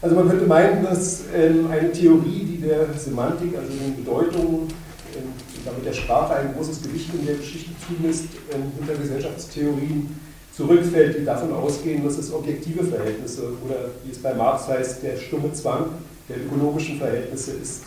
[0.00, 4.68] Also man könnte meinen, dass ähm, eine Theorie, die der Semantik, also den Bedeutungen,
[5.16, 5.32] ähm,
[5.64, 10.08] damit der Sprache ein großes Gewicht in der Geschichte zumisst, ähm, hinter Gesellschaftstheorien
[10.56, 15.16] zurückfällt, die davon ausgehen, dass es objektive Verhältnisse oder wie es bei Marx heißt, der
[15.16, 15.86] stumme Zwang
[16.28, 17.82] der ökonomischen Verhältnisse ist,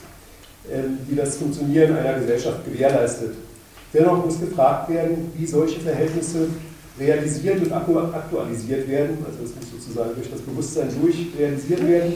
[0.69, 3.35] ähm, die das Funktionieren einer Gesellschaft gewährleistet.
[3.93, 6.47] Dennoch muss gefragt werden, wie solche Verhältnisse
[7.01, 12.13] realisiert und aktualisiert werden, also es muss sozusagen durch das Bewusstsein durch realisiert werden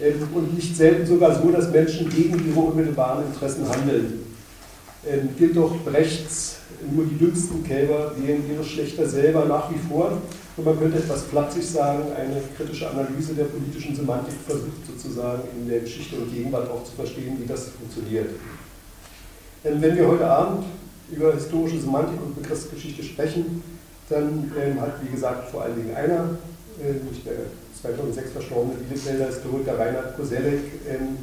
[0.00, 4.24] ähm, und nicht selten sogar so, dass Menschen gegen ihre unmittelbaren Interessen handeln.
[5.06, 6.58] Ähm, gilt doch Brechts,
[6.90, 10.18] nur die dümmsten Kälber wählen ihre Schlechter selber nach wie vor.
[10.56, 15.68] Und man könnte etwas flapsig sagen, eine kritische Analyse der politischen Semantik versucht sozusagen in
[15.68, 18.30] der Geschichte und Gegenwart auch zu verstehen, wie das funktioniert.
[19.64, 20.64] Ähm, wenn wir heute Abend
[21.10, 23.62] über historische Semantik und Begriffsgeschichte sprechen,
[24.12, 26.38] dann ähm, hat, wie gesagt, vor allen Dingen einer,
[26.80, 27.34] äh, nämlich der
[27.80, 31.18] 2006 verstorbene Bielefelder Historiker Reinhard Koselleck, ähm,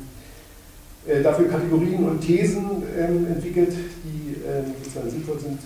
[1.08, 3.74] äh, dafür Kategorien und Thesen ähm, entwickelt,
[4.04, 5.60] die ähm, sozusagen sinnvoll sind,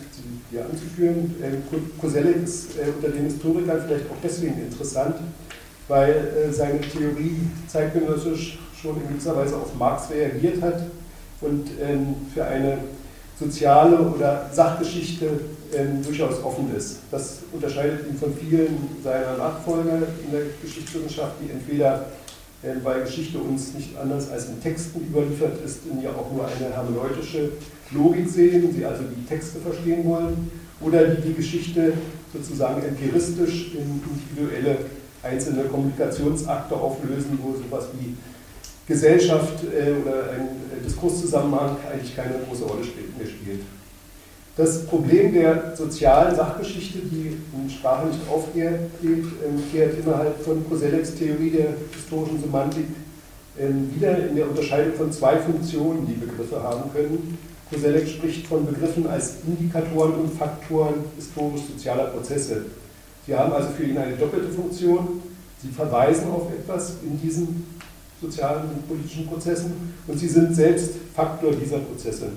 [0.51, 1.35] hier anzuführen.
[1.41, 1.63] Ähm,
[1.99, 5.15] Koselleck ist äh, unter den Historikern vielleicht auch deswegen interessant,
[5.87, 7.37] weil äh, seine Theorie
[7.67, 10.83] zeitgenössisch schon in gewisser Weise auf Marx reagiert hat
[11.41, 12.77] und ähm, für eine
[13.39, 15.27] soziale oder Sachgeschichte
[15.75, 16.99] ähm, durchaus offen ist.
[17.11, 22.05] Das unterscheidet ihn von vielen seiner Nachfolger in der Geschichtswissenschaft, die entweder
[22.63, 26.47] ähm, weil Geschichte uns nicht anders als in Texten überliefert ist, in ihr auch nur
[26.47, 27.49] eine hermeneutische
[27.91, 30.49] Logik sehen, sie also die Texte verstehen wollen,
[30.79, 31.93] oder die die Geschichte
[32.33, 34.77] sozusagen empiristisch in individuelle
[35.21, 38.15] einzelne Kommunikationsakte auflösen, wo sowas wie
[38.87, 42.81] Gesellschaft äh, oder ein äh, Diskurszusammenhang eigentlich keine große Rolle
[43.17, 43.61] mehr spielt.
[44.55, 51.15] Das Problem der sozialen Sachgeschichte, die in Sprache nicht aufgeht, ähm, kehrt innerhalb von Kosellecks
[51.15, 52.85] Theorie der historischen Semantik
[53.59, 57.39] ähm, wieder in der Unterscheidung von zwei Funktionen, die Begriffe haben können.
[57.71, 62.65] Koselleck spricht von Begriffen als Indikatoren und Faktoren historisch-sozialer Prozesse.
[63.25, 65.23] Sie haben also für ihn eine doppelte Funktion.
[65.63, 67.65] Sie verweisen auf etwas in diesen
[68.21, 72.27] sozialen und politischen Prozessen und sie sind selbst Faktor dieser Prozesse.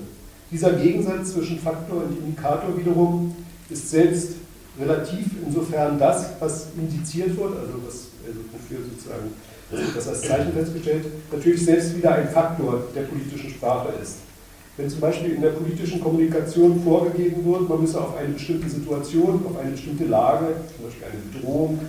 [0.51, 3.35] Dieser Gegensatz zwischen Faktor und Indikator wiederum
[3.69, 4.35] ist selbst
[4.79, 9.31] relativ, insofern das, was indiziert wird, also was also wofür sozusagen
[9.95, 14.17] das als Zeichen festgestellt, natürlich selbst wieder ein Faktor der politischen Sprache ist.
[14.77, 19.43] Wenn zum Beispiel in der politischen Kommunikation vorgegeben wird, man müsse auf eine bestimmte Situation,
[19.45, 21.79] auf eine bestimmte Lage, zum Beispiel eine Bedrohung,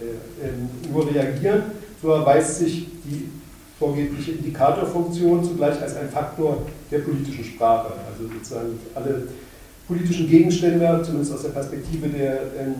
[0.00, 1.62] äh, äh, nur reagieren,
[2.00, 3.28] so erweist sich die
[3.78, 7.92] vorgebliche Indikatorfunktion zugleich als ein Faktor der politischen Sprache.
[8.10, 9.28] Also sozusagen alle
[9.86, 12.74] politischen Gegenstände, zumindest aus der Perspektive der ähm,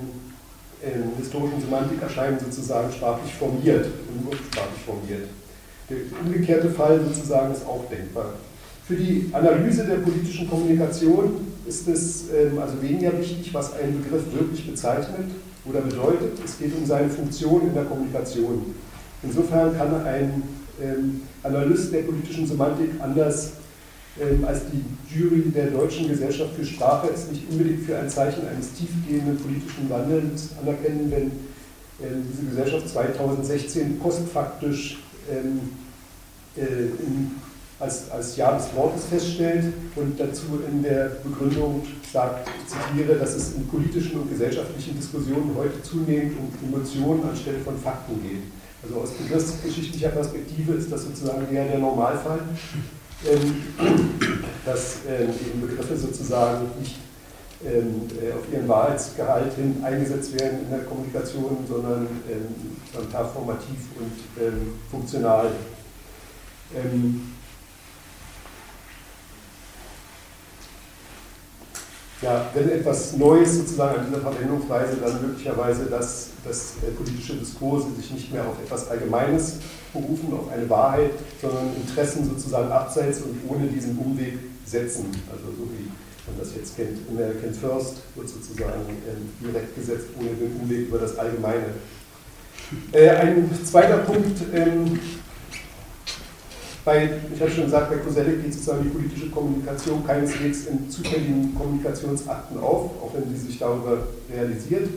[0.84, 5.28] ähm, historischen Semantik, erscheinen sozusagen sprachlich formiert und sprachlich formiert.
[5.88, 8.34] Der umgekehrte Fall sozusagen ist auch denkbar.
[8.86, 14.24] Für die Analyse der politischen Kommunikation ist es ähm, also weniger wichtig, was ein Begriff
[14.32, 15.30] wirklich bezeichnet
[15.64, 16.38] oder bedeutet.
[16.44, 18.74] Es geht um seine Funktion in der Kommunikation.
[19.22, 20.42] Insofern kann ein
[21.42, 23.52] Analyst der politischen Semantik anders
[24.20, 24.82] ähm, als die
[25.14, 29.88] Jury der Deutschen Gesellschaft für Sprache es nicht unbedingt für ein Zeichen eines tiefgehenden politischen
[29.88, 31.30] Wandels anerkennen, wenn
[32.02, 34.98] ähm, diese Gesellschaft 2016 postfaktisch
[35.30, 35.60] ähm,
[36.56, 37.30] äh, in,
[37.78, 43.36] als, als Jahr des Wortes feststellt und dazu in der Begründung sagt, ich zitiere, dass
[43.36, 48.42] es in politischen und gesellschaftlichen Diskussionen heute zunehmend um Emotionen anstelle von Fakten geht.
[48.82, 52.40] Also aus begriffsgeschichtlicher Perspektive ist das sozusagen eher der Normalfall,
[53.26, 53.62] ähm,
[54.64, 56.96] dass ähm, eben Begriffe sozusagen nicht
[57.64, 62.06] ähm, äh, auf ihren Wahrheitsgehalt hin eingesetzt werden in der Kommunikation, sondern
[63.10, 64.12] performativ und
[64.90, 65.50] funktional.
[72.22, 77.88] Ja, wenn etwas Neues sozusagen an dieser Verwendungsweise dann möglicherweise, dass, dass äh, politische Diskurse
[77.96, 79.58] sich nicht mehr auf etwas Allgemeines
[79.92, 85.06] berufen, auf eine Wahrheit, sondern Interessen sozusagen abseits und ohne diesen Umweg setzen.
[85.30, 85.88] Also so wie
[86.26, 90.98] man das jetzt kennt, American First wird sozusagen äh, direkt gesetzt, ohne den Umweg über
[90.98, 91.66] das Allgemeine.
[92.92, 94.42] Äh, ein zweiter Punkt,
[96.88, 101.54] bei, ich habe schon gesagt, bei Koselleck geht sozusagen die politische Kommunikation keineswegs in zufälligen
[101.54, 103.98] Kommunikationsakten auf, auch wenn sie sich darüber
[104.32, 104.88] realisiert.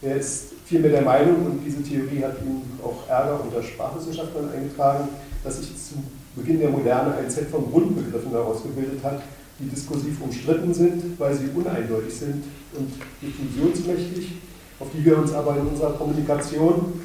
[0.00, 5.08] Er ist vielmehr der Meinung, und diese Theorie hat ihm auch Ärger unter Sprachwissenschaftlern eingetragen,
[5.42, 5.94] dass sich zu
[6.36, 9.20] Beginn der Moderne ein Set von Grundbegriffen herausgebildet hat,
[9.58, 12.44] die diskursiv umstritten sind, weil sie uneindeutig sind
[12.78, 14.36] und diffusionsmächtig,
[14.78, 17.00] auf die wir uns aber in unserer Kommunikation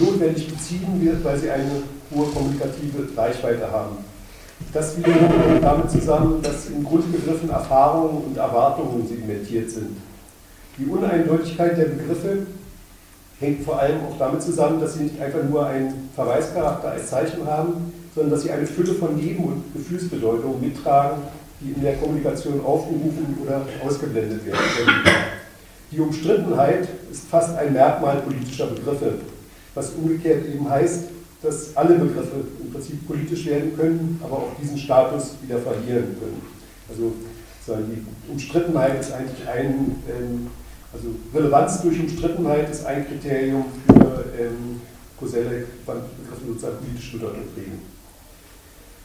[0.00, 1.82] notwendig beziehen wird, weil sie eine
[2.14, 3.96] hohe kommunikative Reichweite haben.
[4.72, 9.96] Das wiederum hängt damit zusammen, dass in Grundbegriffen Erfahrungen und Erwartungen segmentiert sind.
[10.78, 12.46] Die Uneindeutigkeit der Begriffe
[13.40, 17.46] hängt vor allem auch damit zusammen, dass sie nicht einfach nur einen Verweischarakter als Zeichen
[17.46, 21.22] haben, sondern dass sie eine Fülle von Neben- und Gefühlsbedeutungen mittragen,
[21.60, 25.04] die in der Kommunikation aufgerufen oder ausgeblendet werden können.
[25.90, 29.14] Die Umstrittenheit ist fast ein Merkmal politischer Begriffe,
[29.74, 31.04] was umgekehrt eben heißt,
[31.42, 36.42] dass alle Begriffe im Prinzip politisch werden können, aber auch diesen Status wieder verlieren können.
[36.88, 37.12] Also
[37.68, 40.48] die Umstrittenheit ist eigentlich ein, ähm,
[40.92, 44.80] also Relevanz durch Umstrittenheit ist ein Kriterium für ähm,
[45.18, 47.82] Koselleck, wann Begriffe sozusagen politische Bedeutung kriegen.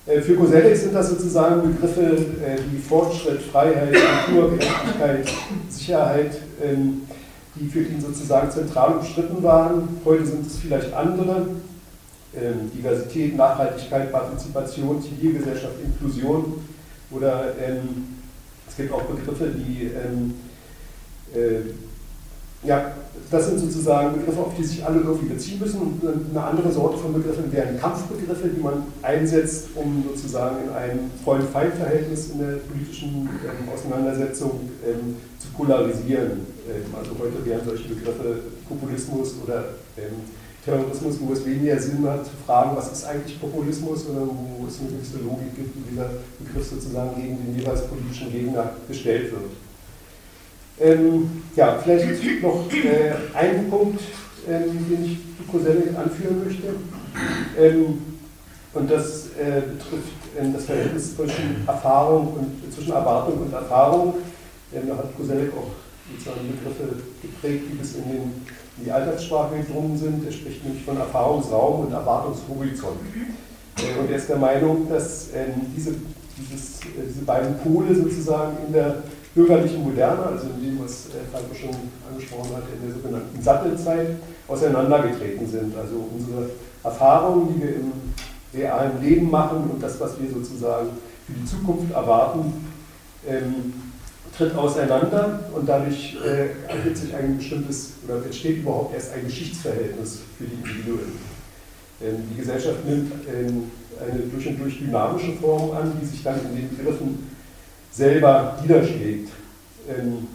[0.07, 3.95] Äh, für Koselleck sind das sozusagen Begriffe äh, wie Fortschritt, Freiheit,
[4.25, 5.31] Kultur, Gerechtigkeit,
[5.69, 7.01] Sicherheit, ähm,
[7.55, 9.87] die für ihn sozusagen zentral umstritten waren.
[10.05, 11.47] Heute sind es vielleicht andere.
[12.39, 16.65] Ähm, Diversität, Nachhaltigkeit, Partizipation, Zivilgesellschaft, Inklusion
[17.11, 18.15] oder ähm,
[18.67, 19.87] es gibt auch Begriffe, die
[21.33, 21.61] äh,
[22.63, 22.91] ja,
[23.29, 26.01] das sind sozusagen Begriffe, auf die sich alle irgendwie beziehen müssen.
[26.31, 32.31] Eine andere Sorte von Begriffen wären Kampfbegriffe, die man einsetzt, um sozusagen in einem Freund-Feind-Verhältnis
[32.31, 36.45] in der politischen ähm, Auseinandersetzung ähm, zu polarisieren.
[36.67, 39.65] Ähm, also heute wären solche Begriffe Populismus oder
[39.97, 40.23] ähm,
[40.67, 44.79] Terrorismus, wo es weniger Sinn hat zu fragen, was ist eigentlich Populismus oder wo es
[44.81, 46.09] eine gewisse Logik gibt, wie dieser
[46.39, 49.51] Begriff sozusagen gegen den jeweils politischen Gegner gestellt wird.
[50.79, 54.01] Ähm, ja, vielleicht noch äh, ein Punkt,
[54.47, 56.67] ähm, den ich zu Koselleck anführen möchte.
[57.57, 58.01] Ähm,
[58.73, 64.15] und das äh, betrifft ähm, das Verhältnis zwischen Erfahrung und zwischen Erwartung und Erfahrung.
[64.75, 65.71] Ähm, da hat Koselleck auch
[66.11, 68.45] sozusagen Begriffe geprägt, die bis in, den,
[68.77, 70.25] in die Alltagssprache gedrungen sind.
[70.25, 72.97] Er spricht nämlich von Erfahrungsraum und Erwartungshorizont.
[73.77, 75.95] Äh, und er ist der Meinung, dass ähm, diese,
[76.37, 79.03] dieses, äh, diese beiden Pole sozusagen in der
[79.33, 81.75] bürgerlichen Moderne, also in dem, was äh, Falco schon
[82.09, 84.07] angesprochen hat, in der sogenannten Sattelzeit,
[84.47, 85.77] auseinandergetreten sind.
[85.77, 86.49] Also unsere
[86.83, 87.91] Erfahrungen, die wir im
[88.53, 90.89] realen Leben machen und das, was wir sozusagen
[91.25, 92.53] für die Zukunft erwarten,
[93.27, 93.73] ähm,
[94.37, 100.19] tritt auseinander und dadurch äh, ergibt sich ein bestimmtes oder entsteht überhaupt erst ein Geschichtsverhältnis
[100.37, 101.11] für die Individuen.
[102.01, 106.39] Ähm, die Gesellschaft nimmt ähm, eine durch und durch dynamische Form an, die sich dann
[106.49, 107.27] in den Begriffen
[107.91, 109.29] selber niederschlägt.
[109.89, 110.27] Ähm,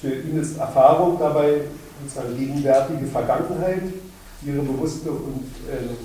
[0.00, 1.60] für ihn ist Erfahrung dabei
[2.02, 3.82] sozusagen gegenwärtige Vergangenheit,
[4.44, 5.96] ihre bewusste und ähm,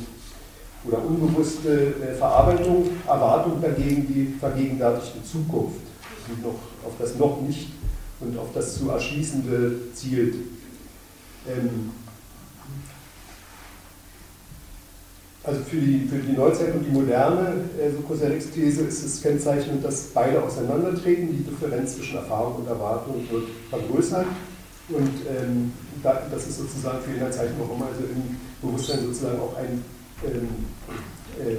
[0.86, 5.82] oder unbewusste äh, Verarbeitung, Erwartung dagegen die vergegenwärtigte Zukunft,
[6.28, 7.70] die noch auf das noch nicht
[8.20, 10.36] und auf das zu erschließende zielt.
[11.48, 11.92] Ähm,
[15.48, 19.22] Also für die, für die Neuzeit und die Moderne, äh, so Kosellecks These, ist es
[19.22, 21.30] kennzeichnend, dass beide auseinandertreten.
[21.32, 24.26] Die Differenz zwischen Erfahrung und Erwartung wird vergrößert.
[24.90, 25.72] Und ähm,
[26.04, 29.86] da, das ist sozusagen für ein Zeichen, warum also im Bewusstsein sozusagen auch ein
[30.26, 30.50] ähm,
[31.40, 31.58] ähm,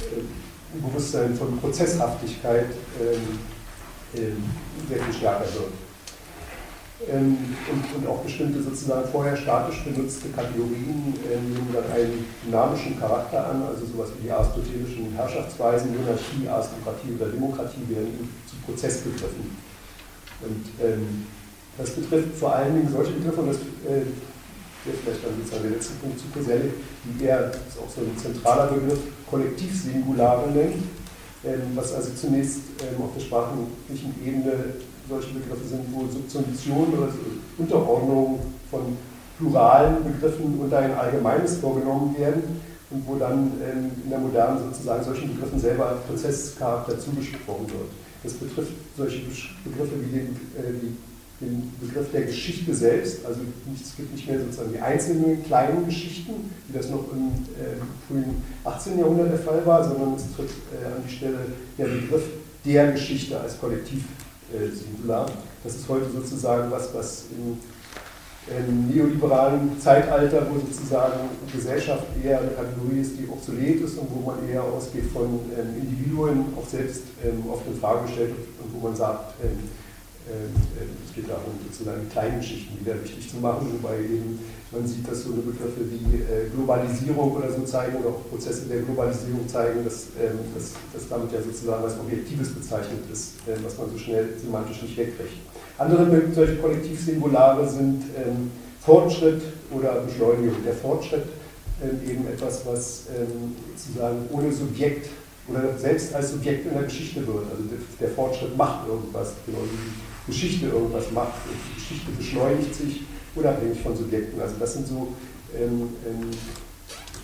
[0.00, 3.38] äh, Bewusstsein von Prozesshaftigkeit ähm,
[4.14, 4.44] ähm,
[4.88, 5.72] sehr viel stärker wird
[7.12, 7.36] ähm,
[7.70, 13.50] und, und, auch bestimmte sozusagen vorher statisch benutzte Kategorien ähm, nehmen dann einen dynamischen Charakter
[13.50, 19.44] an, also sowas wie die aristotelischen Herrschaftsweisen, Monarchie, Aristokratie oder Demokratie werden zu Prozessbegriffen.
[20.40, 21.26] Und ähm,
[21.76, 24.08] das betrifft vor allen Dingen solche Begriffe, und das äh,
[24.84, 26.70] wäre vielleicht dann sozusagen der letzte Punkt zu Coselli,
[27.04, 30.82] die das ist auch so ein zentraler Begriff, Kollektivsingulare nennt,
[31.46, 34.52] ähm, was also zunächst ähm, auf der sprachlichen Ebene
[35.08, 37.08] solche Begriffe sind, wo Subsumption oder
[37.58, 38.96] Unterordnung von
[39.38, 42.60] pluralen Begriffen unter ein allgemeines vorgenommen werden
[42.90, 47.90] und wo dann ähm, in der Moderne sozusagen solchen Begriffen selber Prozesscharakter zugesprochen wird.
[48.22, 49.20] Das betrifft solche
[49.64, 50.26] Begriffe wie den,
[50.56, 50.96] äh, die,
[51.40, 53.40] den Begriff der Geschichte selbst, also
[53.74, 57.28] es gibt nicht mehr sozusagen die einzelnen kleinen Geschichten, wie das noch im
[57.60, 57.76] äh,
[58.08, 58.98] frühen 18.
[58.98, 61.38] Jahrhundert der Fall war, sondern es tritt äh, an die Stelle
[61.76, 62.22] der Begriff
[62.64, 64.02] der Geschichte als Kollektiv
[64.52, 65.26] äh.
[65.64, 67.58] Das ist heute sozusagen was, was im,
[68.56, 74.30] im, neoliberalen Zeitalter, wo sozusagen Gesellschaft eher eine Kategorie ist, die obsolet ist und wo
[74.30, 78.86] man eher ausgeht von ähm, Individuen, auch selbst ähm, oft in Frage gestellt und wo
[78.86, 79.68] man sagt, ähm,
[80.26, 84.38] es geht darum, sozusagen die kleinen Geschichten wieder wichtig zu machen, wobei eben
[84.72, 88.66] man sieht, dass so eine Begriffe wie äh, Globalisierung oder so zeigen oder auch Prozesse
[88.66, 93.78] der Globalisierung zeigen, dass, ähm, dass, dass damit ja sozusagen was Objektives bezeichnet ist, was
[93.78, 95.38] man so schnell semantisch nicht wegkriegt.
[95.78, 98.02] Andere solche Kollektivsingulare sind
[98.80, 100.62] Fortschritt, oder Beschleunigung.
[100.64, 101.24] Der Fortschritt
[101.82, 105.08] ähm, eben etwas, was ähm, sozusagen ohne Subjekt
[105.48, 107.44] oder selbst als Subjekt in der Geschichte wird.
[107.50, 107.62] Also
[108.00, 111.34] der, Fortschritt macht irgendwas, genau wie Geschichte irgendwas macht.
[111.46, 113.02] Die Geschichte beschleunigt sich
[113.34, 114.40] unabhängig von Subjekten.
[114.40, 115.14] Also das sind so
[115.54, 116.30] ähm, ähm,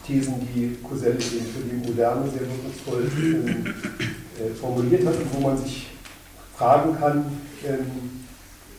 [0.06, 5.58] Thesen, die Coselli für die Moderne sehr wirkungsvoll ähm, äh, formuliert hat und wo man
[5.58, 5.88] sich
[6.56, 7.24] fragen kann,
[7.64, 8.24] ähm,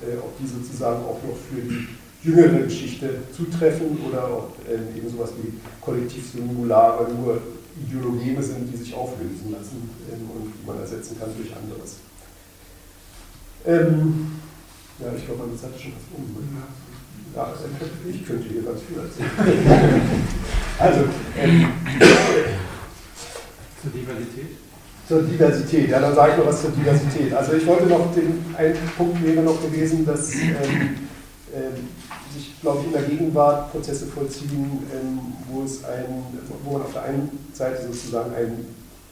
[0.01, 1.87] äh, ob die sozusagen auch noch für die
[2.23, 7.41] jüngere Geschichte zutreffen oder ob ähm, eben sowas wie Kollektiv-Singulare nur
[7.75, 11.97] Ideologeme sind, die sich auflösen lassen und die man ersetzen kann durch anderes.
[13.65, 14.31] Ähm,
[14.99, 16.23] ja, ich glaube, Zeit ist schon was um.
[16.33, 16.63] Ne?
[17.35, 17.53] Ja,
[18.09, 19.31] ich könnte hier ganz viel erzählen.
[20.79, 21.01] also,
[21.37, 21.67] ähm,
[23.81, 24.57] zur Diversität?
[25.07, 27.33] Zur Diversität, ja, dann sage ich noch was zur Diversität.
[27.33, 30.95] Also ich wollte noch, den, ein Punkt wäre noch gewesen, dass ähm,
[31.53, 31.87] ähm,
[32.33, 36.05] sich, glaube ich, in der Gegenwart Prozesse vollziehen, ähm, wo, es ein,
[36.63, 38.65] wo man auf der einen Seite sozusagen ein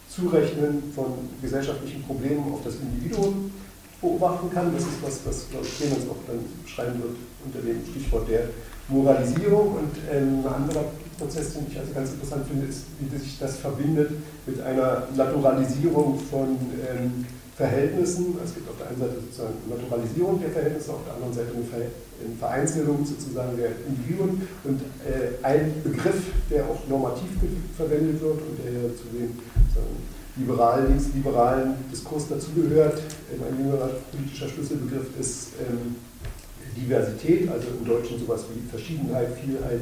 [0.10, 3.52] Zurechnen von gesellschaftlichen Problemen auf das Individuum
[4.02, 4.74] beobachten kann.
[4.74, 7.16] Das ist was, was glaube ich, Clemens auch dann beschreiben wird
[7.46, 8.50] unter dem Stichwort der
[8.90, 9.78] Moralisierung.
[9.78, 10.86] Und ähm, ein anderer
[11.18, 14.12] Prozess, den ich also ganz interessant finde, ist, wie sich das verbindet
[14.46, 16.58] mit einer Naturalisierung von
[16.90, 18.38] ähm, Verhältnissen.
[18.42, 21.52] Also es gibt auf der einen Seite sozusagen Naturalisierung der Verhältnisse, auf der anderen Seite
[21.54, 27.30] eine Vereinzelung sozusagen der Individuen und äh, ein Begriff, der auch normativ
[27.78, 29.38] verwendet wird und der ja zu den
[30.36, 33.02] liberalen, linksliberalen Diskurs dazugehört.
[33.34, 35.96] Ähm, ein jüngerer politischer Schlüsselbegriff ist ähm,
[36.76, 39.82] Diversität, also im Deutschen sowas wie Verschiedenheit, Vielheit,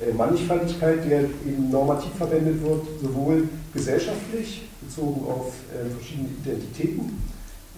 [0.00, 7.22] äh, Mannigfaltigkeit, der eben normativ verwendet wird, sowohl gesellschaftlich, bezogen auf äh, verschiedene Identitäten,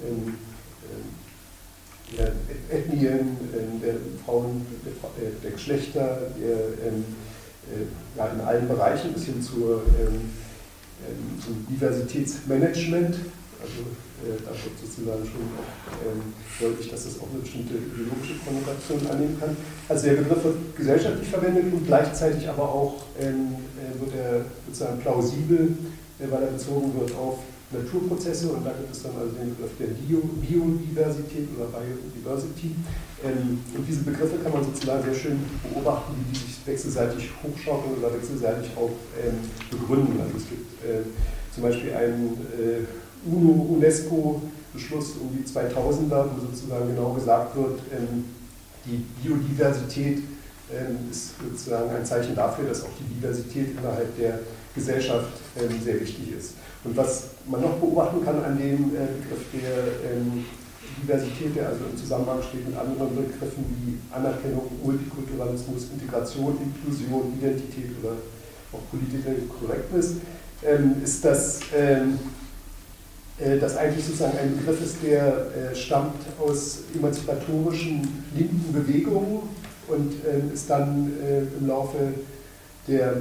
[0.05, 0.35] ähm,
[2.15, 2.33] äh, der
[2.71, 3.95] Ethnien, ähm, der
[4.25, 7.05] Frauen, der, der Geschlechter, der, ähm,
[7.71, 9.83] äh, ja, in allen Bereichen bis hin zur,
[11.45, 13.17] zum Diversitätsmanagement.
[13.63, 13.83] Also
[14.23, 15.73] äh, da wird sozusagen schon auch
[16.07, 19.57] ähm, deutlich, dass das auch eine bestimmte ideologische Konnotation annehmen kann.
[19.89, 25.01] Also der Begriff wird gesellschaftlich verwendet und gleichzeitig aber auch ähm, äh, wird er sozusagen
[25.01, 25.77] plausibel,
[26.19, 27.39] äh, weil er bezogen wird auf
[27.73, 32.77] Naturprozesse und da gibt es dann also den Begriff der Bio Biodiversität oder Biodiversity.
[33.25, 37.99] Ähm, und diese Begriffe kann man sozusagen sehr schön beobachten, wie die sich wechselseitig hochschaukeln
[37.99, 39.39] oder wechselseitig auch ähm,
[39.71, 40.21] begründen.
[40.21, 41.03] Also es gibt äh,
[41.55, 42.85] zum Beispiel einen äh,
[43.29, 48.25] UNO-UNESCO-Beschluss um die 2000er, wo sozusagen genau gesagt wird, ähm,
[48.85, 50.19] die Biodiversität
[50.73, 54.41] ähm, ist sozusagen ein Zeichen dafür, dass auch die Diversität innerhalb der
[54.75, 56.55] Gesellschaft ähm, sehr wichtig ist.
[56.85, 60.17] Und was man noch beobachten kann an dem äh, Begriff der
[61.01, 67.91] Diversität, der also im Zusammenhang steht mit anderen Begriffen wie Anerkennung, Multikulturalismus, Integration, Inklusion, Identität
[68.03, 68.15] oder
[68.73, 70.15] auch Political Correctness,
[71.03, 78.73] ist, dass äh, das eigentlich sozusagen ein Begriff ist, der äh, stammt aus emanzipatorischen linken
[78.73, 79.43] Bewegungen
[79.89, 80.15] und
[80.55, 81.13] ist dann
[81.61, 82.15] im Laufe
[82.87, 83.17] der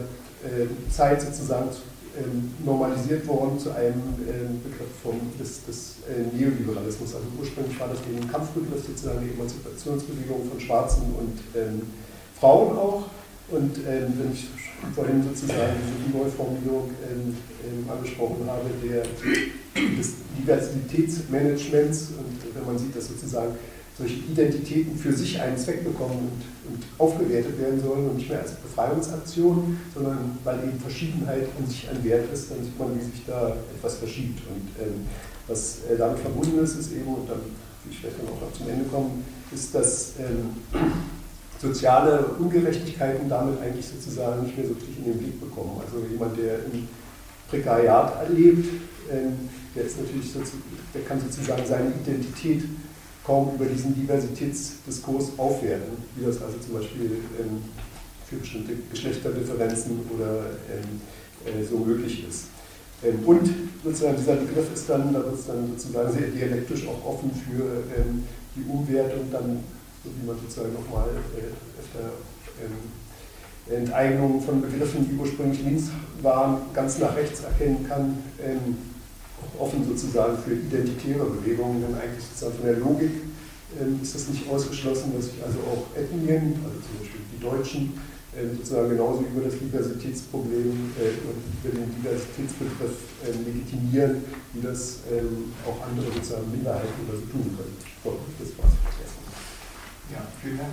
[0.89, 1.69] Zeit sozusagen
[2.17, 4.01] ähm, normalisiert worden zu einem
[4.63, 5.95] Begriff vom, des, des
[6.33, 7.15] Neoliberalismus.
[7.15, 11.81] Also ursprünglich war das eben Kampfbegriff, sozusagen die Emanzipationsbewegung von Schwarzen und ähm,
[12.39, 13.03] Frauen auch.
[13.49, 14.47] Und ähm, wenn ich
[14.95, 19.03] vorhin sozusagen diese Neuformulierung ähm, ähm, angesprochen habe, der,
[19.97, 23.55] des Diversitätsmanagements und wenn man sieht, dass sozusagen
[23.97, 26.41] solche Identitäten für sich einen Zweck bekommen und,
[26.97, 32.03] aufgewertet werden sollen und nicht mehr als Befreiungsaktion, sondern weil eben Verschiedenheit an sich ein
[32.03, 34.41] Wert ist, dann sieht man, wie sich da etwas verschiebt.
[34.47, 35.07] Und ähm,
[35.47, 38.69] was äh, damit verbunden ist, ist eben, und dann will ich vielleicht auch noch zum
[38.69, 40.51] Ende kommen, ist, dass ähm,
[41.59, 45.81] soziale Ungerechtigkeiten damit eigentlich sozusagen nicht mehr so richtig in den Blick bekommen.
[45.83, 46.87] Also jemand, der im
[47.49, 48.67] Prekariat erlebt,
[49.11, 50.31] ähm, der, ist natürlich
[50.93, 52.63] der kann sozusagen seine Identität
[53.25, 57.63] kaum über diesen Diversitätsdiskurs aufwerten, wie das also zum Beispiel ähm,
[58.27, 61.01] für bestimmte Geschlechterdifferenzen oder ähm,
[61.45, 62.45] äh, so möglich ist.
[63.25, 63.49] und
[63.83, 67.83] sozusagen dieser Begriff ist dann, da wird es dann sozusagen sehr dialektisch auch offen für
[68.55, 69.63] die Umwertung dann
[70.03, 72.13] so wie man sozusagen nochmal äh, öfter
[72.61, 75.89] ähm, Enteignungen von Begriffen, die ursprünglich links
[76.21, 78.77] waren, ganz nach rechts erkennen kann, ähm,
[79.59, 83.11] offen sozusagen für identitäre Bewegungen, denn eigentlich sozusagen von der Logik
[83.79, 87.93] ähm, ist das nicht ausgeschlossen, dass sich also auch Ethnien, also zum Beispiel die Deutschen,
[88.31, 92.95] ähm, sozusagen genauso über das Diversitätsproblem, äh, über den Diversitätsbegriff
[93.27, 97.75] äh, legitimieren, wie das ähm, auch andere sozusagen Minderheiten oder so tun können.
[98.03, 98.71] So, das war's.
[100.11, 100.69] Ja, vielen Dank.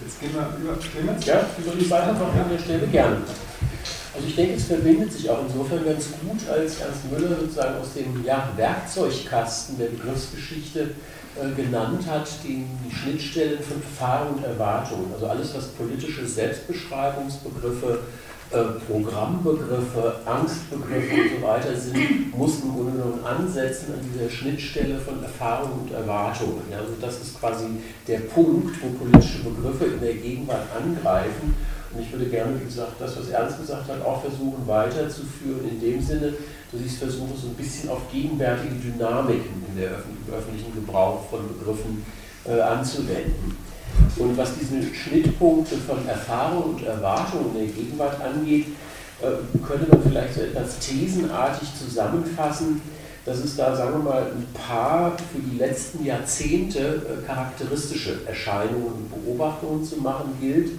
[0.00, 1.26] Jetzt gehen wir über Clemens.
[1.26, 3.18] Ja, über die weitermachen an der Stelle gerne.
[4.14, 7.94] Also ich denke, es verbindet sich auch insofern ganz gut, als Ernst Müller sozusagen aus
[7.94, 10.90] dem ja, Werkzeugkasten der Begriffsgeschichte
[11.34, 15.10] äh, genannt hat, die, die Schnittstellen von Erfahrung und Erwartungen.
[15.14, 18.00] Also alles, was politische Selbstbeschreibungsbegriffe,
[18.50, 24.98] äh, Programmbegriffe, Angstbegriffe und so weiter sind, muss im Grunde genommen ansetzen an dieser Schnittstelle
[24.98, 26.60] von Erfahrung und Erwartungen.
[26.70, 27.64] Ja, also das ist quasi
[28.06, 31.54] der Punkt, wo politische Begriffe in der Gegenwart angreifen.
[31.94, 35.80] Und ich würde gerne, wie gesagt, das, was Ernst gesagt hat, auch versuchen weiterzuführen, in
[35.80, 36.32] dem Sinne,
[36.70, 39.90] dass ich es versuche, so ein bisschen auf gegenwärtige Dynamiken in der
[40.36, 42.04] öffentlichen Gebrauch von Begriffen
[42.46, 43.56] äh, anzuwenden.
[44.16, 48.66] Und was diese Schnittpunkte von Erfahrung und Erwartung in der Gegenwart angeht,
[49.20, 52.80] äh, könnte man vielleicht so etwas thesenartig zusammenfassen,
[53.24, 58.92] dass es da, sagen wir mal, ein paar für die letzten Jahrzehnte äh, charakteristische Erscheinungen
[58.94, 60.70] und Beobachtungen zu machen gilt.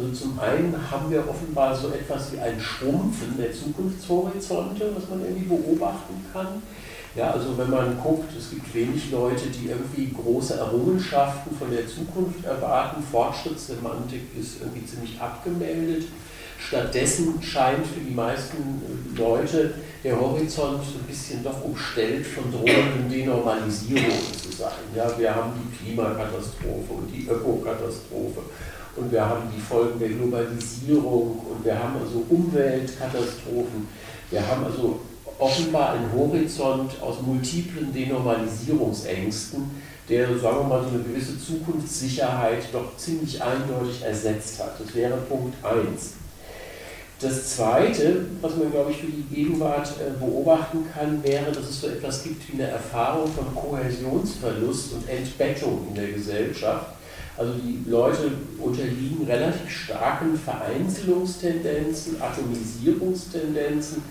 [0.00, 5.20] Also zum einen haben wir offenbar so etwas wie ein Schrumpfen der Zukunftshorizonte, was man
[5.20, 6.62] irgendwie beobachten kann.
[7.14, 11.86] Ja, also wenn man guckt, es gibt wenig Leute, die irgendwie große Errungenschaften von der
[11.86, 13.02] Zukunft erwarten.
[13.10, 16.04] Fortschrittssemantik ist irgendwie ziemlich abgemeldet.
[16.58, 18.80] Stattdessen scheint für die meisten
[19.16, 24.72] Leute der Horizont ein bisschen doch umstellt von drohenden Denormalisierungen zu sein.
[24.94, 28.40] Ja, wir haben die Klimakatastrophe und die Ökokatastrophe
[29.00, 33.88] und wir haben die Folgen der Globalisierung und wir haben also Umweltkatastrophen.
[34.30, 35.00] Wir haben also
[35.38, 39.70] offenbar einen Horizont aus multiplen Denormalisierungsängsten,
[40.08, 44.78] der, sagen wir mal, so eine gewisse Zukunftssicherheit doch ziemlich eindeutig ersetzt hat.
[44.78, 46.14] Das wäre Punkt 1.
[47.20, 51.80] Das Zweite, was man, glaube ich, für die Gegenwart äh, beobachten kann, wäre, dass es
[51.82, 56.86] so etwas gibt wie eine Erfahrung von Kohäsionsverlust und Entbettung in der Gesellschaft.
[57.40, 64.02] Also die Leute unterliegen relativ starken Vereinzelungstendenzen, Atomisierungstendenzen,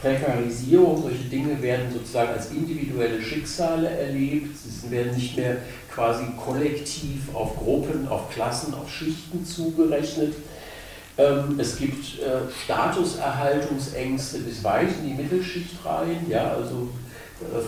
[0.00, 5.58] Prekarisierung, solche Dinge werden sozusagen als individuelle Schicksale erlebt, sie werden nicht mehr
[5.94, 10.34] quasi kollektiv auf Gruppen, auf Klassen, auf Schichten zugerechnet.
[11.18, 16.88] Ähm, es gibt äh, Statuserhaltungsängste bis weit in die Mittelschicht rein, ja, also
[17.42, 17.62] äh,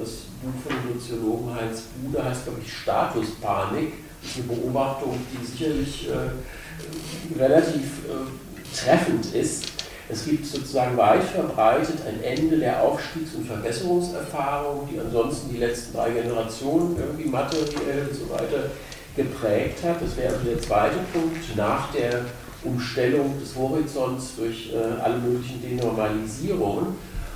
[0.00, 0.08] das
[0.40, 3.92] Buch von dem Soziologen Heinz Bude heißt, glaube ich, Statuspanik.
[4.34, 9.74] Eine Beobachtung, die sicherlich äh, relativ äh, treffend ist
[10.08, 15.94] es gibt sozusagen weit verbreitet ein Ende der Aufstiegs- und Verbesserungserfahrung, die ansonsten die letzten
[15.94, 18.70] drei Generationen irgendwie materiell und so weiter
[19.16, 20.02] geprägt hat.
[20.02, 22.20] Das wäre also der zweite Punkt nach der
[22.64, 26.86] Umstellung des Horizonts durch äh, alle möglichen Denormalisierungen.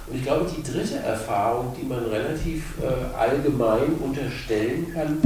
[0.07, 5.23] Und ich glaube, die dritte Erfahrung, die man relativ äh, allgemein unterstellen kann,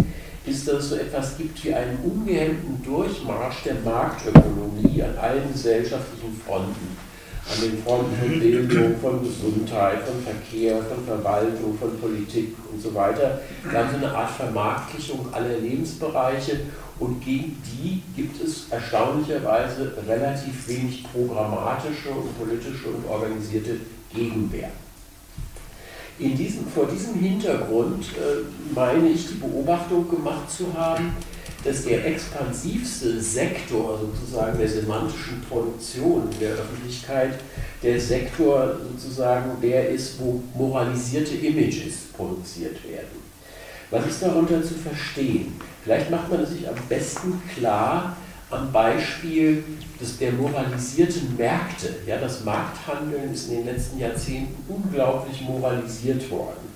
[0.46, 6.40] ist, dass es so etwas gibt wie einen ungehemmten Durchmarsch der Marktökonomie an allen gesellschaftlichen
[6.44, 6.96] Fronten
[7.50, 12.94] an den Fronten von Bildung, von Gesundheit, von Verkehr, von Verwaltung, von Politik und so
[12.94, 13.40] weiter.
[13.68, 16.60] Wir haben so eine Art Vermarktlichung aller Lebensbereiche
[17.00, 23.76] und gegen die gibt es erstaunlicherweise relativ wenig programmatische und politische und organisierte
[24.14, 24.70] Gegenwehr.
[26.18, 31.16] Diesem, vor diesem Hintergrund äh, meine ich die Beobachtung gemacht zu haben,
[31.64, 37.38] dass der expansivste Sektor sozusagen der semantischen Produktion der Öffentlichkeit
[37.82, 43.22] der Sektor sozusagen der ist, wo moralisierte Images produziert werden.
[43.90, 45.60] Was ist darunter zu verstehen?
[45.84, 48.16] Vielleicht macht man es sich am besten klar
[48.52, 49.64] am Beispiel
[50.00, 51.94] des, der moralisierten Märkte.
[52.06, 56.72] Ja, das Markthandeln ist in den letzten Jahrzehnten unglaublich moralisiert worden.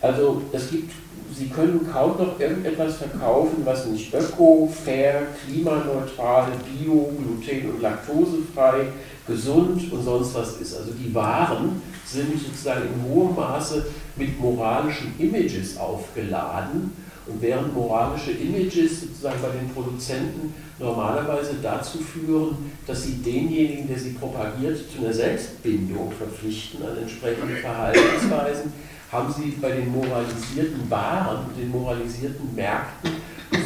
[0.00, 0.92] Also es gibt
[1.36, 8.88] sie können kaum noch irgendetwas verkaufen, was nicht öko, fair, klimaneutral, bio, gluten- und laktosefrei,
[9.26, 10.76] gesund und sonst was ist.
[10.76, 16.92] Also die Waren sind sozusagen in hohem Maße mit moralischen Images aufgeladen.
[17.26, 23.98] Und während moralische Images sozusagen bei den Produzenten normalerweise dazu führen, dass sie denjenigen, der
[23.98, 28.72] sie propagiert, zu einer Selbstbindung verpflichten an entsprechende Verhaltensweisen,
[29.10, 33.10] haben Sie bei den moralisierten Waren und den moralisierten Märkten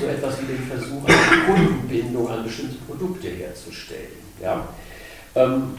[0.00, 4.20] so etwas wie den Versuch, eine Kundenbindung an bestimmte Produkte herzustellen.
[4.40, 4.68] Ja?
[5.34, 5.74] Ähm,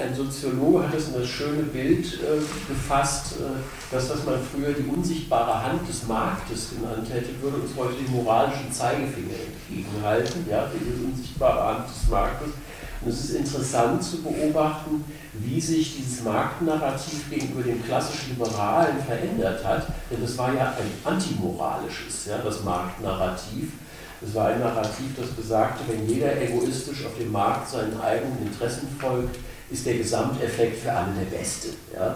[0.00, 4.72] ein Soziologe hat das in das schöne Bild äh, gefasst, äh, das, was man früher
[4.72, 10.68] die unsichtbare Hand des Marktes genannt hätte, würde uns heute den moralischen Zeigefinger entgegenhalten, ja,
[10.72, 12.50] die unsichtbare Hand des Marktes.
[13.00, 15.04] Und es ist interessant zu beobachten,
[15.34, 19.86] wie sich dieses Marktnarrativ gegenüber dem klassisch Liberalen verändert hat.
[20.10, 23.72] Denn das war ja ein antimoralisches, ja, das Marktnarrativ.
[24.20, 28.88] Es war ein Narrativ, das besagte, wenn jeder egoistisch auf dem Markt seinen eigenen Interessen
[28.98, 29.36] folgt,
[29.70, 31.68] ist der Gesamteffekt für alle der beste.
[31.94, 32.14] Ja?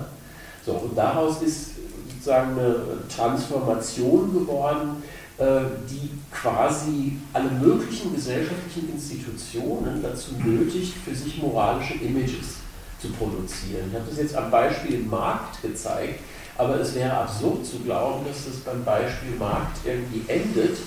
[0.64, 1.70] So, und daraus ist
[2.08, 2.76] sozusagen eine
[3.08, 5.02] Transformation geworden,
[5.38, 5.60] äh,
[5.90, 12.58] die quasi alle möglichen gesellschaftlichen Institutionen dazu nötigt, für sich moralische Images
[13.00, 13.88] zu produzieren.
[13.90, 16.20] Ich habe das jetzt am Beispiel Markt gezeigt,
[16.56, 20.78] aber es wäre absurd zu glauben, dass das beim Beispiel Markt irgendwie endet.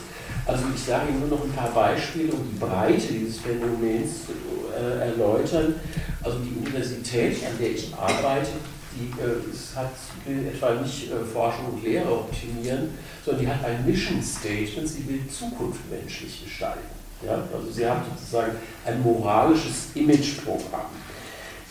[0.46, 4.32] Also ich sage Ihnen nur noch ein paar Beispiele, um die Breite dieses Phänomens zu
[4.76, 5.76] äh, erläutern.
[6.24, 8.52] Also die Universität, an der ich arbeite,
[8.96, 9.92] die äh, ist, hat,
[10.26, 12.90] will etwa nicht äh, Forschung und Lehre optimieren,
[13.24, 16.88] sondern die hat ein Mission Statement, sie will Zukunft menschlich gestalten.
[17.26, 17.44] Ja?
[17.54, 18.54] Also sie hat sozusagen
[18.86, 20.86] ein moralisches Imageprogramm.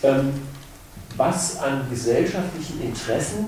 [0.03, 0.33] Ähm,
[1.17, 3.47] was an gesellschaftlichen Interessen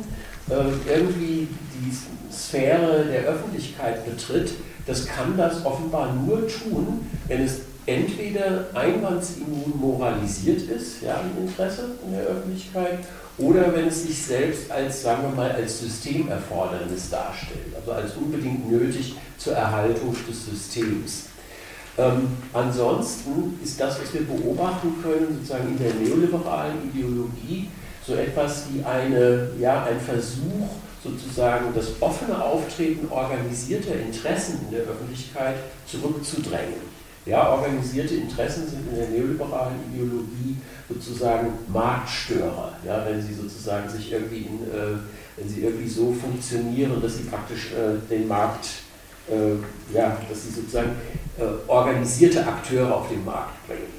[0.49, 0.55] äh,
[0.89, 4.53] irgendwie die Sphäre der Öffentlichkeit betritt,
[4.87, 11.91] das kann das offenbar nur tun, wenn es entweder einwandsimmun moralisiert ist, ja, im Interesse
[12.05, 12.99] in der Öffentlichkeit,
[13.39, 18.71] oder wenn es sich selbst als, sagen wir mal, als Systemerfordernis darstellt, also als unbedingt
[18.71, 21.27] nötig zur Erhaltung des Systems.
[21.99, 27.69] Ähm, ansonsten ist das, was wir beobachten können, sozusagen in der neoliberalen Ideologie,
[28.07, 30.69] so etwas wie eine, ja, ein Versuch,
[31.07, 36.97] sozusagen das offene Auftreten organisierter Interessen in der Öffentlichkeit zurückzudrängen.
[37.25, 40.57] Ja, organisierte Interessen sind in der neoliberalen Ideologie
[40.89, 44.99] sozusagen Marktstörer, ja, wenn sie sozusagen sich irgendwie in, äh,
[45.37, 48.67] wenn sie irgendwie so funktionieren, dass sie praktisch äh, den Markt,
[49.29, 50.93] äh, ja, dass sie sozusagen
[51.39, 53.97] äh, organisierte Akteure auf den Markt bringen.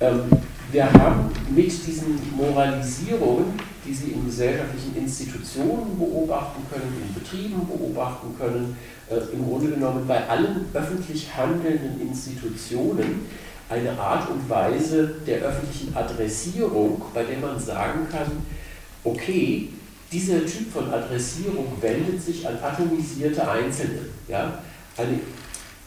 [0.00, 0.22] Ähm,
[0.70, 3.58] wir haben mit diesen Moralisierungen,
[3.90, 8.76] die Sie in gesellschaftlichen Institutionen beobachten können, in Betrieben beobachten können,
[9.10, 13.26] äh, im Grunde genommen bei allen öffentlich handelnden Institutionen
[13.68, 18.30] eine Art und Weise der öffentlichen Adressierung, bei der man sagen kann,
[19.02, 19.70] okay,
[20.12, 24.02] dieser Typ von Adressierung wendet sich an atomisierte Einzelne.
[24.28, 24.58] Ja?
[24.96, 25.18] Eine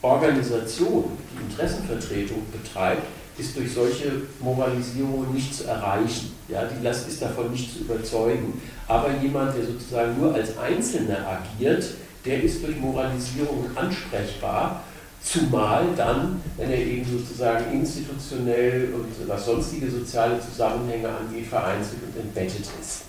[0.02, 6.32] Organisation, die Interessenvertretung betreibt, ist durch solche Moralisierungen nicht zu erreichen.
[6.48, 8.62] Ja, die Last ist davon nicht zu überzeugen.
[8.88, 11.84] Aber jemand, der sozusagen nur als Einzelner agiert,
[12.26, 14.84] der ist durch Moralisierungen ansprechbar,
[15.22, 22.22] zumal dann, wenn er eben sozusagen institutionell und was sonstige soziale Zusammenhänge angeht, vereinzelt und
[22.22, 23.04] entbettet ist.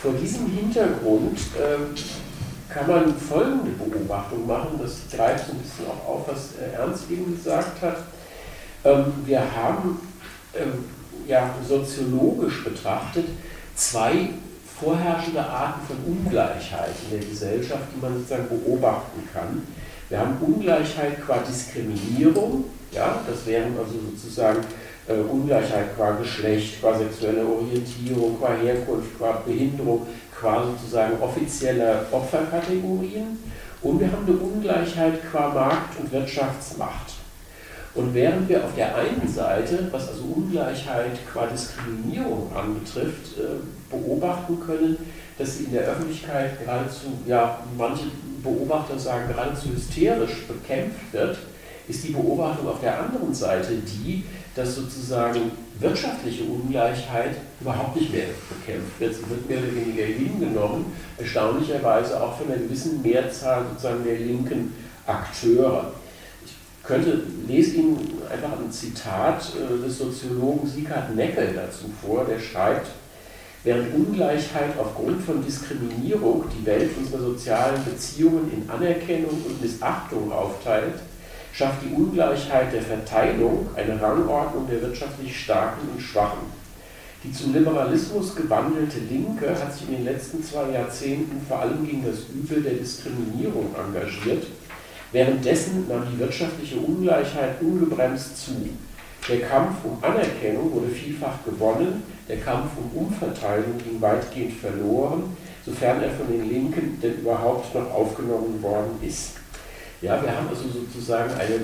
[0.00, 6.08] Vor diesem Hintergrund äh, kann man folgende Beobachtung machen, das greift so ein bisschen auch
[6.08, 7.96] auf, was Ernst eben gesagt hat.
[8.84, 10.00] Ähm, wir haben
[10.54, 10.84] ähm,
[11.26, 13.26] ja, soziologisch betrachtet
[13.74, 14.30] zwei
[14.80, 19.66] vorherrschende Arten von Ungleichheit in der Gesellschaft, die man sozusagen beobachten kann.
[20.08, 24.60] Wir haben Ungleichheit qua Diskriminierung, ja, das wären also sozusagen
[25.06, 30.06] äh, Ungleichheit qua Geschlecht, qua sexuelle Orientierung, qua Herkunft, qua Behinderung,
[30.38, 33.38] qua sozusagen offizieller Opferkategorien.
[33.82, 37.17] Und wir haben eine Ungleichheit qua Markt- und Wirtschaftsmacht.
[37.94, 43.58] Und während wir auf der einen Seite, was also Ungleichheit qua Diskriminierung anbetrifft, äh,
[43.90, 44.96] beobachten können,
[45.38, 48.04] dass sie in der Öffentlichkeit geradezu, ja, manche
[48.42, 51.38] Beobachter sagen geradezu hysterisch bekämpft wird,
[51.88, 54.24] ist die Beobachtung auf der anderen Seite die,
[54.54, 59.14] dass sozusagen wirtschaftliche Ungleichheit überhaupt nicht mehr bekämpft wird.
[59.14, 64.74] Sie wird mehr oder weniger hingenommen, erstaunlicherweise auch von einer gewissen Mehrzahl sozusagen der linken
[65.06, 65.92] Akteure
[66.88, 67.98] könnte, lese Ihnen
[68.32, 72.88] einfach ein Zitat äh, des Soziologen Sieghard Neckel dazu vor, der schreibt,
[73.62, 80.94] während Ungleichheit aufgrund von Diskriminierung die Welt unserer sozialen Beziehungen in Anerkennung und Missachtung aufteilt,
[81.52, 86.58] schafft die Ungleichheit der Verteilung eine Rangordnung der wirtschaftlich Starken und Schwachen.
[87.22, 92.04] Die zum Liberalismus gewandelte Linke hat sich in den letzten zwei Jahrzehnten vor allem gegen
[92.06, 94.46] das Übel der Diskriminierung engagiert
[95.12, 98.52] Währenddessen nahm die wirtschaftliche Ungleichheit ungebremst zu.
[99.28, 106.02] Der Kampf um Anerkennung wurde vielfach gewonnen, der Kampf um Umverteilung ging weitgehend verloren, sofern
[106.02, 109.32] er von den Linken denn überhaupt noch aufgenommen worden ist.
[110.00, 111.60] Ja, wir haben also sozusagen eine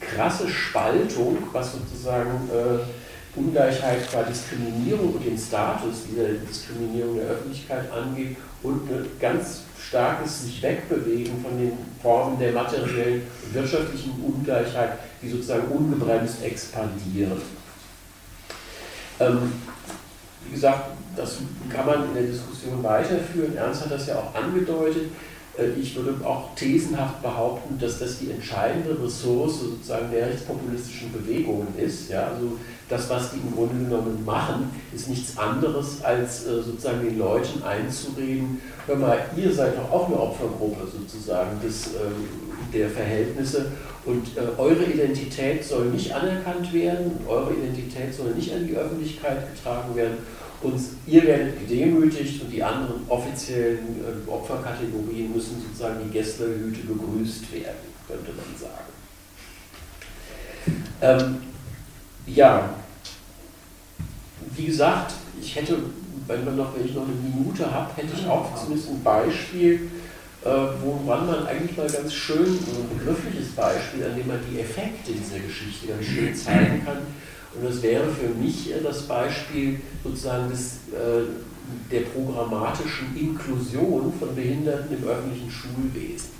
[0.00, 7.90] krasse Spaltung, was sozusagen äh, Ungleichheit qua Diskriminierung und den Status dieser Diskriminierung der Öffentlichkeit
[7.92, 14.98] angeht und eine ganz starkes sich wegbewegen von den Formen der materiellen und wirtschaftlichen Ungleichheit,
[15.22, 17.40] die sozusagen ungebremst expandieren.
[19.18, 19.52] Ähm,
[20.46, 23.56] wie gesagt, das kann man in der Diskussion weiterführen.
[23.56, 25.10] Ernst hat das ja auch angedeutet.
[25.58, 31.68] Äh, ich würde auch thesenhaft behaupten, dass das die entscheidende Ressource sozusagen der rechtspopulistischen Bewegungen
[31.76, 32.10] ist.
[32.10, 32.28] Ja?
[32.28, 32.58] Also
[32.90, 37.62] das, was die im Grunde genommen machen, ist nichts anderes, als äh, sozusagen den Leuten
[37.62, 42.26] einzureden, hör mal, ihr seid doch auch eine Opfergruppe sozusagen des, ähm,
[42.74, 43.70] der Verhältnisse
[44.04, 49.54] und äh, eure Identität soll nicht anerkannt werden, eure Identität soll nicht an die Öffentlichkeit
[49.54, 50.18] getragen werden
[50.62, 57.52] und ihr werdet gedemütigt und die anderen offiziellen äh, Opferkategorien müssen sozusagen die Gesslerhüte begrüßt
[57.52, 58.90] werden, könnte man sagen.
[61.02, 61.49] Ähm,
[62.34, 62.70] ja,
[64.56, 65.76] wie gesagt, ich hätte,
[66.26, 69.90] wenn, man noch, wenn ich noch eine Minute habe, hätte ich auch zumindest ein Beispiel,
[70.44, 70.48] äh,
[70.82, 75.38] woran man eigentlich mal ganz schön, ein begriffliches Beispiel, an dem man die Effekte dieser
[75.38, 76.98] Geschichte ganz schön zeigen kann
[77.54, 81.26] und das wäre für mich das Beispiel sozusagen des, äh,
[81.90, 86.39] der programmatischen Inklusion von Behinderten im öffentlichen Schulwesen.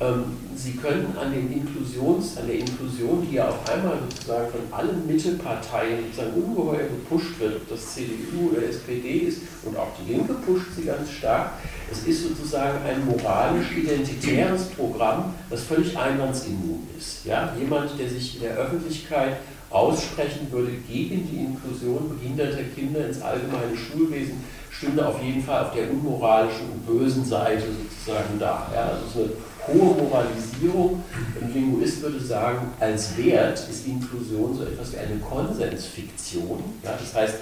[0.00, 0.24] Ähm,
[0.56, 5.06] Sie können an, den Inklusions, an der Inklusion, die ja auf einmal sozusagen von allen
[5.06, 10.34] Mittelparteien sozusagen ungeheuer gepusht wird, ob das CDU oder SPD ist und auch die Linke
[10.34, 11.52] pusht sie ganz stark,
[11.90, 17.24] es ist sozusagen ein moralisch-identitäres Programm, das völlig einwandsimmun ist.
[17.24, 17.54] Ja?
[17.58, 19.36] Jemand, der sich in der Öffentlichkeit
[19.70, 25.72] aussprechen würde gegen die Inklusion behinderter Kinder ins allgemeine Schulwesen, stünde auf jeden Fall auf
[25.74, 28.70] der unmoralischen und bösen Seite sozusagen da.
[28.74, 29.32] Ja, also es ist eine
[29.68, 31.02] hohe Moralisierung.
[31.40, 36.62] Ein Linguist würde sagen, als Wert ist Inklusion so etwas wie eine Konsensfiktion.
[36.82, 37.36] Ja, das heißt,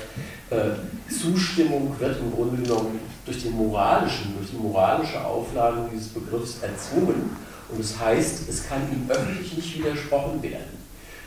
[0.50, 6.58] äh, Zustimmung wird im Grunde genommen durch, den moralischen, durch die moralische Aufladung dieses Begriffs
[6.62, 7.36] erzwungen.
[7.70, 10.78] Und das heißt, es kann ihm öffentlich nicht widersprochen werden.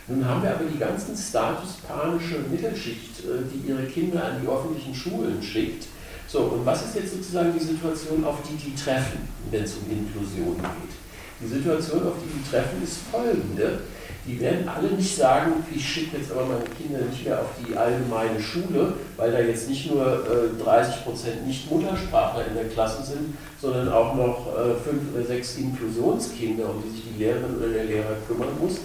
[0.08, 4.96] Nun haben wir aber die ganzen statuspanische Mittelschicht, äh, die ihre Kinder an die öffentlichen
[4.96, 5.88] Schulen schickt.
[6.32, 9.92] So, und was ist jetzt sozusagen die Situation, auf die die treffen, wenn es um
[9.92, 10.96] Inklusion geht?
[11.42, 13.82] Die Situation, auf die die treffen, ist folgende.
[14.26, 17.76] Die werden alle nicht sagen, ich schicke jetzt aber meine Kinder nicht mehr auf die
[17.76, 23.36] allgemeine Schule, weil da jetzt nicht nur äh, 30 Prozent Nicht-Muttersprachler in der Klasse sind,
[23.60, 27.84] sondern auch noch äh, fünf oder sechs Inklusionskinder, um die sich die Lehrerin oder der
[27.84, 28.80] Lehrer kümmern muss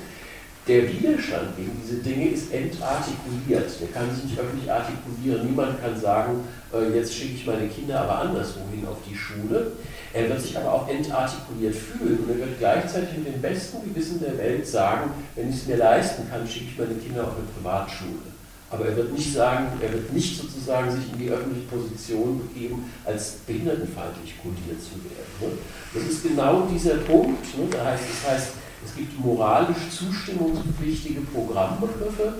[0.67, 3.71] der Widerstand gegen diese Dinge ist entartikuliert.
[3.81, 5.47] Der kann sich nicht öffentlich artikulieren.
[5.47, 6.41] Niemand kann sagen,
[6.75, 9.73] äh, jetzt schicke ich meine Kinder aber anderswohin auf die Schule.
[10.13, 14.21] Er wird sich aber auch entartikuliert fühlen und er wird gleichzeitig mit dem besten Gewissen
[14.21, 17.47] der Welt sagen, wenn ich es mir leisten kann, schicke ich meine Kinder auf eine
[17.55, 18.35] Privatschule.
[18.69, 22.91] Aber er wird nicht sagen, er wird nicht sozusagen sich in die öffentliche Position begeben,
[23.05, 25.33] als behindertenfeindlich kodiert zu werden.
[25.41, 25.59] Ne?
[25.95, 27.57] Das ist genau dieser Punkt.
[27.57, 27.67] Ne?
[27.71, 28.49] Das heißt, das heißt
[28.87, 32.35] es gibt moralisch zustimmungspflichtige Programmbegriffe,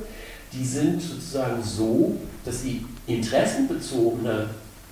[0.53, 4.49] die sind sozusagen so, dass sie interessenbezogene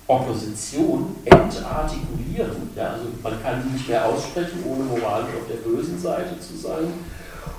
[0.07, 2.69] Opposition entartikulieren.
[2.75, 6.57] Ja, also man kann die nicht mehr aussprechen, ohne moralisch auf der bösen Seite zu
[6.57, 6.93] sein.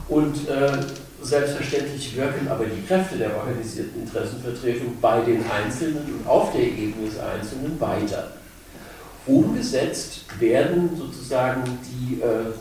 [0.09, 0.79] Und äh,
[1.23, 7.09] selbstverständlich wirken aber die Kräfte der organisierten Interessenvertretung bei den Einzelnen und auf der Ebene
[7.09, 8.33] des Einzelnen weiter.
[9.27, 12.53] Umgesetzt werden sozusagen die äh,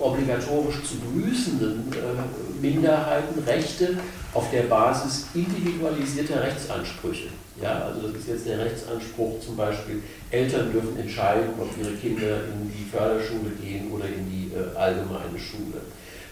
[0.00, 3.98] obligatorisch zu grüßenden äh, Minderheitenrechte
[4.32, 7.28] auf der Basis individualisierter Rechtsansprüche.
[7.60, 12.44] Ja, also das ist jetzt der Rechtsanspruch zum Beispiel, Eltern dürfen entscheiden, ob ihre Kinder
[12.44, 15.80] in die Förderschule gehen oder in die äh, allgemeine Schule.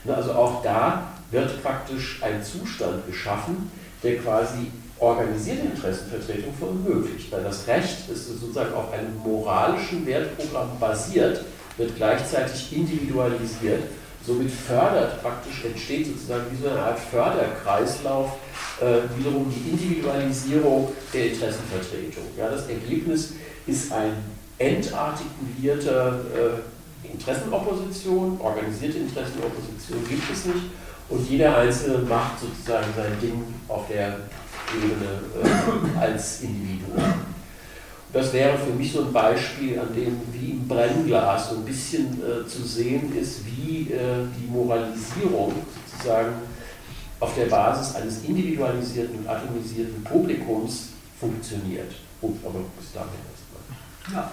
[0.04, 3.70] Na, also auch da wird praktisch ein Zustand geschaffen,
[4.02, 11.44] der quasi organisierte Interessenvertretung verunmöglicht, weil das Recht ist sozusagen auf einem moralischen Wertprogramm basiert,
[11.78, 13.84] wird gleichzeitig individualisiert.
[14.26, 18.32] Somit fördert praktisch, entsteht sozusagen wie so eine Art Förderkreislauf,
[18.80, 22.24] äh, wiederum die Individualisierung der Interessenvertretung.
[22.36, 23.32] Ja, das Ergebnis
[23.66, 24.12] ist ein
[24.58, 30.64] entartikulierter äh, Interessenopposition, organisierte Interessenopposition gibt es nicht
[31.08, 34.18] und jeder Einzelne macht sozusagen sein Ding auf der
[34.76, 37.02] Ebene äh, als Individuum.
[38.12, 42.21] Das wäre für mich so ein Beispiel, an dem wie im Brennglas so ein bisschen
[42.23, 45.53] äh, zu sehen ist, wie äh, die Moralisierung
[45.90, 46.33] sozusagen
[47.21, 50.90] auf der Basis eines individualisierten und atomisierten Publikums
[51.21, 51.92] funktioniert.
[52.21, 54.14] Gut, aber bis dahin erstmal.
[54.14, 54.31] Ja,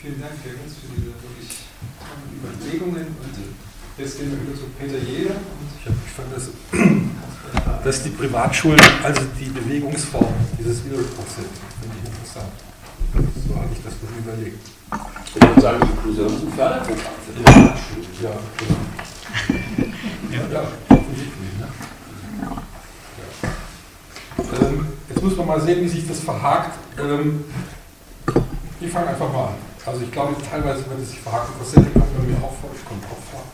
[0.00, 1.64] vielen Dank, Clemens, für diese wirklich
[2.38, 3.06] Überlegungen.
[3.06, 3.34] Und
[3.98, 5.34] jetzt gehen wir wieder zu Peter Jeder.
[5.34, 6.50] Ich, ich fand das,
[7.84, 11.48] dass die Privatschulen, also die Bewegungsform dieses Widerspruchs sind,
[11.80, 12.63] finde ich interessant.
[13.14, 14.66] So habe ich das mir überlegt.
[15.26, 17.74] Ich würde sagen, Inklusion ist ein Förderprogramm für die Schulen.
[18.22, 18.78] Ja, genau.
[20.32, 21.52] Ja, ja, offensichtlich.
[21.60, 21.68] Ne?
[22.42, 22.48] Ja.
[24.68, 26.76] Ähm, jetzt muss man mal sehen, wie sich das verhakt.
[26.98, 27.44] Ähm,
[28.80, 29.54] ich fange einfach mal an.
[29.86, 31.54] Also ich glaube, teilweise wird es sich verhaken.
[31.58, 33.44] Korsette kommt bei mir auch vor, ich komme auch vor.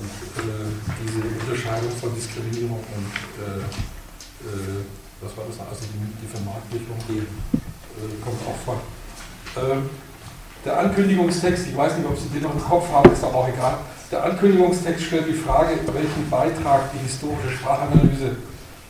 [0.00, 0.10] Und
[0.42, 0.66] äh,
[1.06, 4.82] diese Unterscheidung von Diskriminierung und äh, äh,
[5.20, 7.22] was war das, also die, die Vermarktlichung, die
[7.98, 8.80] äh, kommt auch vor.
[9.56, 9.90] Ähm,
[10.64, 13.48] der Ankündigungstext, ich weiß nicht, ob Sie den noch im Kopf haben, ist aber auch
[13.48, 13.78] egal.
[14.12, 18.36] Der Ankündigungstext stellt die Frage, welchen Beitrag die historische Sprachanalyse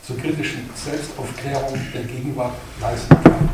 [0.07, 3.49] zur kritischen Selbstaufklärung der Gegenwart leisten kann.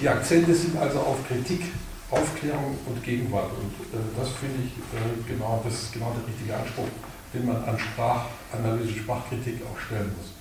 [0.00, 1.72] Die Akzente sind also auf Kritik,
[2.10, 3.50] Aufklärung und Gegenwart.
[3.52, 6.88] Und äh, das finde ich äh, genau, das ist genau der richtige Anspruch,
[7.32, 10.35] den man an Sprachanalyse, Sprachkritik auch stellen muss.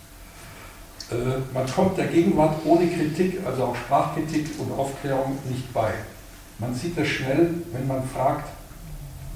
[1.12, 1.16] Äh,
[1.54, 5.94] man kommt der Gegenwart ohne Kritik, also auch Sprachkritik und Aufklärung, nicht bei.
[6.58, 8.50] Man sieht das schnell, wenn man fragt,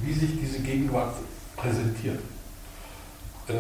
[0.02, 1.16] wie sich diese Gegenwart
[1.56, 2.20] präsentiert.
[3.48, 3.54] Äh,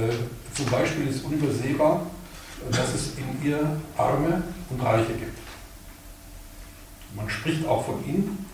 [0.55, 2.05] zum Beispiel ist unübersehbar,
[2.71, 3.59] dass es in ihr
[3.97, 5.37] Arme und Reiche gibt.
[7.15, 8.45] Man spricht auch von ihnen.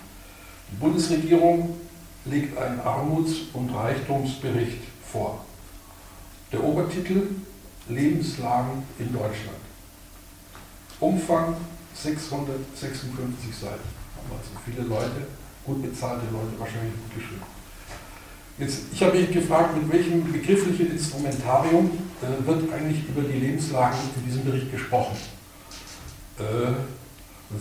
[0.72, 1.78] Die Bundesregierung
[2.26, 5.44] legt einen Armuts- und Reichtumsbericht vor.
[6.52, 7.28] Der Obertitel
[7.88, 9.58] Lebenslagen in Deutschland.
[11.00, 11.56] Umfang
[11.94, 13.96] 656 Seiten.
[14.30, 15.28] Also viele Leute,
[15.66, 17.44] gut bezahlte Leute, wahrscheinlich gut geschrieben.
[18.58, 23.98] Jetzt, ich habe mich gefragt, mit welchem begrifflichen Instrumentarium äh, wird eigentlich über die Lebenslagen
[24.16, 25.18] in diesem Bericht gesprochen.
[26.40, 26.74] Äh,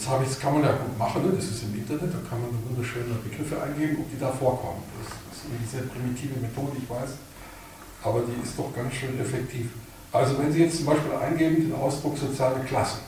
[0.09, 1.33] habe ich, das kann man ja gut machen, ne?
[1.37, 4.83] das ist im Internet, da kann man wunderschöne Begriffe eingeben, ob die da vorkommen.
[4.99, 7.11] Das ist eine sehr primitive Methode, ich weiß,
[8.03, 9.71] aber die ist doch ganz schön effektiv.
[10.15, 13.01] Also wenn Sie jetzt zum Beispiel eingeben den Ausdruck soziale Klassen,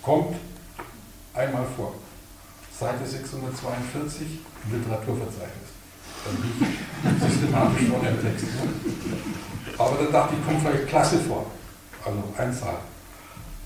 [0.00, 0.36] kommt
[1.34, 1.94] einmal vor.
[2.78, 4.26] Seite 642
[4.64, 5.70] im Literaturverzeichnis.
[6.24, 8.46] Dann liegt systematisch vor dem Text.
[9.76, 11.46] Aber dann dachte ich, kommt vielleicht Klasse vor,
[12.04, 12.76] also Einzahl.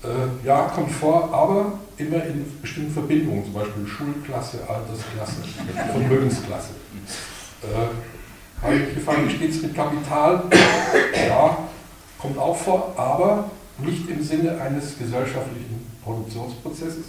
[0.03, 5.43] Äh, ja, kommt vor, aber immer in bestimmten Verbindungen, zum Beispiel Schulklasse, Altersklasse,
[5.91, 6.69] Vermögensklasse.
[7.61, 10.45] Äh, habe ich gefragt, wie steht es mit Kapital?
[11.27, 11.57] Ja,
[12.21, 17.05] kommt auch vor, aber nicht im Sinne eines gesellschaftlichen Produktionsprozesses,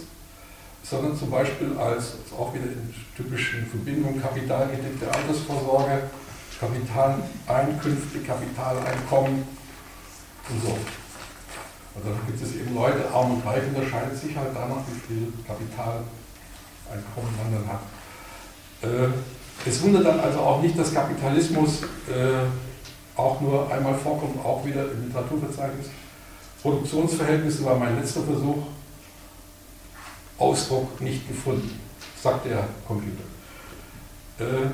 [0.83, 6.09] sondern zum Beispiel als, auch wieder in typischen Verbindungen kapitalgedeckte Altersvorsorge,
[6.59, 9.43] Kapitaleinkünfte, Kapitaleinkommen
[10.49, 10.77] und so.
[11.95, 15.33] Und dann gibt es eben Leute, arm und reich, unterscheidet sich halt danach, wie viel
[15.45, 17.81] Kapitaleinkommen man dann hat.
[18.81, 22.45] Äh, es wundert dann also auch nicht, dass Kapitalismus äh,
[23.15, 25.87] auch nur einmal vorkommt, auch wieder im Literaturverzeichnis.
[26.61, 28.63] Produktionsverhältnisse war mein letzter Versuch.
[30.37, 31.79] Ausdruck nicht gefunden,
[32.21, 33.23] sagt der Computer.
[34.39, 34.69] Äh,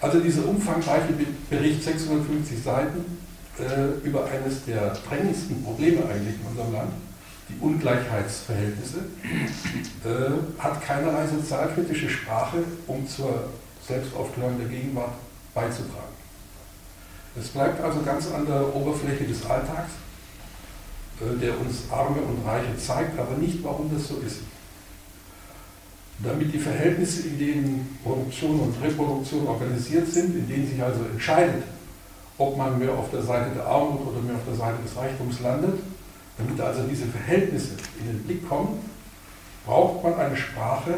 [0.00, 1.14] also dieser umfangreiche
[1.48, 3.18] Bericht, 650 Seiten,
[3.58, 6.92] äh, über eines der drängendsten Probleme eigentlich in unserem Land,
[7.48, 8.98] die Ungleichheitsverhältnisse,
[10.04, 13.48] äh, hat keinerlei sozialkritische Sprache, um zur
[13.86, 15.12] Selbstaufklärung der Gegenwart
[15.54, 16.23] beizutragen.
[17.36, 19.90] Es bleibt also ganz an der Oberfläche des Alltags,
[21.20, 24.38] äh, der uns Arme und Reiche zeigt, aber nicht, warum das so ist.
[26.22, 31.64] Damit die Verhältnisse, in denen Produktion und Reproduktion organisiert sind, in denen sich also entscheidet,
[32.38, 35.40] ob man mehr auf der Seite der Armut oder mehr auf der Seite des Reichtums
[35.40, 35.80] landet,
[36.38, 38.78] damit also diese Verhältnisse in den Blick kommen,
[39.66, 40.90] braucht man eine Sprache,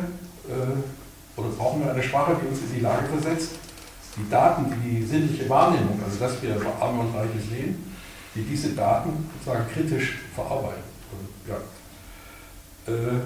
[0.49, 3.53] äh, oder brauchen wir eine Sprache, die uns in die Lage versetzt,
[4.17, 7.93] die Daten, die die sinnliche Wahrnehmung, also dass wir Arme und Reiche sehen,
[8.35, 10.85] die diese Daten sozusagen kritisch verarbeiten.
[11.47, 11.57] Ja.
[12.93, 13.21] äh,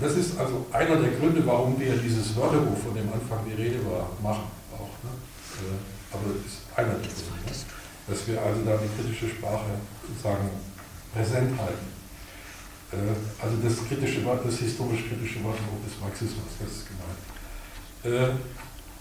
[0.00, 3.78] das ist also einer der Gründe, warum wir dieses Wörterbuch, von dem Anfang die Rede
[3.84, 4.48] war, machen.
[4.72, 5.12] Auch, ne?
[5.60, 7.44] äh, aber das ist einer der Gründe.
[7.44, 7.52] Ne?
[8.08, 9.76] Dass wir also da die kritische Sprache
[10.08, 10.48] sozusagen
[11.12, 11.88] präsent halten.
[12.92, 18.40] Äh, also das kritische Wort, das historisch-kritische Wörterbuch des Marxismus, das ist gemeint.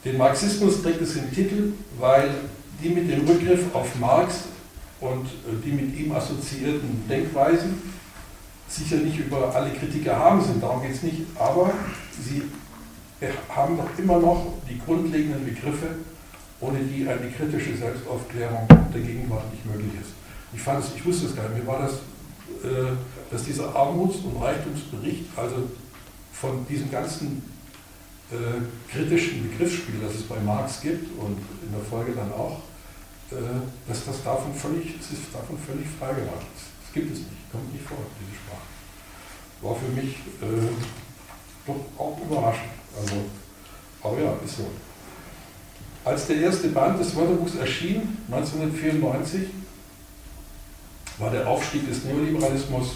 [0.04, 2.30] Den Marxismus trägt es im Titel, weil
[2.82, 4.46] die mit dem Rückgriff auf Marx
[5.00, 7.82] und äh, die mit ihm assoziierten Denkweisen
[8.68, 11.72] sicher nicht über alle Kritik erhaben sind, darum geht es nicht, aber
[12.24, 12.44] sie
[13.50, 15.88] haben doch immer noch die grundlegenden Begriffe,
[16.60, 20.12] ohne die eine kritische Selbstaufklärung der Gegenwart nicht möglich ist.
[20.54, 21.94] Ich fand es, ich wusste es gar nicht, mir war das,
[22.64, 22.94] äh,
[23.30, 25.70] dass dieser Armuts- und Reichtumsbericht, also
[26.34, 27.44] von diesem ganzen
[28.32, 32.60] äh, kritischen Begriffsspiel, das es bei Marx gibt und in der Folge dann auch,
[33.32, 33.36] äh,
[33.88, 36.48] dass das davon völlig, es ist davon völlig freigemacht.
[36.56, 38.72] Das gibt es nicht, kommt nicht vor, diese Sprache.
[39.62, 40.72] War für mich äh,
[41.68, 42.72] doch auch überraschend.
[42.98, 43.16] Also,
[44.04, 44.68] aber ja, ist so.
[46.04, 49.50] Als der erste Band des Wörterbuchs erschien, 1994,
[51.20, 52.96] war der Aufstieg des Neoliberalismus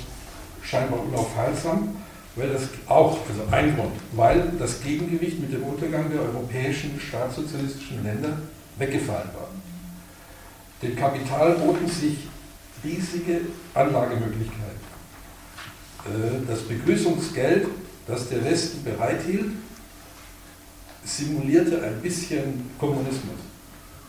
[0.64, 1.96] scheinbar unaufhaltsam
[2.36, 8.04] weil das auch, also ein Grund, weil das Gegengewicht mit dem Untergang der europäischen staatssozialistischen
[8.04, 8.38] Länder
[8.78, 9.50] weggefallen war.
[10.82, 12.28] Dem Kapital boten sich
[12.84, 13.42] riesige
[13.74, 14.86] Anlagemöglichkeiten.
[16.06, 17.68] Äh, das Begrüßungsgeld,
[18.06, 19.52] das der Westen bereithielt,
[21.06, 23.40] simulierte ein bisschen Kommunismus,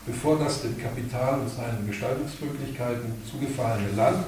[0.07, 4.27] bevor das dem Kapital und seinen Gestaltungsmöglichkeiten zugefallene Land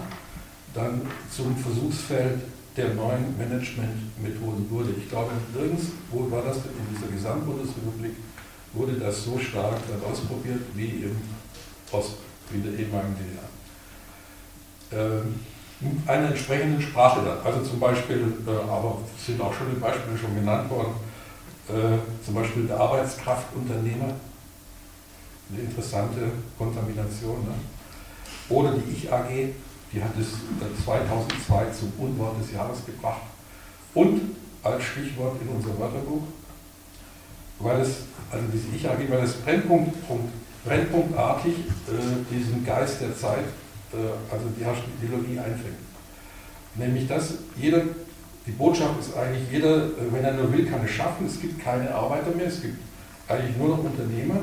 [0.75, 1.01] dann
[1.35, 2.41] zum Versuchsfeld
[2.79, 4.91] der neuen Managementmethoden wurde.
[4.97, 8.13] Ich glaube, nirgends, wo war das in dieser Gesamtbundesrepublik,
[8.73, 11.17] wurde das so stark dann ausprobiert wie im
[11.91, 12.19] Ost,
[12.51, 13.49] wie der ehemaligen DDR.
[14.93, 15.41] Ähm,
[16.07, 17.39] einer entsprechenden Sprache dann.
[17.45, 20.95] Also zum Beispiel, äh, aber sind auch schon die Beispiele schon genannt worden,
[21.69, 24.15] äh, zum Beispiel der Arbeitskraftunternehmer,
[25.51, 27.43] eine interessante Kontamination.
[27.45, 27.55] Ne?
[28.49, 29.55] Oder die Ich-AG,
[29.93, 30.29] die hat es
[30.85, 33.23] 2002 zum Unwort des Jahres gebracht.
[33.95, 36.23] Und als Stichwort in unser Wörterbuch,
[37.59, 39.97] weil es, also diese Ich-AG, weil es Brennpunkt,
[40.65, 43.45] brennpunktartig äh, diesen Geist der Zeit,
[43.93, 45.79] äh, also die herrschende Ideologie einfängt.
[46.75, 47.83] Nämlich, dass jeder
[48.49, 51.27] die Botschaft ist eigentlich, jeder, äh, wenn er nur will, kann es schaffen.
[51.27, 52.79] Es gibt keine Arbeiter mehr, es gibt
[53.29, 54.37] eigentlich nur noch Unternehmer.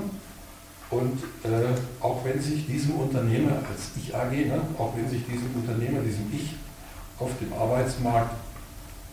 [0.90, 5.56] Und äh, auch wenn sich diesem Unternehmer als Ich AG, ne, auch wenn sich diesem
[5.56, 6.56] Unternehmer, diesem Ich
[7.18, 8.36] auf dem Arbeitsmarkt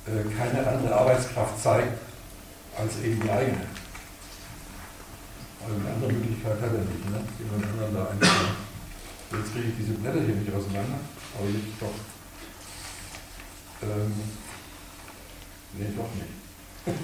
[0.06, 1.98] äh, keine andere Arbeitskraft zeigt
[2.76, 3.66] als eben die eigene.
[5.64, 7.20] Eine andere Möglichkeit hat er nicht, ne?
[7.38, 8.56] jemand anderen da einstellen.
[9.30, 10.98] Jetzt kriege ich diese Blätter hier nicht auseinander,
[11.38, 11.94] aber jetzt doch.
[13.82, 14.12] Ähm,
[15.74, 16.28] Nee, doch nicht.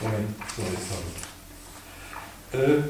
[0.00, 2.58] Moment, so jetzt habe ich.
[2.58, 2.82] Äh,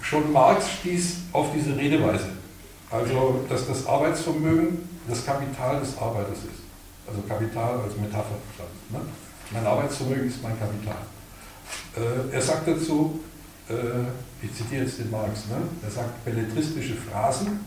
[0.00, 2.30] schon Marx stieß auf diese Redeweise.
[2.90, 6.62] Also, dass das Arbeitsvermögen das Kapital des Arbeiters ist.
[7.06, 8.36] Also Kapital als Metapher.
[8.90, 9.00] Ne?
[9.50, 10.96] Mein Arbeitsvermögen ist mein Kapital.
[11.96, 13.20] Äh, er sagt dazu,
[13.68, 15.56] äh, ich zitiere jetzt den Marx, ne?
[15.82, 17.60] er sagt belletristische Phrasen,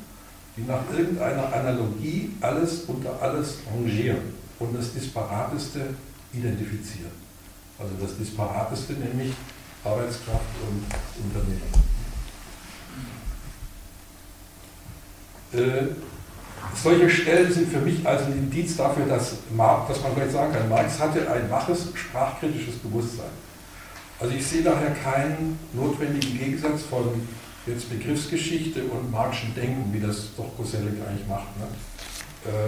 [0.56, 5.96] die nach irgendeiner Analogie alles unter alles rangieren und das Disparateste
[6.34, 7.12] identifizieren.
[7.80, 9.34] Also das Disparateste, nämlich
[9.84, 10.86] Arbeitskraft und
[11.24, 11.91] Unternehmen.
[16.74, 20.70] Solche Stellen sind für mich also ein Indiz dafür, dass, dass man vielleicht sagen kann,
[20.70, 23.32] Marx hatte ein waches sprachkritisches Bewusstsein.
[24.20, 27.28] Also ich sehe daher keinen notwendigen Gegensatz von
[27.66, 31.48] jetzt Begriffsgeschichte und Marxischen Denken, wie das doch Koselleck eigentlich macht.
[31.58, 31.66] Ne?
[32.46, 32.68] Äh,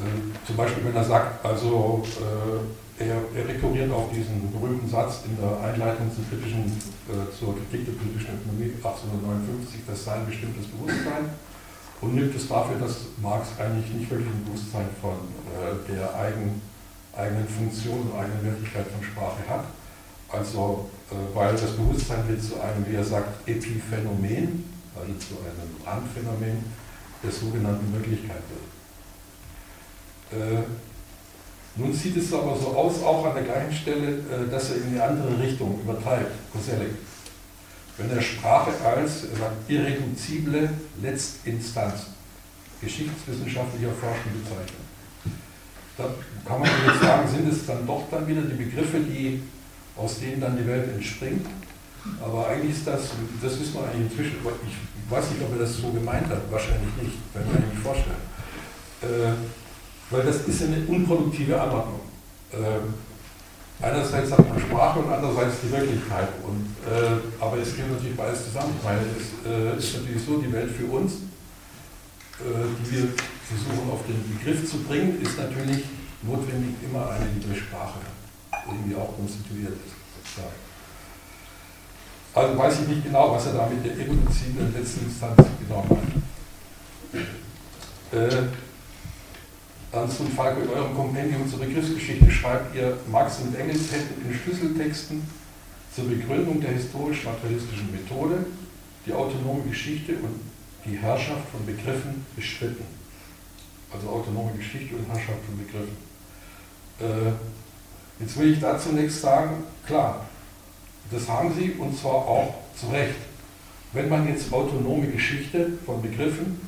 [0.00, 5.24] äh, zum Beispiel, wenn er sagt, also äh, er, er rekurriert auf diesen berühmten Satz
[5.24, 6.68] in der Einleitung zur, kritischen,
[7.08, 11.32] äh, zur Kritik der politischen Ökonomie 1859, das sei ein bestimmtes Bewusstsein
[12.00, 15.16] und nimmt es dafür, dass Marx eigentlich nicht wirklich ein Bewusstsein von
[15.48, 16.60] äh, der eigen,
[17.16, 19.64] eigenen Funktion und eigenen Wirklichkeit von Sprache hat.
[20.28, 25.72] Also, äh, weil das Bewusstsein wird zu einem, wie er sagt, Epiphänomen, also zu einem
[25.84, 26.64] Randphänomen
[27.22, 28.68] der sogenannten Möglichkeit wird.
[31.76, 34.94] Nun sieht es aber so aus, auch an der gleichen Stelle, äh, dass er in
[34.94, 36.90] die andere Richtung übertreibt, Koselleck.
[37.96, 39.26] Wenn er Sprache als
[39.68, 40.70] irreduzible
[41.02, 42.06] Letztinstanz
[42.80, 44.80] geschichtswissenschaftlicher Forschung bezeichnet.
[45.98, 46.14] Da
[46.46, 49.42] kann man jetzt sagen, sind es dann doch dann wieder die Begriffe, die,
[49.96, 51.46] aus denen dann die Welt entspringt.
[52.22, 53.10] Aber eigentlich ist das,
[53.42, 56.88] das wissen wir eigentlich inzwischen, ich weiß nicht, ob er das so gemeint hat, wahrscheinlich
[57.02, 58.16] nicht, kann ich mir nicht vorstellen.
[59.02, 59.36] Äh,
[60.10, 62.00] weil das ist eine unproduktive Anordnung.
[62.52, 62.94] Ähm,
[63.80, 66.28] einerseits hat man Sprache und andererseits die Wirklichkeit.
[66.42, 68.74] Und, äh, aber es geht natürlich beides zusammen.
[68.78, 73.08] Ich meine, es äh, ist natürlich so, die Welt für uns, äh, die wir
[73.46, 75.84] versuchen auf den Begriff zu bringen, ist natürlich
[76.22, 78.00] notwendig immer eine, die durch Sprache
[78.66, 79.94] irgendwie auch konstituiert ist.
[82.34, 86.22] Also weiß ich nicht genau, was er da mit der evolutiven letzten Instanz genau meint.
[88.12, 88.46] Äh,
[89.92, 94.38] Ernst und Falco, in eurem Kompendium zur Begriffsgeschichte schreibt ihr, Marx und Engels hätten in
[94.38, 95.22] Schlüsseltexten
[95.94, 98.46] zur Begründung der historisch-materialistischen Methode
[99.04, 100.40] die autonome Geschichte und
[100.84, 102.84] die Herrschaft von Begriffen bestritten.
[103.92, 105.96] Also autonome Geschichte und Herrschaft von Begriffen.
[107.00, 110.24] Äh, jetzt will ich da zunächst sagen, klar,
[111.10, 113.16] das haben sie und zwar auch zu Recht.
[113.92, 116.60] Wenn man jetzt autonome Geschichte von Begriffen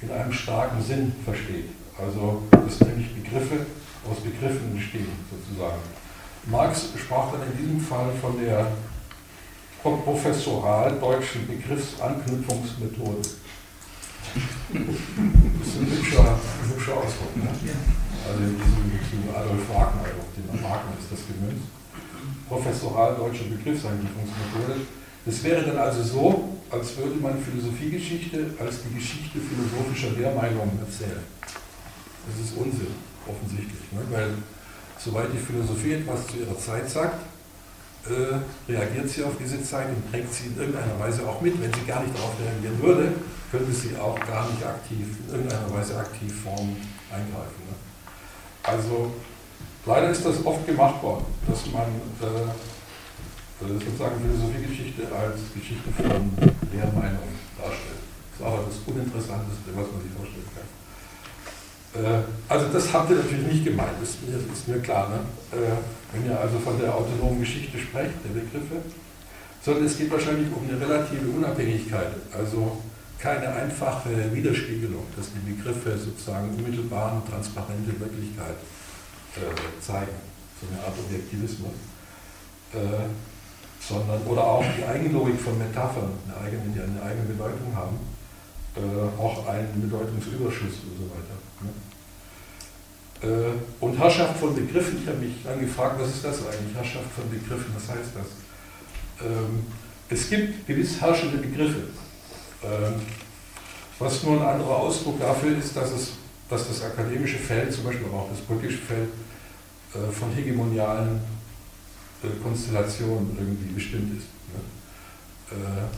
[0.00, 1.68] in einem starken Sinn versteht.
[2.00, 3.66] Also dass nämlich Begriffe
[4.08, 5.82] aus Begriffen entstehen, sozusagen.
[6.46, 8.72] Marx sprach dann in diesem Fall von der
[9.82, 13.20] professoral deutschen Begriffsanknüpfungsmethode.
[13.20, 13.28] Das
[15.68, 17.36] ist ein hübscher, ein hübscher Ausdruck.
[17.36, 17.48] Ne?
[18.26, 21.68] Also in diesem, Adolf Wagner, auf den Wagner ist das gemünzt.
[22.48, 24.80] Professoral deutscher Begriffseingliederungsmethode.
[25.26, 31.24] Es wäre dann also so, als würde man Philosophiegeschichte als die Geschichte philosophischer Lehrmeinungen erzählen.
[32.30, 32.94] Das ist Unsinn,
[33.26, 33.92] offensichtlich.
[33.92, 34.00] Ne?
[34.10, 34.34] Weil,
[34.98, 37.18] soweit die Philosophie etwas zu ihrer Zeit sagt,
[38.06, 41.60] äh, reagiert sie auf diese Zeit und trägt sie in irgendeiner Weise auch mit.
[41.60, 43.12] Wenn sie gar nicht darauf reagieren würde,
[43.50, 46.76] könnte sie auch gar nicht aktiv, in irgendeiner Weise aktiv Form
[47.10, 47.60] eingreifen.
[47.68, 47.74] Ne?
[48.62, 49.12] Also
[49.84, 51.88] leider ist das oft gemacht worden, dass man
[52.22, 56.32] äh, äh sozusagen Philosophiegeschichte als Geschichte von
[56.72, 58.00] Lehrmeinungen darstellt.
[58.32, 60.79] Das ist auch das Uninteressanteste, was man sich vorstellen kann.
[61.94, 65.08] Äh, also das habt ihr natürlich nicht gemeint, das ist mir, ist mir klar.
[65.08, 65.18] Ne?
[65.58, 65.76] Äh,
[66.12, 68.82] wenn ihr also von der autonomen Geschichte sprecht, der Begriffe,
[69.62, 72.80] sondern es geht wahrscheinlich um eine relative Unabhängigkeit, also
[73.18, 78.56] keine einfache Widerspiegelung, dass die Begriffe sozusagen unmittelbaren, transparente Wirklichkeit
[79.36, 80.16] äh, zeigen,
[80.60, 81.72] so eine Art Objektivismus,
[83.80, 87.98] sondern oder auch die Eigenlogik von Metaphern, eine eigene, die eine eigene Bedeutung haben,
[89.18, 91.39] auch einen Bedeutungsüberschuss und so weiter.
[93.22, 93.26] Äh,
[93.80, 96.74] und Herrschaft von Begriffen, ich habe mich dann gefragt, was ist das eigentlich?
[96.74, 99.26] Herrschaft von Begriffen, was heißt das?
[99.26, 99.66] Ähm,
[100.08, 101.82] es gibt gewiss herrschende Begriffe.
[102.64, 102.94] Ähm,
[103.98, 106.12] was nur ein anderer Ausdruck dafür ist, dass, es,
[106.48, 109.08] dass das akademische Feld, zum Beispiel aber auch das politische Feld,
[109.94, 111.20] äh, von hegemonialen
[112.22, 114.26] äh, Konstellationen irgendwie bestimmt ist.
[114.54, 115.88] Ne?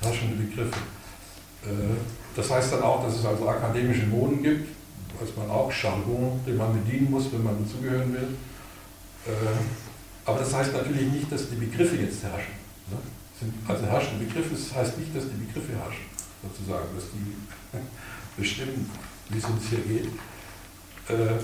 [0.00, 0.78] herrschende Begriffe.
[2.36, 4.75] das heißt dann auch, dass es also akademische Moden gibt,
[5.20, 8.36] weiß man auch, Jargon, den man bedienen muss, wenn man dazugehören will.
[9.26, 9.30] Äh,
[10.24, 12.54] aber das heißt natürlich nicht, dass die Begriffe jetzt herrschen.
[12.90, 12.98] Ne?
[13.68, 16.06] Also herrschende Begriffe, das heißt nicht, dass die Begriffe herrschen,
[16.42, 17.36] sozusagen, dass die
[18.40, 18.90] bestimmen,
[19.28, 20.06] wie es uns hier geht.
[21.08, 21.38] Äh,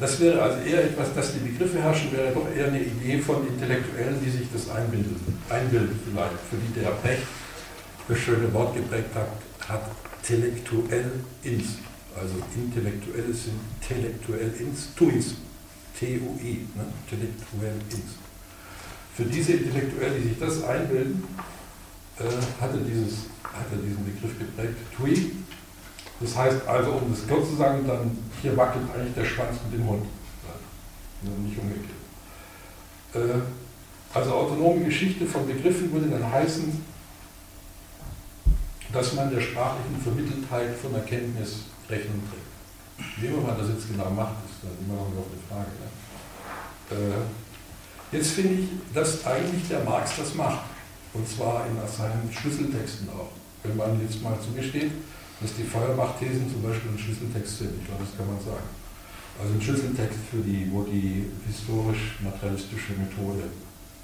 [0.00, 3.46] das wäre also eher etwas, dass die Begriffe herrschen, wäre doch eher eine Idee von
[3.46, 5.16] Intellektuellen, die sich das einbilden,
[5.50, 7.26] einbilden vielleicht, für die der Brecht
[8.06, 9.28] das schöne Wort geprägt hat,
[9.68, 9.90] hat
[10.22, 11.10] intellektuell
[11.42, 11.78] ins
[12.18, 13.48] also intellektuelles
[13.80, 15.36] intellektuell ins, tuis,
[15.98, 16.84] T-U-I, ne?
[17.04, 18.18] intellektuell ins.
[19.14, 21.24] Für diese Intellektuellen, die sich das einbilden,
[22.18, 22.22] äh,
[22.60, 25.32] hatte, dieses, hatte diesen Begriff geprägt, tui.
[26.20, 29.80] Das heißt also, um das kurz zu sagen, dann hier wackelt eigentlich der Schwanz mit
[29.80, 30.04] dem Hund.
[31.22, 31.88] Ja, nicht umgekehrt.
[33.14, 33.40] Äh,
[34.14, 36.80] also autonome Geschichte von Begriffen würde dann heißen,
[38.92, 42.48] dass man der sprachlichen Vermitteltheit von Erkenntnis Rechnung trägt.
[43.20, 45.70] Wie immer man das jetzt genau macht, ist dann immer noch eine Frage.
[45.78, 45.88] Ne?
[46.90, 50.64] Äh, jetzt finde ich, dass eigentlich der Marx das macht.
[51.14, 53.30] Und zwar in seinen Schlüsseltexten auch.
[53.62, 54.92] Wenn man jetzt mal zugesteht,
[55.40, 58.68] dass die Feuerbach-Thesen zum Beispiel ein Schlüsseltext sind, ich glaube, das kann man sagen.
[59.40, 63.44] Also ein Schlüsseltext, für die, wo die historisch-materialistische Methode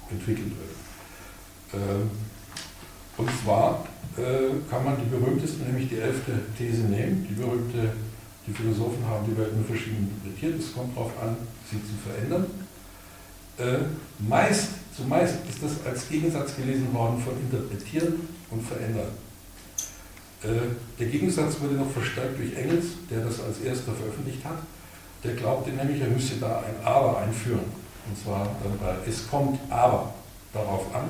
[0.09, 1.81] entwickelt wird.
[1.81, 2.09] Ähm,
[3.17, 3.85] und zwar
[4.69, 7.27] kann man die berühmteste, nämlich die elfte These nehmen.
[7.29, 7.91] Die berühmte,
[8.47, 10.59] die Philosophen haben die Welt nur verschieden interpretiert.
[10.59, 11.35] Es kommt darauf an,
[11.69, 12.45] sie zu verändern.
[13.57, 13.85] Äh,
[14.19, 19.11] meist, zumeist ist das als Gegensatz gelesen worden von interpretieren und verändern.
[20.43, 20.47] Äh,
[20.99, 24.59] der Gegensatz wurde noch verstärkt durch Engels, der das als erster veröffentlicht hat.
[25.23, 27.85] Der glaubte nämlich, er müsse da ein Aber einführen.
[28.07, 30.13] Und zwar dann bei Es kommt aber
[30.53, 31.05] darauf an,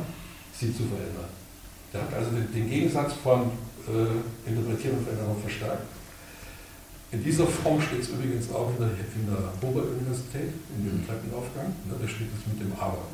[0.58, 1.45] sie zu verändern.
[1.96, 3.52] Der hat also den, den Gegensatz von
[3.88, 5.88] äh, Interpretieren und Veränderung verstärkt.
[7.12, 11.68] In dieser Form steht es übrigens auch in der, in der Oberuniversität, in dem Treppenaufgang.
[11.88, 13.08] Ne, da steht es mit dem Aber.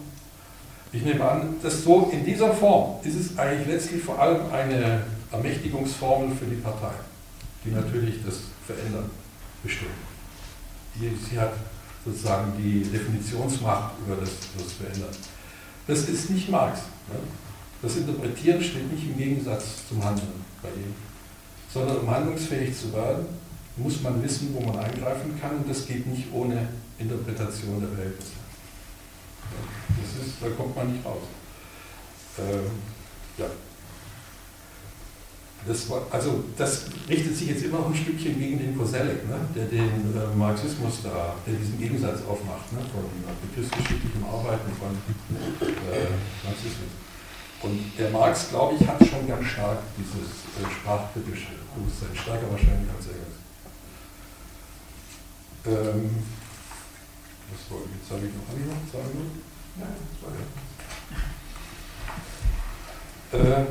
[0.91, 5.03] Ich nehme an, dass so in dieser Form ist es eigentlich letztlich vor allem eine
[5.31, 6.93] Ermächtigungsformel für die Partei,
[7.63, 9.11] die natürlich das Verändern
[9.61, 9.91] bestimmt.
[10.95, 11.53] Die, sie hat
[12.03, 15.15] sozusagen die Definitionsmacht über das, das Verändern.
[15.85, 16.79] Das ist nicht Marx.
[17.07, 17.19] Ne?
[17.81, 20.93] Das Interpretieren steht nicht im Gegensatz zum Handeln bei ihm,
[21.73, 23.25] sondern um handlungsfähig zu werden,
[23.77, 26.67] muss man wissen, wo man eingreifen kann und das geht nicht ohne
[26.99, 28.33] Interpretation der Verhältnisse.
[29.89, 31.23] Das ist, da kommt man nicht raus.
[32.39, 32.71] Ähm,
[33.37, 33.45] ja.
[35.67, 39.37] Das war, also das richtet sich jetzt immer noch ein Stückchen gegen den Koselleck, ne,
[39.55, 43.05] der den äh, Marxismus da, der diesen Gegensatz aufmacht, ne, von
[43.47, 44.97] begriffsgeschichtlichem Arbeiten von
[45.67, 46.09] äh,
[46.43, 46.89] Marxismus.
[47.63, 52.89] Und der Marx, glaube ich, hat schon ganz stark dieses äh, sprachkritische Bewusstsein, stärker wahrscheinlich
[52.89, 53.37] als Engels.
[55.67, 56.23] Ähm,
[57.51, 59.41] was wollte ich, jetzt habe ich noch, habe ich noch zwei Minuten?
[59.77, 60.33] Nein, zwei.
[63.37, 63.65] Äh,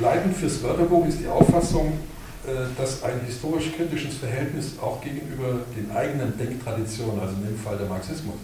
[0.00, 1.98] Leitend fürs Wörterbuch ist die Auffassung,
[2.46, 7.88] äh, dass ein historisch-kritisches Verhältnis auch gegenüber den eigenen Denktraditionen, also in dem Fall der
[7.88, 8.36] Marxismus,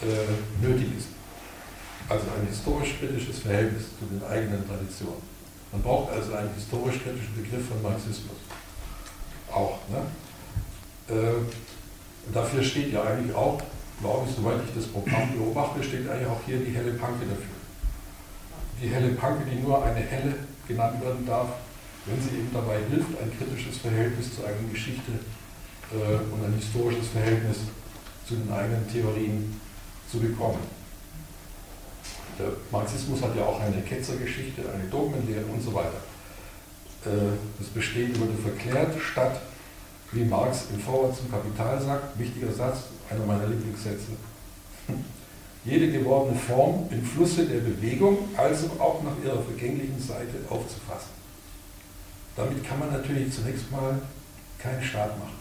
[0.00, 1.08] äh, nötig ist.
[2.08, 5.22] Also ein historisch-kritisches Verhältnis zu den eigenen Traditionen.
[5.72, 8.36] Man braucht also einen historisch-kritischen Begriff von Marxismus.
[9.52, 9.78] Auch.
[9.88, 11.14] Ne?
[11.14, 13.60] Äh, dafür steht ja eigentlich auch,
[14.00, 17.58] glaube ich, soweit ich das Programm beobachte, steht eigentlich auch hier die helle Panke dafür
[18.82, 20.34] die helle Panke, die nur eine helle
[20.66, 21.48] genannt werden darf,
[22.06, 25.12] wenn sie eben dabei hilft, ein kritisches Verhältnis zur eigenen Geschichte
[25.92, 27.58] äh, und ein historisches Verhältnis
[28.26, 29.60] zu den eigenen Theorien
[30.10, 30.77] zu bekommen.
[32.38, 36.00] Der Marxismus hat ja auch eine Ketzergeschichte, eine Dogmenlehre und so weiter.
[37.04, 39.40] Äh, das Bestehen wurde verklärt, statt,
[40.12, 44.12] wie Marx im Vorwort zum Kapital sagt, wichtiger Satz, einer meiner Lieblingssätze,
[45.64, 51.10] jede gewordene Form im Flusse der Bewegung, also auch nach ihrer vergänglichen Seite aufzufassen.
[52.36, 54.00] Damit kann man natürlich zunächst mal
[54.58, 55.36] keinen Staat machen.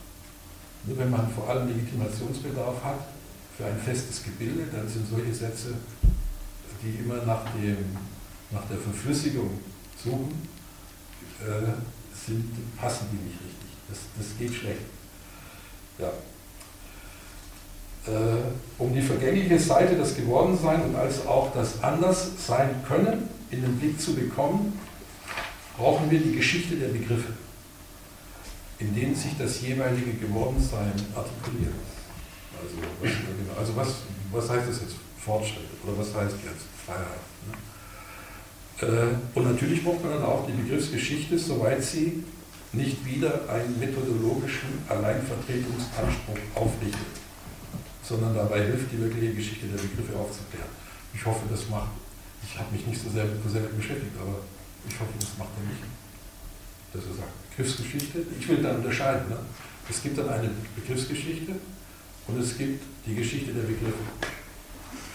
[0.86, 3.08] Nur wenn man vor allem Legitimationsbedarf hat
[3.56, 5.76] für ein festes Gebilde, dann sind solche Sätze,
[6.82, 7.78] die immer nach, dem,
[8.52, 9.60] nach der Verflüssigung
[10.04, 10.48] suchen,
[11.42, 11.74] äh,
[12.14, 13.70] sind, passen die nicht richtig.
[13.90, 14.82] Das, das geht schlecht.
[16.00, 16.12] Ja
[18.08, 23.78] äh, um die vergängliche Seite des Gewordensein und also auch das Anderssein können in den
[23.78, 24.80] Blick zu bekommen,
[25.78, 27.34] brauchen wir die Geschichte der Begriffe,
[28.80, 31.74] in denen sich das jeweilige Gewordensein artikuliert.
[32.60, 33.88] Also, was, genau, also was,
[34.32, 34.96] was heißt das jetzt
[35.28, 37.22] Fortschritt oder was heißt jetzt Freiheit?
[37.46, 38.88] Ne?
[38.88, 42.24] Äh, und natürlich braucht man dann auch die Begriffsgeschichte, soweit sie
[42.74, 47.18] nicht wieder einen methodologischen Alleinvertretungsanspruch aufrichtet
[48.08, 50.70] sondern dabei hilft, die wirkliche Geschichte der Begriffe aufzuklären.
[51.14, 51.92] Ich hoffe, das macht,
[52.42, 54.40] ich habe mich nicht so sehr mit Koselleck beschäftigt, aber
[54.88, 55.84] ich hoffe, das macht er nicht.
[56.94, 59.28] Dass er sagt, Begriffsgeschichte, ich will da unterscheiden.
[59.28, 59.38] Ne?
[59.90, 61.54] Es gibt dann eine Begriffsgeschichte
[62.28, 64.08] und es gibt die Geschichte der Begriffe.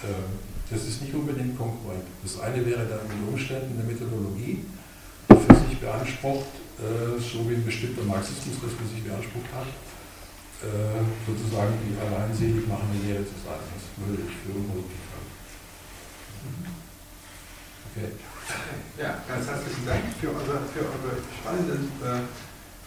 [0.04, 0.38] Ähm,
[0.70, 2.04] das ist nicht unbedingt konkurrent.
[2.22, 4.64] Das eine wäre dann unter Umständen eine Methodologie,
[5.28, 6.48] die für sich beansprucht,
[6.80, 9.68] äh, so wie ein bestimmter Marxismus das für sich beansprucht hat,
[10.64, 13.60] äh, sozusagen die allein selig machende Lehre zu sein.
[13.60, 15.32] Das würde ich für unmöglich halten.
[17.92, 18.10] Okay.
[18.96, 22.24] Ja, ganz herzlichen Dank für eure, für eure spannenden äh,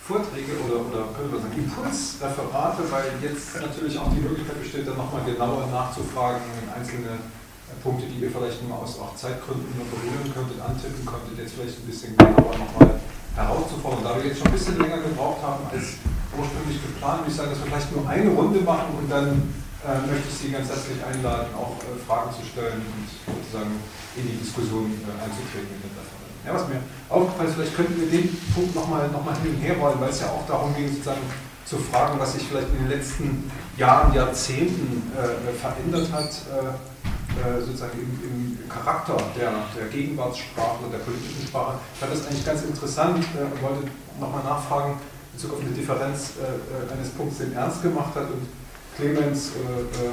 [0.06, 5.02] Vorträge oder, oder können wir sagen Impulsreferate, weil jetzt natürlich auch die Möglichkeit besteht, dann
[5.02, 10.30] nochmal genauer nachzufragen, einzelne äh, Punkte, die ihr vielleicht nur aus auch Zeitgründen nur berühren
[10.30, 13.02] könntet, antippen könntet, jetzt vielleicht ein bisschen genauer nochmal
[13.34, 14.06] herauszufordern.
[14.06, 15.98] Da wir jetzt schon ein bisschen länger gebraucht haben als
[16.38, 19.42] ursprünglich geplant, würde ich sagen, dass wir vielleicht nur eine Runde machen und dann
[19.82, 23.74] äh, möchte ich Sie ganz herzlich einladen, auch äh, Fragen zu stellen und sozusagen
[24.22, 26.25] in die Diskussion äh, einzutreten mit den Referenten.
[26.46, 26.80] Ja, was mir
[27.10, 30.10] aufgefallen ist, vielleicht könnten wir den Punkt nochmal noch mal hin und her rollen, weil
[30.10, 31.22] es ja auch darum ging, sozusagen
[31.66, 37.62] zu fragen, was sich vielleicht in den letzten Jahren, Jahrzehnten äh, verändert hat, äh, äh,
[37.62, 41.76] sozusagen im, im, Charakter der, der Gegenwartssprache, der politischen Sprache.
[41.94, 43.88] Ich fand das eigentlich ganz interessant und wollte
[44.20, 45.00] nochmal nachfragen,
[45.36, 48.48] Bezug auf eine Differenz äh, äh, eines Punkts, den Ernst gemacht hat und
[48.96, 50.12] Clemens, äh, äh,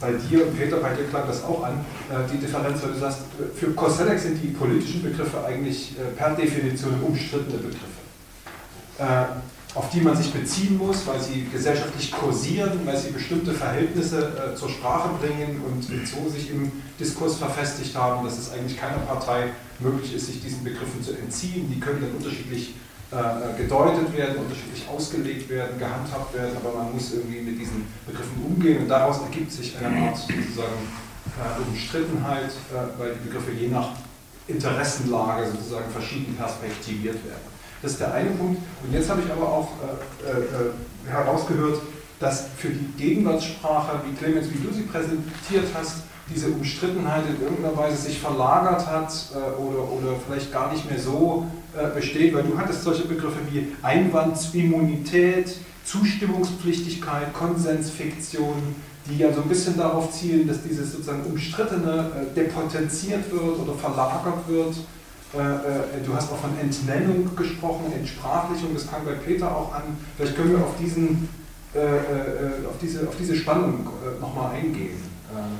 [0.00, 2.98] bei dir und Peter, bei dir klang das auch an, äh, die Differenz, weil du
[2.98, 3.20] sagst,
[3.54, 7.78] für Koselleck sind die politischen Begriffe eigentlich äh, per Definition umstrittene Begriffe,
[9.74, 14.68] auf die man sich beziehen muss, weil sie gesellschaftlich kursieren, weil sie bestimmte Verhältnisse zur
[14.68, 16.70] Sprache bringen und so sich im
[17.00, 19.48] Diskurs verfestigt haben, dass es eigentlich keiner Partei
[19.80, 21.68] möglich ist, sich diesen Begriffen zu entziehen.
[21.74, 22.74] Die können dann unterschiedlich
[23.10, 28.42] äh, gedeutet werden, unterschiedlich ausgelegt werden, gehandhabt werden, aber man muss irgendwie mit diesen Begriffen
[28.44, 30.82] umgehen und daraus ergibt sich eine Art sozusagen
[31.38, 33.90] äh, Umstrittenheit, äh, weil die Begriffe je nach
[34.48, 37.54] Interessenlage sozusagen verschieden perspektiviert werden.
[37.82, 38.60] Das ist der eine Punkt.
[38.82, 39.68] Und jetzt habe ich aber auch
[41.06, 41.82] herausgehört,
[42.18, 45.96] dass für die Gegenwartssprache, wie Clemens, wie du sie präsentiert hast,
[46.34, 49.12] diese Umstrittenheit in irgendeiner Weise sich verlagert hat
[49.58, 51.46] oder, oder vielleicht gar nicht mehr so
[51.94, 58.74] besteht, weil du hattest solche Begriffe wie Einwandsimmunität, Zustimmungspflichtigkeit, Konsensfiktion,
[59.06, 63.74] die ja so ein bisschen darauf zielen, dass dieses sozusagen Umstrittene äh, depotenziert wird oder
[63.74, 64.76] verlagert wird.
[65.34, 69.82] Äh, äh, du hast auch von Entnennung gesprochen, Entsprachlichung, das kam bei Peter auch an.
[70.16, 71.28] Vielleicht können wir auf, diesen,
[71.74, 73.86] äh, auf, diese, auf diese Spannung
[74.20, 74.96] nochmal eingehen.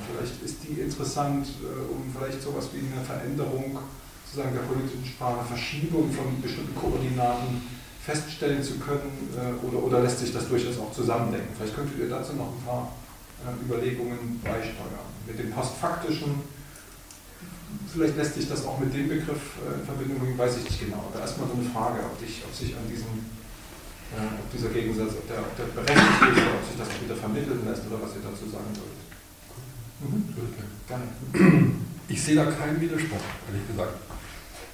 [0.07, 1.49] vielleicht ist die interessant,
[1.91, 3.79] um vielleicht sowas wie eine Veränderung
[4.35, 7.63] sozusagen der politischen Sprache Verschiebung von bestimmten Koordinaten
[8.03, 11.55] feststellen zu können äh, oder, oder lässt sich das durchaus auch zusammendenken?
[11.57, 12.93] Vielleicht könntet ihr dazu noch ein paar
[13.47, 15.07] äh, Überlegungen beisteuern.
[15.27, 16.43] Mit dem postfaktischen
[17.93, 20.81] vielleicht lässt sich das auch mit dem Begriff äh, in Verbindung bringen, weiß ich nicht
[20.81, 21.11] genau.
[21.11, 23.31] Aber erstmal so eine Frage, ob, dich, ob sich an diesem,
[24.15, 27.17] ob dieser Gegensatz, ob der, ob der berechtigt ist oder ob sich das auch wieder
[27.17, 28.99] vermitteln lässt oder was ihr dazu sagen wollt.
[30.03, 30.35] Mhm.
[30.87, 31.07] Gerne.
[32.07, 34.14] Ich sehe da keinen Widerspruch, ehrlich gesagt.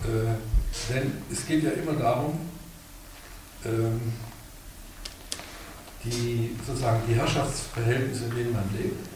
[0.04, 2.38] Äh, denn es geht ja immer darum,
[3.64, 4.00] ähm,
[6.04, 9.06] die, sozusagen die Herrschaftsverhältnisse, in denen man lebt,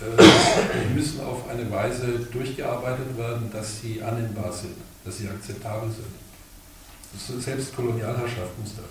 [0.00, 7.42] äh, müssen auf eine Weise durchgearbeitet werden, dass sie annehmbar sind, dass sie akzeptabel sind.
[7.42, 8.84] Selbst Kolonialherrschaft muss das.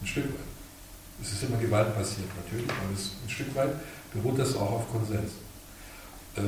[0.00, 0.40] Ein Stück weit.
[1.22, 3.70] Es ist immer Gewalt passiert, natürlich, aber es, ein Stück weit
[4.12, 5.32] beruht das auch auf Konsens.
[6.36, 6.40] Äh,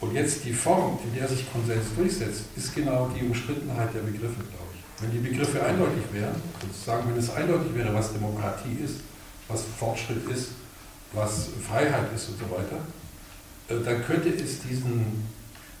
[0.00, 4.36] und jetzt die Form, in der sich Konsens durchsetzt, ist genau die Umstrittenheit der Begriffe,
[4.36, 5.02] glaube ich.
[5.02, 9.00] Wenn die Begriffe eindeutig wären, sozusagen, wenn es eindeutig wäre, was Demokratie ist,
[9.48, 10.50] was Fortschritt ist,
[11.12, 12.78] was Freiheit ist und so weiter,
[13.68, 15.26] äh, dann könnte es diesen,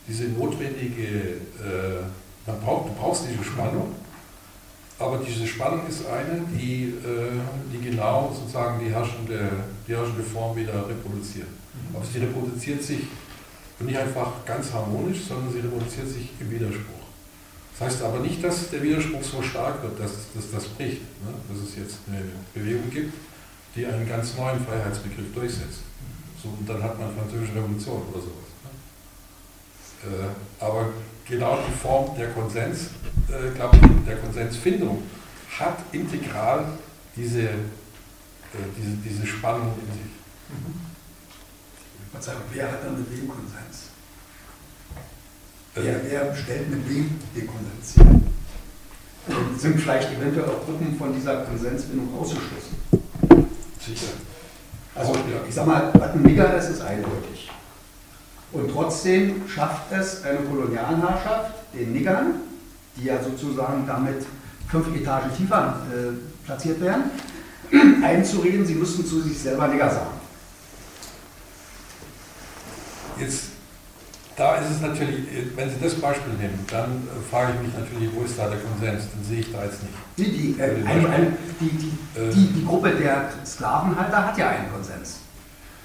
[0.06, 1.06] diese notwendige,
[1.58, 2.02] äh,
[2.46, 3.94] man braucht, du brauchst diese Spannung,
[4.98, 7.38] aber diese Spannung ist eine, die, äh,
[7.72, 9.50] die genau sozusagen die herrschende,
[9.86, 11.46] die herrschende Form wieder reproduziert.
[11.94, 13.00] Aber sie reproduziert sich
[13.84, 16.98] nicht einfach ganz harmonisch, sondern sie reproduziert sich im Widerspruch.
[17.78, 21.32] Das heißt aber nicht, dass der Widerspruch so stark wird, dass, dass das bricht, ne?
[21.48, 22.22] dass es jetzt eine
[22.52, 23.14] Bewegung gibt,
[23.76, 25.80] die einen ganz neuen Freiheitsbegriff durchsetzt.
[26.42, 28.48] So, und dann hat man französische Revolution oder sowas.
[28.64, 30.10] Ne?
[30.10, 30.88] Äh, aber
[31.24, 32.90] genau die Form der Konsens,
[33.28, 35.02] äh, glaube ich, der Konsensfindung
[35.58, 36.66] hat integral
[37.14, 37.48] diese, äh,
[38.76, 40.87] diese, diese Spannung in sich.
[42.08, 42.12] Mhm.
[42.12, 43.88] Verzeihung, wer hat dann mit wem Konsens?
[45.74, 48.20] Wer, wer stellt mit wem den Konsens her?
[49.28, 52.78] Und sind vielleicht eventuell auch Gruppen von dieser Konsensbindung ausgeschlossen?
[53.78, 54.12] Sicher.
[54.94, 55.12] Also
[55.46, 57.50] ich sag mal, Nigger ist, ist eindeutig.
[58.52, 62.40] Und trotzdem schafft es eine Kolonialherrschaft, den Niggern,
[62.96, 64.24] die ja sozusagen damit
[64.68, 67.04] fünf Etagen tiefer äh, platziert werden,
[68.02, 70.18] einzureden, sie müssten zu sich selber Nigger sagen.
[73.20, 73.44] Jetzt,
[74.36, 75.24] da ist es natürlich,
[75.56, 78.58] wenn Sie das Beispiel nehmen, dann äh, frage ich mich natürlich, wo ist da der
[78.58, 79.10] Konsens?
[79.10, 79.94] Den sehe ich da jetzt nicht.
[80.16, 80.70] Die, die, äh,
[81.60, 85.18] die, die, äh, die, die, Gruppe der Sklavenhalter hat ja einen Konsens.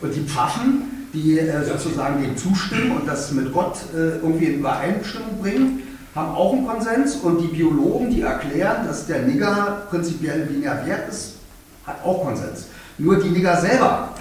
[0.01, 4.59] Und die Pfaffen, die äh, sozusagen dem zustimmen und das mit Gott äh, irgendwie in
[4.59, 7.15] Übereinstimmung bringen, haben auch einen Konsens.
[7.15, 11.37] Und die Biologen, die erklären, dass der Nigger prinzipiell weniger wert ist,
[11.87, 12.67] hat auch Konsens.
[12.99, 14.12] Nur die Nigger selber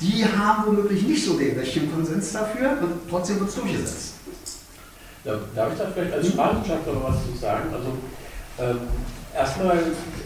[0.00, 4.14] die haben womöglich nicht so den richtigen Konsens dafür und trotzdem wird es durchgesetzt.
[5.24, 7.74] Ja, darf ich da vielleicht als Sprachwissenschaftler noch was zu sagen?
[7.74, 7.92] Also
[8.60, 8.80] ähm,
[9.34, 9.78] erstmal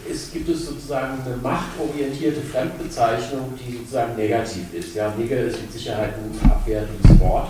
[0.08, 4.94] ist, gibt es sozusagen eine machtorientierte Fremdbezeichnung, die sozusagen negativ ist.
[4.94, 7.48] Ja, Nigger ist mit Sicherheit ein abwertendes Wort.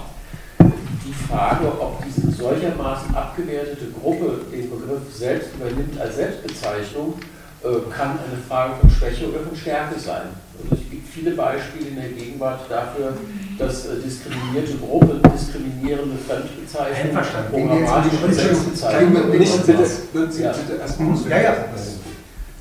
[1.04, 7.14] Die Frage, ob diese solchermaßen abgewertete Gruppe den Begriff selbst übernimmt als Selbstbezeichnung,
[7.62, 10.28] äh, kann eine Frage von Schwäche oder von Stärke sein.
[10.70, 13.16] Es gibt viele Beispiele in der Gegenwart dafür,
[13.58, 19.38] dass äh, diskriminierte Gruppen diskriminierende Fremdbezeichnungen, programmatische Selbstbezeichnungen.
[19.38, 19.82] Nicht bitte,
[20.12, 20.42] bitte, bitte
[20.80, 21.54] erstmal ja, ja.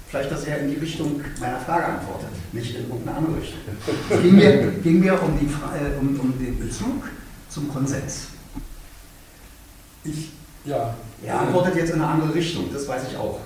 [0.07, 3.59] Vielleicht, dass er in die Richtung meiner Frage antwortet, nicht in irgendeine andere Richtung.
[4.09, 7.03] Es ging mir, ging mir um, die, äh, um, um den Bezug
[7.47, 8.27] zum Konsens.
[10.03, 10.31] Ich,
[10.65, 10.93] ja.
[11.23, 13.39] Er antwortet jetzt in eine andere Richtung, das weiß ich auch.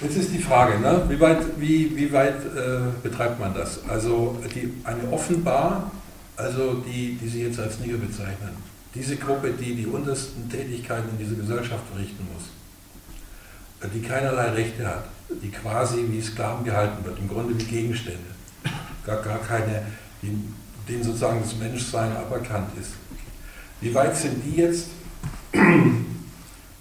[0.00, 1.02] Jetzt ist die Frage, ne?
[1.08, 3.80] wie weit, wie, wie weit äh, betreibt man das?
[3.88, 5.90] Also die, eine offenbar,
[6.36, 8.50] also die, die Sie jetzt als Nigger bezeichnen,
[8.94, 12.44] diese Gruppe, die die untersten Tätigkeiten in dieser Gesellschaft verrichten muss,
[13.92, 15.04] die keinerlei Rechte hat,
[15.42, 18.20] die quasi wie Sklaven gehalten wird, im Grunde wie Gegenstände,
[19.04, 19.82] gar, gar keine,
[20.22, 20.32] die,
[20.88, 22.92] denen sozusagen das Menschsein aberkannt ist.
[23.80, 24.90] Wie weit sind die jetzt,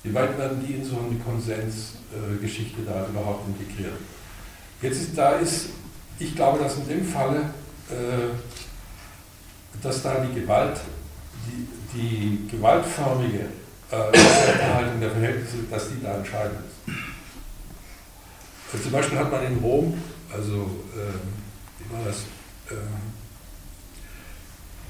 [0.08, 3.98] wie weit werden die in so eine Konsens äh, Geschichte da überhaupt integriert.
[4.82, 5.70] Jetzt ist, da ist,
[6.20, 7.40] ich glaube, dass in dem Falle,
[7.90, 8.30] äh,
[9.82, 10.80] dass da die Gewalt,
[11.48, 13.48] die, die gewaltförmige
[13.92, 16.94] äh, Erhaltung der Verhältnisse, dass die da entscheidend ist.
[18.72, 20.02] Also zum Beispiel hat man in Rom,
[20.32, 21.14] also äh,
[21.80, 22.18] wie war das?
[22.70, 22.76] Äh,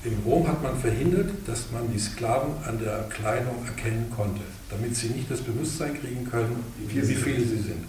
[0.03, 4.95] in Rom hat man verhindert, dass man die Sklaven an der Kleidung erkennen konnte, damit
[4.95, 7.85] sie nicht das Bewusstsein kriegen können, wie, wie viele sie sind.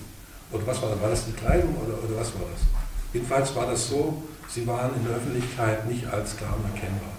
[0.52, 1.00] Oder was war das?
[1.00, 2.62] War das die Kleidung oder, oder was war das?
[3.12, 7.12] Jedenfalls war das so, sie waren in der Öffentlichkeit nicht als Sklaven erkennbar.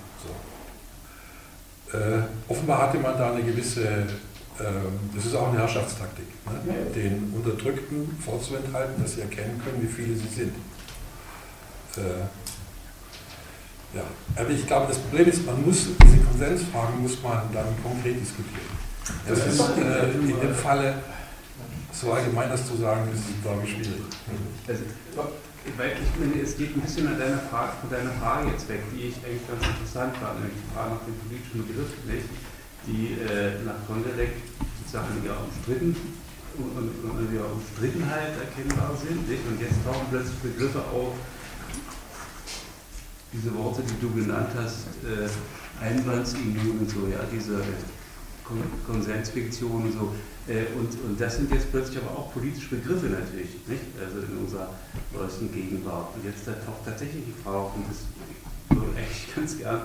[1.91, 1.97] So.
[1.97, 4.05] Äh, offenbar hatte man da eine gewisse, äh,
[5.15, 6.73] das ist auch eine Herrschaftstaktik, ne?
[6.95, 10.53] den Unterdrückten vorzuenthalten, dass sie erkennen können, wie viele sie sind.
[11.97, 12.27] Äh,
[13.95, 14.03] Ja,
[14.35, 18.88] aber ich glaube, das Problem ist, man muss diese Konsensfragen muss man dann konkret diskutieren.
[19.27, 20.95] Das ist äh, in dem Falle,
[21.91, 24.01] so allgemein das zu sagen, ist, glaube ich, schwierig.
[24.67, 24.83] Also,
[25.77, 28.81] weil ich meine, es geht ein bisschen an deiner Frage, von deiner Frage jetzt weg,
[28.93, 32.27] die ich eigentlich ganz interessant fand, nämlich die Frage nach dem politischen Begriff, nicht?
[32.87, 34.39] die äh, nach Kondelek
[34.79, 35.93] sozusagen ja umstritten
[36.57, 39.27] und, und, und ja Umstrittenheit erkennbar sind.
[39.27, 39.43] Nicht?
[39.45, 41.13] Und jetzt tauchen plötzlich Begriffe auf,
[43.31, 45.29] diese Worte, die du genannt hast, äh,
[45.83, 47.61] Einwandsimmun und so, ja, diese
[48.49, 50.15] Kon Konsensfiktion und so.
[50.51, 53.83] Äh, und, und das sind jetzt plötzlich aber auch politische Begriffe natürlich, nicht?
[54.03, 54.73] Also in unserer
[55.13, 56.15] neuesten Gegenwart.
[56.15, 59.81] Und jetzt taucht tatsächlich die Frage auf, und das würde eigentlich ganz gern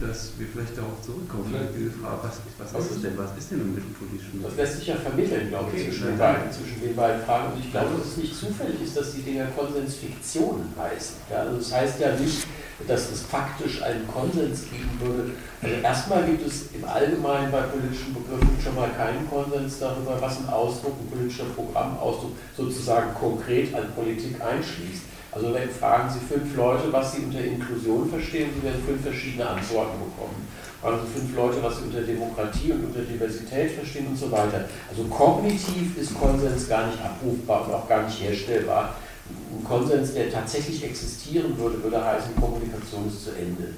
[0.00, 2.40] dass wir vielleicht darauf zurückkommen, vielleicht diese Frage, was,
[2.72, 5.70] was ist es denn, was ist denn im mittelpolitischen Das lässt sich ja vermitteln, glaube
[5.74, 7.52] ich, zwischen, den beiden, zwischen den beiden Fragen.
[7.52, 11.16] Und ich glaube, dass es nicht zufällig ist, dass die Dinger Konsensfiktionen heißen.
[11.30, 12.46] Ja, also das heißt ja nicht,
[12.86, 15.30] dass es faktisch einen Konsens geben würde.
[15.62, 20.38] Also erstmal gibt es im Allgemeinen bei politischen Begriffen schon mal keinen Konsens darüber, was
[20.38, 25.02] ein Ausdruck, ein politischer Programmausdruck sozusagen konkret an Politik einschließt.
[25.36, 29.46] Also wenn fragen Sie fünf Leute, was sie unter Inklusion verstehen, Sie werden fünf verschiedene
[29.46, 30.48] Antworten bekommen.
[30.80, 34.64] Fragen Sie fünf Leute, was sie unter Demokratie und unter Diversität verstehen und so weiter.
[34.88, 38.94] Also kognitiv ist Konsens gar nicht abrufbar und auch gar nicht herstellbar.
[39.28, 43.74] Ein Konsens, der tatsächlich existieren würde, würde heißen, Kommunikation ist zu Ende.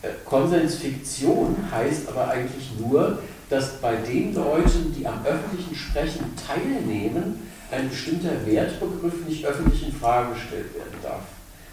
[0.00, 3.18] Äh, Konsensfiktion heißt aber eigentlich nur,
[3.50, 9.92] dass bei den Leuten, die am öffentlichen Sprechen teilnehmen, ein bestimmter Wertbegriff nicht öffentlich in
[9.92, 11.22] Frage gestellt werden darf.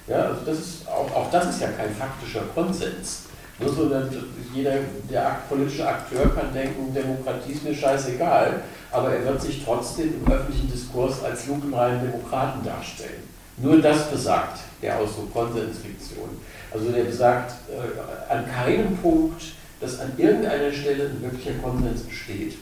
[0.07, 3.23] Ja, also das ist, auch, auch das ist ja kein faktischer Konsens.
[3.57, 3.89] Nur so,
[4.53, 4.79] jeder
[5.09, 10.31] der politische Akteur kann denken, Demokratie ist mir scheißegal, aber er wird sich trotzdem im
[10.31, 13.23] öffentlichen Diskurs als lupenreinen Demokraten darstellen.
[13.57, 16.29] Nur das besagt der Ausdruck Konsensfiktion.
[16.71, 19.41] Also der besagt äh, an keinem Punkt,
[19.79, 22.57] dass an irgendeiner Stelle ein wirklicher Konsens besteht.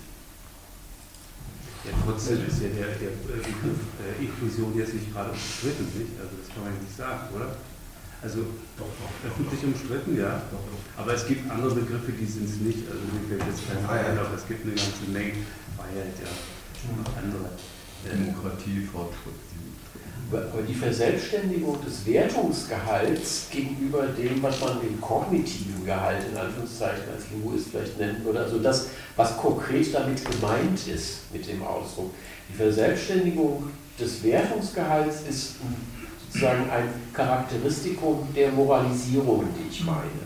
[1.83, 6.15] Ja, trotzdem ist ja der, der Begriff äh, Inklusion jetzt nicht gerade umstritten, nicht?
[6.15, 7.59] Also das kann man nicht sagen, oder?
[8.23, 8.39] Also
[8.79, 10.47] doch, doch, öffentlich umstritten, ja.
[10.47, 10.79] Doch, doch.
[10.95, 12.87] Aber es gibt andere Begriffe, die sind es nicht.
[12.87, 15.43] Also mir fällt jetzt kein Freiheit, aber es gibt eine ganze Menge
[15.75, 16.31] Freiheit, ja.
[16.87, 17.51] Und andere.
[18.03, 19.52] Demokratie, Fortschritt.
[20.35, 27.25] Aber die Verselbstständigung des Wertungsgehalts gegenüber dem, was man den kognitiven Gehalt in Anführungszeichen als
[27.31, 32.11] Linguist vielleicht nennen würde, also das, was konkret damit gemeint ist mit dem Ausdruck.
[32.49, 33.69] Die Verselbstständigung
[33.99, 35.55] des Wertungsgehalts ist
[36.25, 40.23] sozusagen ein Charakteristikum der Moralisierung, die ich meine.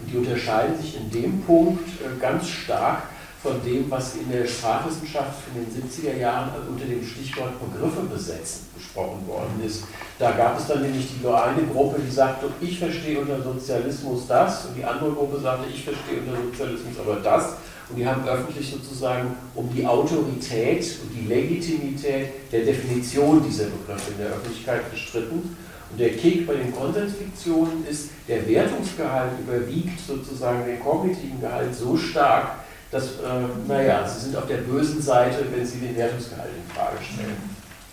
[0.00, 3.02] Und die unterscheiden sich in dem Punkt äh, ganz stark
[3.42, 8.66] von dem, was in der Sprachwissenschaft in den 70er Jahren unter dem Stichwort Begriffe besetzen
[8.76, 9.84] gesprochen worden ist.
[10.18, 14.66] Da gab es dann nämlich die eine Gruppe, die sagte, ich verstehe unter Sozialismus das,
[14.66, 17.54] und die andere Gruppe sagte, ich verstehe unter Sozialismus aber das.
[17.90, 24.12] Und die haben öffentlich sozusagen um die Autorität und die Legitimität der Definition dieser Begriffe
[24.12, 25.56] in der Öffentlichkeit gestritten.
[25.90, 31.96] Und der Kick bei den Konsensfiktionen ist, der Wertungsgehalt überwiegt sozusagen den kognitiven Gehalt so
[31.96, 32.56] stark,
[32.90, 36.96] dass, äh, naja, sie sind auf der bösen Seite, wenn sie den Wertungsgehalt in Frage
[37.02, 37.36] stellen.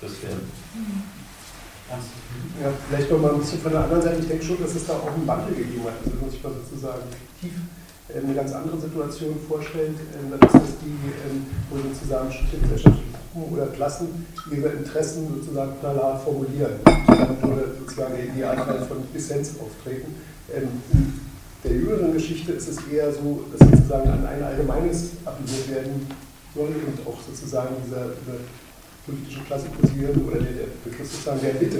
[0.02, 0.39] Das wäre.
[2.62, 4.20] Ja, vielleicht noch mal ein bisschen von der anderen Seite.
[4.20, 5.93] Ich denke schon, dass es da auch einen Wandel gegeben hat.
[6.04, 7.04] Also, muss ich mal sozusagen
[7.39, 7.52] tief
[8.10, 13.12] äh, eine ganz andere Situation vorstellt, ähm, dann ist das die, ähm, wo sozusagen gesellschaftliche
[13.34, 16.80] Gruppen oder Klassen ihre Interessen sozusagen klar formulieren.
[16.86, 20.16] Dann würde sozusagen die Art von Dissens auftreten.
[21.66, 26.07] Ähm, der jüngeren Geschichte ist es eher so, dass sozusagen an ein allgemeines appelliert werden
[26.53, 28.39] soll und auch sozusagen dieser, dieser
[29.05, 31.80] politische Klasse oder der, der Begriff sozusagen der Mitte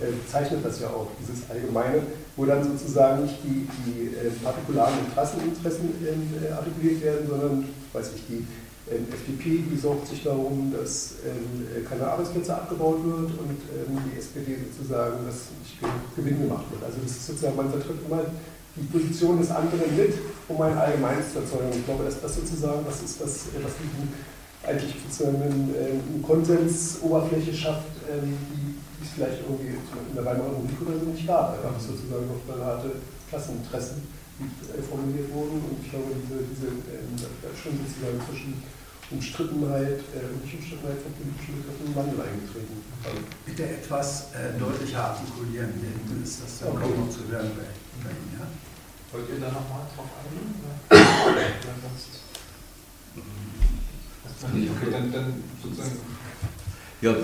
[0.00, 2.02] äh, zeichnet das ja auch, dieses Allgemeine,
[2.34, 8.26] wo dann sozusagen nicht die, die äh, partikularen Klasseninteressen äh, artikuliert werden, sondern, weiß ich,
[8.26, 8.46] die
[8.90, 14.18] ähm, FDP, die sorgt sich darum, dass ähm, keine Arbeitsplätze abgebaut wird und ähm, die
[14.18, 15.78] SPD sozusagen, dass nicht
[16.14, 16.82] Gewinn gemacht wird.
[16.84, 18.22] Also das ist sozusagen, man vertritt immer
[18.76, 20.14] die Position des anderen mit,
[20.48, 21.72] um ein Allgemeines zu erzeugen.
[21.72, 27.54] Ich glaube, dass das sozusagen das ist, was, was die eigentlich sozusagen eine, eine Konsensoberfläche
[27.54, 31.56] schafft, ähm, die es vielleicht irgendwie in der Weimarer Republik oder so nicht gab.
[31.56, 32.98] Da gab es sozusagen noch harte
[33.30, 34.02] Klasseninteressen,
[34.38, 35.62] die äh, formuliert wurden.
[35.62, 37.14] Und ich glaube, diese, diese ähm,
[37.54, 38.52] schon sozusagen zwischen
[39.10, 42.74] Umstrittenheit äh, und Nicht-Umstrittenheit von politischen Begriffen Wandel eingetreten.
[43.06, 45.94] Also, Bitte etwas äh, deutlicher artikulieren, hier
[46.26, 46.90] ist das dann okay.
[46.90, 47.70] kaum noch zu hören bei,
[48.02, 48.34] bei Ihnen.
[48.34, 48.46] Ja?
[49.16, 50.52] Wollt ihr da nochmal drauf eingehen?
[54.52, 55.92] Okay, dann, dann sozusagen.
[57.00, 57.14] Ja,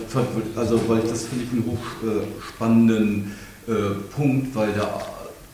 [0.57, 3.37] also weil das finde ich einen hochspannenden
[3.69, 3.73] äh,
[4.11, 5.03] Punkt, weil der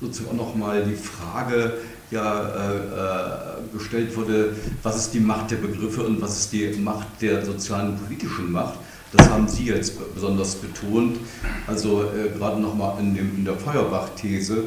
[0.01, 1.79] sozusagen auch nochmal die Frage
[2.13, 6.69] ja, äh, äh, gestellt wurde, was ist die Macht der Begriffe und was ist die
[6.79, 8.79] Macht der sozialen und politischen Macht.
[9.13, 11.19] Das haben Sie jetzt besonders betont,
[11.67, 14.63] also äh, gerade nochmal in, in der Feuerbach-These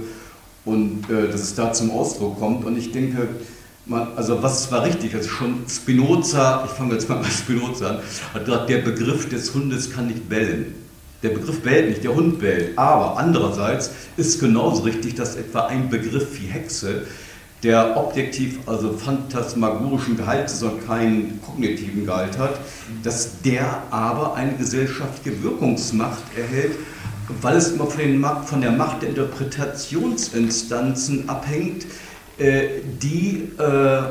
[0.66, 2.66] und äh, dass es da zum Ausdruck kommt.
[2.66, 3.28] Und ich denke,
[3.86, 7.99] man, also was war richtig, also schon Spinoza, ich fange jetzt mal bei Spinoza an,
[8.34, 10.76] hat gesagt, der Begriff des Hundes kann nicht bellen.
[11.24, 12.78] Der Begriff bellt nicht, der Hund bellt.
[12.78, 17.05] Aber andererseits ist genauso richtig, dass etwa ein Begriff wie Hexe
[17.64, 22.59] der objektiv, also phantasmagorischen Gehalts und keinen kognitiven Gehalt hat,
[23.03, 26.78] dass der aber eine gesellschaftliche Wirkungsmacht erhält,
[27.41, 31.88] weil es immer von, Macht, von der Macht der Interpretationsinstanzen abhängt,
[32.38, 32.67] äh,
[33.01, 34.03] die äh,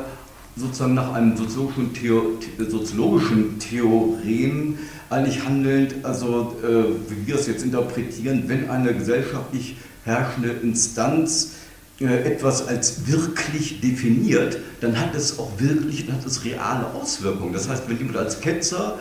[0.55, 2.37] sozusagen nach einem soziologischen, Theo,
[2.69, 4.77] soziologischen Theorem
[5.09, 11.53] eigentlich handelnd, also äh, wie wir es jetzt interpretieren, wenn eine gesellschaftlich herrschende Instanz
[11.99, 17.53] etwas als wirklich definiert, dann hat es auch wirklich, dann hat es reale Auswirkungen.
[17.53, 18.97] Das heißt, wenn jemand als Ketzer,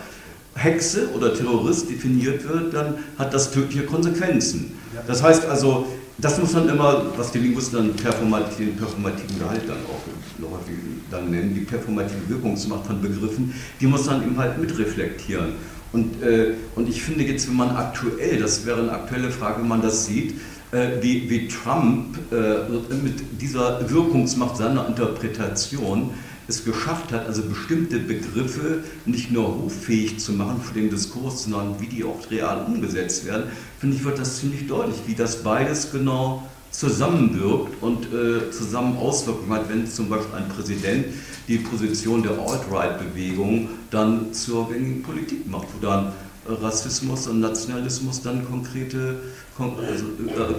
[0.54, 4.72] Hexe oder Terrorist definiert wird, dann hat das tödliche Konsequenzen.
[5.06, 5.86] Das heißt also,
[6.18, 10.74] das muss man immer, was die Linguisten dann performativen, performativen Gehalt dann auch häufig
[11.10, 15.54] dann nennen, die performative Wirkungsmacht von Begriffen, die muss man eben halt mitreflektieren.
[15.92, 19.68] Und, äh, und ich finde jetzt, wenn man aktuell, das wäre eine aktuelle Frage, wenn
[19.68, 20.34] man das sieht,
[20.72, 26.10] äh, wie, wie Trump äh, mit dieser Wirkungsmacht seiner Interpretation
[26.50, 31.80] es geschafft hat, also bestimmte Begriffe nicht nur hoffähig zu machen für den Diskurs, sondern
[31.80, 33.44] wie die auch real umgesetzt werden,
[33.78, 39.52] finde ich, wird das ziemlich deutlich, wie das beides genau zusammenwirkt und äh, zusammen Auswirkungen
[39.52, 41.06] hat, wenn zum Beispiel ein Präsident
[41.48, 46.12] die Position der Alt-Right-Bewegung dann zur gängigen Politik macht, wo dann
[46.46, 49.49] Rassismus und Nationalismus dann konkrete, kon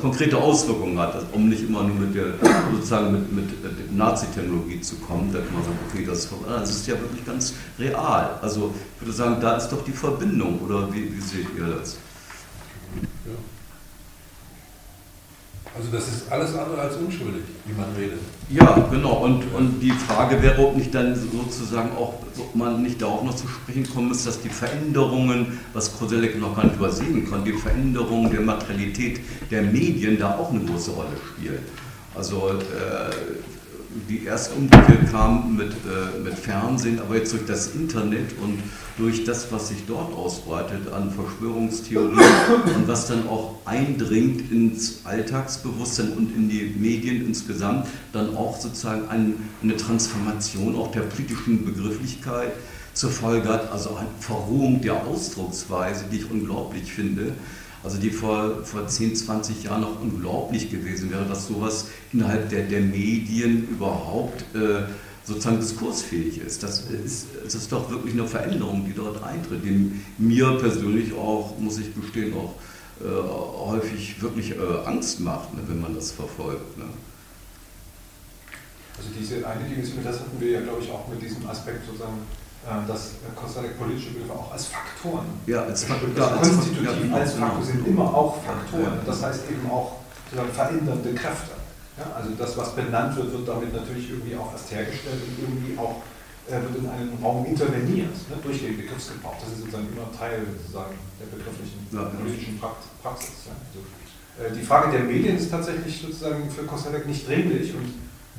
[0.01, 2.33] konkrete Auswirkungen hat, also, um nicht immer nur mit der
[2.73, 3.31] sozusagen mit,
[3.63, 7.53] mit, Nazi-Technologie zu kommen, da kann man sagen, okay, das, das ist ja wirklich ganz
[7.77, 8.39] real.
[8.41, 11.97] Also ich würde sagen, da ist doch die Verbindung, oder wie, wie seht ihr das?
[13.25, 13.31] Ja.
[15.73, 18.19] Also das ist alles andere als unschuldig, wie man redet.
[18.49, 19.23] Ja, genau.
[19.23, 23.23] Und, und die Frage wäre, ob nicht dann sozusagen auch, ob man nicht da auch
[23.23, 27.45] noch zu sprechen kommen muss, dass die Veränderungen, was Koselleck noch gar nicht übersehen kann,
[27.45, 31.63] die Veränderungen der Materialität der Medien da auch eine große Rolle spielen.
[32.15, 33.11] Also äh,
[34.09, 38.59] die erste Umbrüche kam mit, äh, mit Fernsehen, aber jetzt durch das Internet und
[38.97, 42.19] durch das, was sich dort ausbreitet an Verschwörungstheorien
[42.75, 49.07] und was dann auch eindringt ins Alltagsbewusstsein und in die Medien insgesamt, dann auch sozusagen
[49.09, 52.53] ein, eine Transformation auch der politischen Begrifflichkeit
[52.93, 57.33] zur Folge hat, also eine Verrohung der Ausdrucksweise, die ich unglaublich finde
[57.83, 62.63] also die vor, vor 10, 20 Jahren noch unglaublich gewesen wäre, dass sowas innerhalb der,
[62.63, 64.83] der Medien überhaupt äh,
[65.23, 66.61] sozusagen diskursfähig ist.
[66.63, 71.57] Das ist, das ist doch wirklich eine Veränderung, die dort eintritt, die mir persönlich auch,
[71.57, 72.55] muss ich gestehen, auch
[73.03, 76.77] äh, häufig wirklich äh, Angst macht, ne, wenn man das verfolgt.
[76.77, 76.85] Ne.
[78.97, 82.19] Also diese eine Dimension, das hatten wir ja, glaube ich, auch mit diesem Aspekt sozusagen
[82.65, 86.93] äh, dass Kostalek politische Begriffe auch als Faktoren ja, als, Faktoren, ja, als konstitutiv ja,
[86.93, 88.99] genau, als Faktor sind immer auch Faktoren.
[89.05, 89.97] Das heißt eben auch
[90.53, 91.57] verändernde Kräfte.
[91.97, 95.77] Ja, also das, was benannt wird, wird damit natürlich irgendwie auch erst hergestellt und irgendwie
[95.77, 96.01] auch
[96.47, 99.35] äh, wird in einen Raum interveniert ne, durch den Begriffsgebrauch.
[99.39, 103.49] Das ist sozusagen immer Teil sozusagen der begrifflichen ja, politischen Praxis.
[103.49, 103.53] Ja.
[103.57, 103.81] Also,
[104.37, 107.93] äh, die Frage der Medien ist tatsächlich sozusagen für Kostalek nicht dringlich und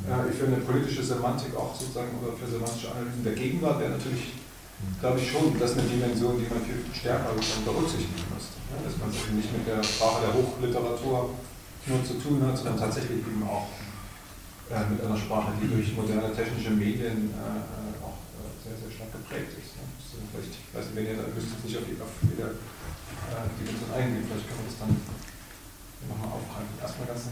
[0.09, 4.35] äh, ich finde politische Semantik auch sozusagen oder für semantische Analysen der Gegenwart wäre natürlich,
[4.99, 8.59] glaube ich schon, das eine Dimension, die man viel stärker berücksichtigen müsste.
[8.73, 11.31] Ja, dass man eben nicht mit der Sprache der Hochliteratur
[11.87, 13.69] nur zu tun hat, sondern tatsächlich eben auch
[14.71, 18.91] äh, mit einer Sprache, die durch moderne technische Medien äh, äh auch äh, sehr, sehr
[18.91, 19.77] stark geprägt ist.
[19.77, 19.85] Ja.
[20.33, 24.25] Vielleicht, ich weiß nicht, wenn ihr da müsst nicht auf, auf jede äh, Dimension eingehen,
[24.25, 24.93] vielleicht können wir das dann
[26.09, 26.73] nochmal aufgreifen.
[26.81, 27.29] Erstmal ganz.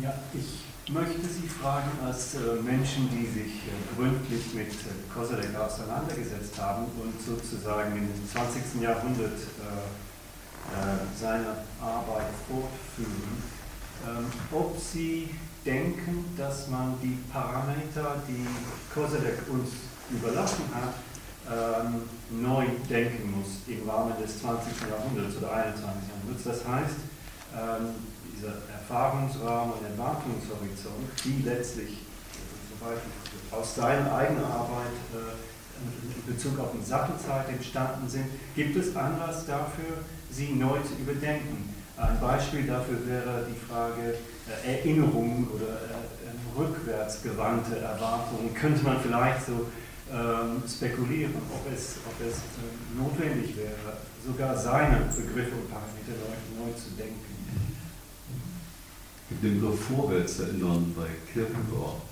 [0.00, 5.54] Ja, ich möchte Sie fragen, als äh, Menschen, die sich äh, gründlich mit äh, Koselleck
[5.54, 8.82] auseinandergesetzt haben und sozusagen im 20.
[8.82, 9.38] Jahrhundert
[11.18, 13.42] seine Arbeit fortführen,
[14.06, 15.28] ähm, ob Sie
[15.66, 18.46] denken, dass man die Parameter, die
[18.94, 19.70] Koselleck uns
[20.08, 20.94] überlassen hat,
[21.50, 24.72] ähm, neu denken muss im Rahmen des 20.
[24.88, 25.84] Jahrhunderts oder 21.
[26.08, 26.44] Jahrhunderts.
[26.44, 26.96] Das heißt,
[27.54, 27.94] ähm,
[28.42, 31.98] dieser Erfahrungsrahmen und Erwartungshorizont, die letztlich
[33.52, 38.26] aus deiner eigenen Arbeit äh, in Bezug auf die Sattelzeit entstanden sind,
[38.56, 41.72] gibt es Anlass dafür, sie neu zu überdenken.
[41.96, 44.18] Ein Beispiel dafür wäre die Frage
[44.64, 48.52] äh, Erinnerungen oder äh, rückwärtsgewandte Erwartungen.
[48.54, 49.66] Könnte man vielleicht so
[50.12, 56.18] ähm, spekulieren, ob es, ob es äh, notwendig wäre, sogar seine Begriffe und Parameter
[56.58, 57.31] neu zu denken.
[59.40, 62.02] Den Begriff vorwärts erinnern bei Kierkegaard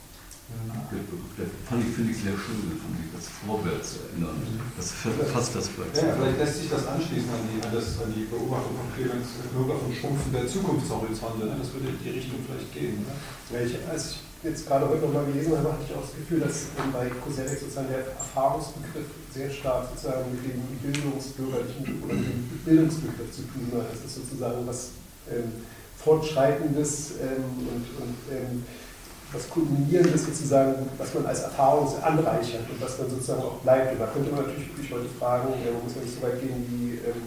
[1.68, 4.34] fand ich, finde ich sehr schön, fand ich das Vorwärts erinnern.
[4.76, 5.96] Das fasst das vielleicht.
[5.96, 9.38] Ja, vielleicht lässt sich das anschließen an die, an das, an die Beobachtung von Clemens
[9.54, 11.46] Bürger vom Schrumpfen der Zukunftshorizonte.
[11.46, 11.54] Ne?
[11.54, 13.06] Das würde in die Richtung vielleicht gehen.
[13.06, 13.14] Ne?
[13.54, 16.40] Ja, ich, als ich jetzt gerade heute nochmal gelesen habe, hatte ich auch das Gefühl,
[16.42, 23.30] dass bei Koselleck sozusagen der Erfahrungsbegriff sehr stark sozusagen mit dem bildungsbürgerlichen oder dem Bildungsbegriff
[23.30, 23.86] zu tun hat.
[23.94, 24.98] Das ist sozusagen was
[25.30, 25.62] ähm,
[26.04, 28.64] Fortschreitendes ähm, und, und ähm,
[29.32, 33.92] was Kulminierendes sozusagen, was man als Erfahrung anreichert und was dann sozusagen auch bleibt.
[33.92, 36.66] Und da könnte man natürlich wirklich heute fragen, äh, muss man nicht so weit gehen
[36.68, 37.22] wie ähm,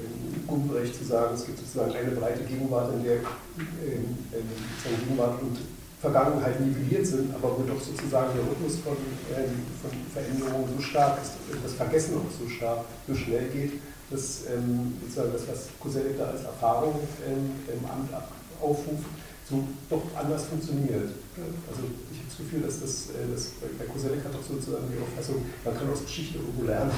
[0.00, 4.48] ähm, Gumbrecht zu sagen, es gibt sozusagen eine breite Gegenwart, in der ähm, ähm,
[5.00, 5.58] Gegenwart und
[6.00, 8.96] Vergangenheit nivelliert sind, aber wo doch sozusagen der Rhythmus von,
[9.36, 11.32] ähm, von Veränderungen so stark ist,
[11.62, 13.80] das Vergessen auch so stark, so schnell geht,
[14.10, 16.94] dass ähm, sozusagen das, was Koselleck da als Erfahrung
[17.26, 18.10] ähm, im Amt
[18.60, 19.06] aufruft,
[19.48, 21.10] so doch anders funktioniert.
[21.70, 24.98] Also ich habe das Gefühl, dass das, äh, das bei Koselleck hat auch sozusagen die
[25.02, 26.90] Auffassung, man kann aus Geschichte irgendwo lernen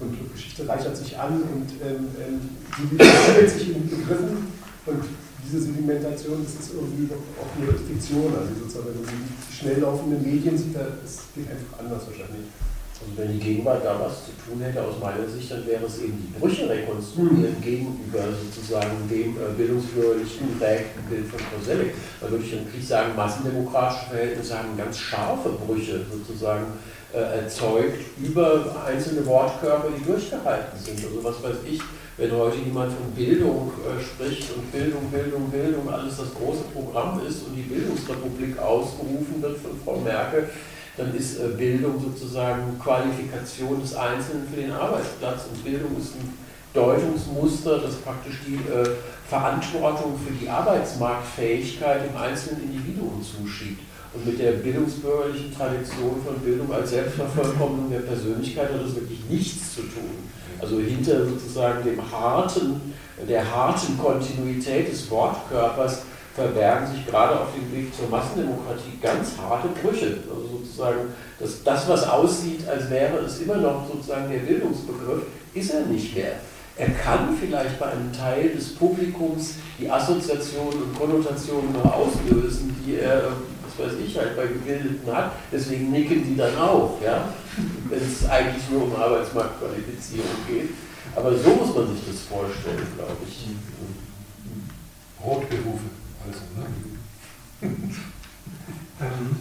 [0.00, 4.46] und Geschichte reichert sich an und ähm, ähm, sich in Begriffen
[4.86, 5.04] und
[5.44, 9.80] diese Sedimentation, das ist irgendwie doch auch eine Fiktion, also sozusagen, wenn man die schnell
[9.80, 12.52] laufenden Medien sieht, das geht einfach anders wahrscheinlich.
[13.00, 15.98] Und wenn die Gegenwart da was zu tun hätte, aus meiner Sicht, dann wäre es
[15.98, 17.62] eben die Brüche rekonstruieren mhm.
[17.62, 21.94] gegenüber sozusagen dem äh, bildungsbürgerlichen geprägten Bild von Koselleck.
[22.20, 26.66] Da würde ich natürlich sagen, massendemokratische Verhältnisse haben ganz scharfe Brüche sozusagen
[27.14, 30.98] äh, erzeugt über einzelne Wortkörper, die durchgehalten sind.
[31.04, 31.80] Also was weiß ich,
[32.18, 37.20] wenn heute jemand von Bildung äh, spricht und Bildung, Bildung, Bildung, alles das große Programm
[37.26, 40.50] ist und die Bildungsrepublik ausgerufen wird von Frau Merkel,
[40.98, 46.36] dann ist äh, Bildung sozusagen Qualifikation des Einzelnen für den Arbeitsplatz und Bildung ist ein
[46.74, 48.96] Deutungsmuster, das praktisch die äh,
[49.28, 53.82] Verantwortung für die Arbeitsmarktfähigkeit im einzelnen Individuum zuschiebt.
[54.12, 59.74] Und mit der bildungsbürgerlichen Tradition von Bildung als Selbstvervollkommnung der Persönlichkeit hat das wirklich nichts
[59.74, 60.28] zu tun.
[60.60, 62.94] Also hinter sozusagen dem harten,
[63.28, 66.02] der harten Kontinuität des Wortkörpers
[66.34, 70.18] verbergen sich gerade auf dem Weg zur Massendemokratie ganz harte Brüche.
[70.30, 70.47] Also
[70.78, 75.22] sozusagen, dass das, was aussieht, als wäre es immer noch sozusagen der Bildungsbegriff,
[75.54, 76.34] ist er nicht mehr.
[76.76, 82.96] Er kann vielleicht bei einem Teil des Publikums die Assoziationen und Konnotationen noch auslösen, die
[82.96, 83.32] er,
[83.66, 85.32] was weiß ich, halt bei Gebildeten hat.
[85.50, 87.28] Deswegen nicken die dann auch, ja?
[87.88, 90.70] wenn es eigentlich nur um Arbeitsmarktqualifizierung geht.
[91.16, 93.48] Aber so muss man sich das vorstellen, glaube ich.
[95.20, 95.90] Brotberufe.
[96.24, 96.66] Also, ne?
[99.00, 99.36] ähm,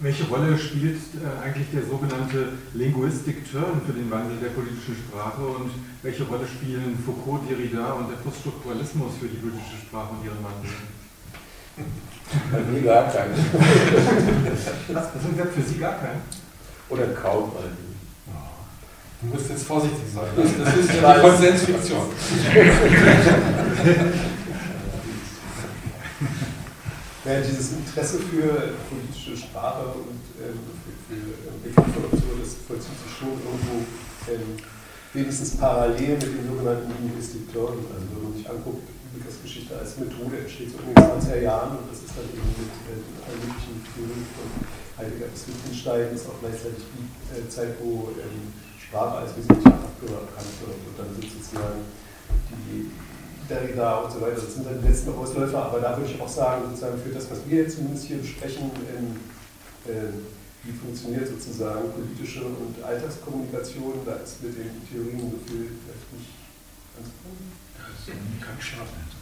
[0.00, 5.42] welche Rolle spielt äh, eigentlich der sogenannte Linguistic Turn für den Wandel der politischen Sprache
[5.42, 5.70] und
[6.02, 10.70] welche Rolle spielen Foucault, Derrida und der Poststrukturalismus für die politische Sprache und ihren Wandel?
[12.50, 13.34] Bei mir gar keinen.
[14.88, 16.22] Was, sind das für Sie gar keinen?
[16.88, 17.90] Oder kaum einen.
[19.22, 20.24] Du musst jetzt vorsichtig sein.
[20.34, 22.00] Das, das ist ja die Konsensfiktion.
[27.30, 30.58] ja, dieses Interesse für politische Sprache und ähm,
[31.06, 31.22] für, für
[31.62, 33.86] Begriffsformation, das vollzieht sich schon irgendwo
[34.26, 34.58] ähm,
[35.14, 37.86] wenigstens parallel mit dem sogenannten Linguistic Learning.
[37.94, 38.82] Also wenn man sich anguckt,
[39.14, 42.74] Begriffsgeschichte als Methode entsteht so in den 20er Jahren und das ist dann eben mit
[42.86, 44.46] äh, allen möglichen Theorien von
[44.98, 50.54] Heidegger bis Wittgenstein, ist auch gleichzeitig die äh, Zeit, wo ähm, Sprache als Faktor erkannt
[50.62, 51.82] wird und dann sind sozusagen
[52.50, 52.90] die
[53.50, 54.36] Derrida und so weiter.
[54.36, 57.28] Das sind dann die letzten Ausläufer, aber da würde ich auch sagen, sozusagen für das,
[57.30, 59.16] was wir jetzt zumindest hier besprechen, ähm,
[59.90, 60.12] äh,
[60.62, 66.30] wie funktioniert sozusagen politische und Alltagskommunikation, da ist mit den Theorien so viel vielleicht nicht
[66.94, 67.40] ganz gut.
[67.76, 69.18] Da ist kein Schlaf mehr zu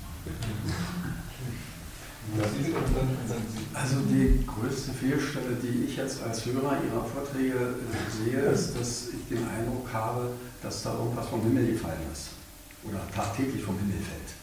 [3.73, 7.77] Also die größte Fehlstelle, die ich jetzt als Hörer Ihrer Vorträge
[8.13, 10.33] sehe, ist, dass ich den Eindruck habe,
[10.63, 12.38] dass da irgendwas vom Himmel gefallen ist
[12.85, 14.35] oder tagtäglich vom Himmel fällt.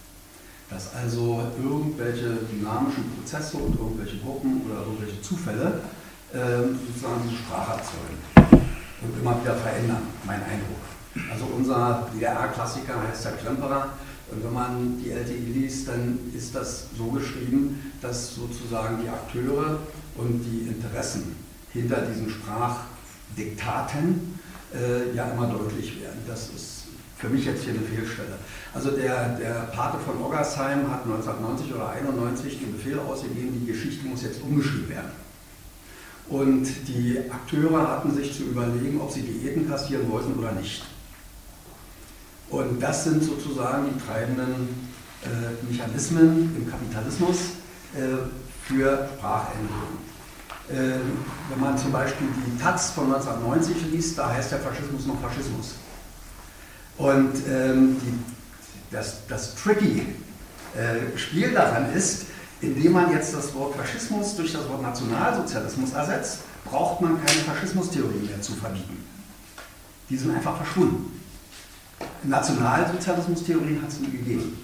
[0.69, 5.81] Dass also irgendwelche dynamischen Prozesse und irgendwelche Gruppen oder irgendwelche Zufälle
[6.33, 8.61] äh, sozusagen diese Sprache erzeugen
[9.01, 10.81] und immer wieder verändern, mein Eindruck.
[11.31, 13.89] Also unser DDR-Klassiker heißt der Klemperer.
[14.31, 19.79] Und wenn man die LTI liest, dann ist das so geschrieben, dass sozusagen die Akteure
[20.17, 21.35] und die Interessen
[21.71, 24.39] hinter diesen Sprachdiktaten
[24.73, 26.19] äh, ja immer deutlich werden.
[26.27, 26.64] Das ist
[27.17, 28.37] für mich jetzt hier eine Fehlstelle.
[28.73, 34.05] Also der, der Pate von Oggersheim hat 1990 oder 91 den Befehl ausgegeben, die Geschichte
[34.05, 35.11] muss jetzt umgeschrieben werden.
[36.27, 40.83] Und die Akteure hatten sich zu überlegen, ob sie Diäten kassieren wollten oder nicht.
[42.49, 44.91] Und das sind sozusagen die treibenden
[45.23, 47.37] äh, Mechanismen im Kapitalismus
[47.93, 48.27] äh,
[48.67, 50.05] für Sprachänderungen.
[50.69, 50.99] Äh,
[51.49, 55.75] wenn man zum Beispiel die Taz von 1990 liest, da heißt der Faschismus noch Faschismus.
[56.97, 60.05] Und ähm, die, das, das tricky
[60.75, 62.25] äh, Spiel daran ist,
[62.61, 68.25] indem man jetzt das Wort Faschismus durch das Wort Nationalsozialismus ersetzt, braucht man keine Faschismustheorien
[68.25, 69.05] mehr zu verbieten.
[70.09, 71.11] Die sind einfach verschwunden.
[72.23, 74.57] Nationalsozialismustheorien hat es nie gegeben.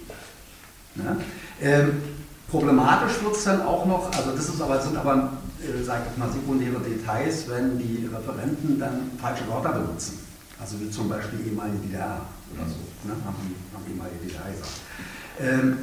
[0.95, 1.17] Ja?
[1.61, 2.01] Ähm,
[2.49, 6.17] problematisch wird es dann auch noch, also das ist aber, sind aber, äh, sage ich
[6.17, 10.19] mal, sekundäre Details, wenn die Referenten dann falsche Wörter benutzen.
[10.61, 12.21] Also wie zum Beispiel ehemalige DDR
[12.53, 12.77] oder so,
[13.07, 13.15] ne?
[13.25, 14.79] haben, haben ehemalige DDR gesagt.
[15.39, 15.77] Ähm,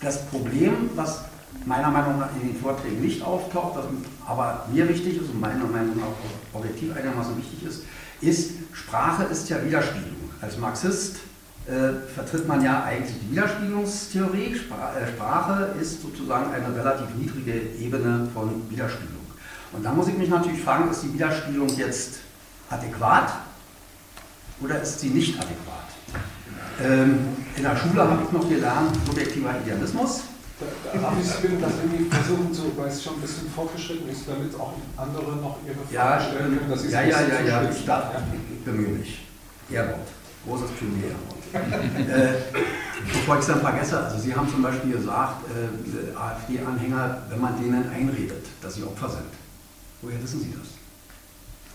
[0.00, 1.20] das Problem, was
[1.64, 3.84] meiner Meinung nach in den Vorträgen nicht auftaucht, das
[4.26, 7.82] aber mir wichtig ist und meiner Meinung nach auch objektiv einigermaßen wichtig ist,
[8.20, 10.30] ist, Sprache ist ja Widerspiegelung.
[10.40, 11.18] Als Marxist
[11.66, 14.56] äh, vertritt man ja eigentlich die Widerspiegelungstheorie.
[14.56, 19.22] Spra äh, Sprache ist sozusagen eine relativ niedrige Ebene von Widerspiegelung.
[19.72, 22.18] Und da muss ich mich natürlich fragen, ist die Widerspiegelung jetzt
[22.70, 23.32] adäquat
[24.60, 25.84] oder ist sie nicht adäquat?
[26.82, 30.22] Ähm, in der Schule habe ich noch gelernt, subjektiver Idealismus.
[30.58, 34.08] Da, da habe ich bin das irgendwie versuchen zu, weil es schon ein bisschen fortgeschritten
[34.08, 36.70] ist, damit auch andere noch ihre Fragen ja, stellen können.
[36.70, 38.04] Dass ja, ja, ja, ja, ich darf,
[38.52, 39.26] ich bemühe mich.
[39.70, 40.06] Ehrwort.
[40.46, 41.14] Großes Pionier.
[41.54, 42.34] äh,
[43.12, 47.60] bevor ich es dann vergesse, also Sie haben zum Beispiel gesagt, äh, AfD-Anhänger, wenn man
[47.60, 49.30] denen einredet, dass sie Opfer sind.
[50.02, 50.83] Woher wissen Sie das?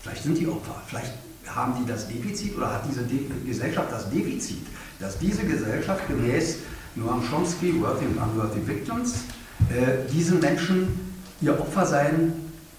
[0.02, 1.12] Vielleicht sind die Opfer, vielleicht
[1.46, 4.66] haben die das Defizit oder hat diese De Gesellschaft das Defizit,
[4.98, 6.58] dass diese Gesellschaft gemäß
[6.94, 9.24] Noam Chomsky, Worthy and Unworthy Victims,
[9.68, 12.32] äh, diesen Menschen ihr Opfersein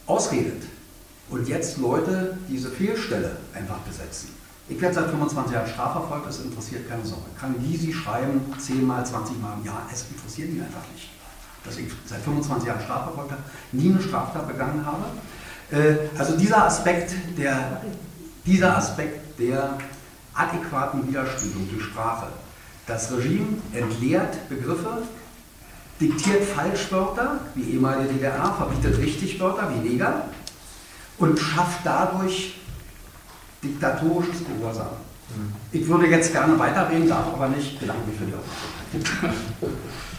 [0.06, 0.64] ausredet
[1.30, 4.30] und jetzt Leute diese Fehlstelle einfach besetzen.
[4.68, 7.26] Ich werde seit 25 Jahren strafverfolgt, das interessiert keine Sorge.
[7.40, 11.10] Kann Gysi schreiben, 10 mal, 20 mal im Jahr, es interessiert mich einfach nicht.
[11.64, 15.06] Dass ich seit 25 Jahren strafverfolgt habe, nie eine Straftat begangen habe.
[15.72, 17.82] Äh, also dieser Aspekt der,
[18.46, 19.78] dieser Aspekt der
[20.34, 22.28] adäquaten Widerspiegelung durch Sprache.
[22.88, 25.04] Das Regime entleert Begriffe,
[26.00, 30.26] diktiert Falschwörter, wie ehemalige DDR, verbietet Richtigwörter, wie Neger,
[31.18, 32.56] und schafft dadurch
[33.64, 34.88] diktatorisches Gehorsam.
[35.30, 35.54] Mhm.
[35.72, 37.80] Ich würde jetzt gerne weiterreden, darf aber nicht.
[37.80, 39.32] Bedanke mich für die Aufmerksamkeit.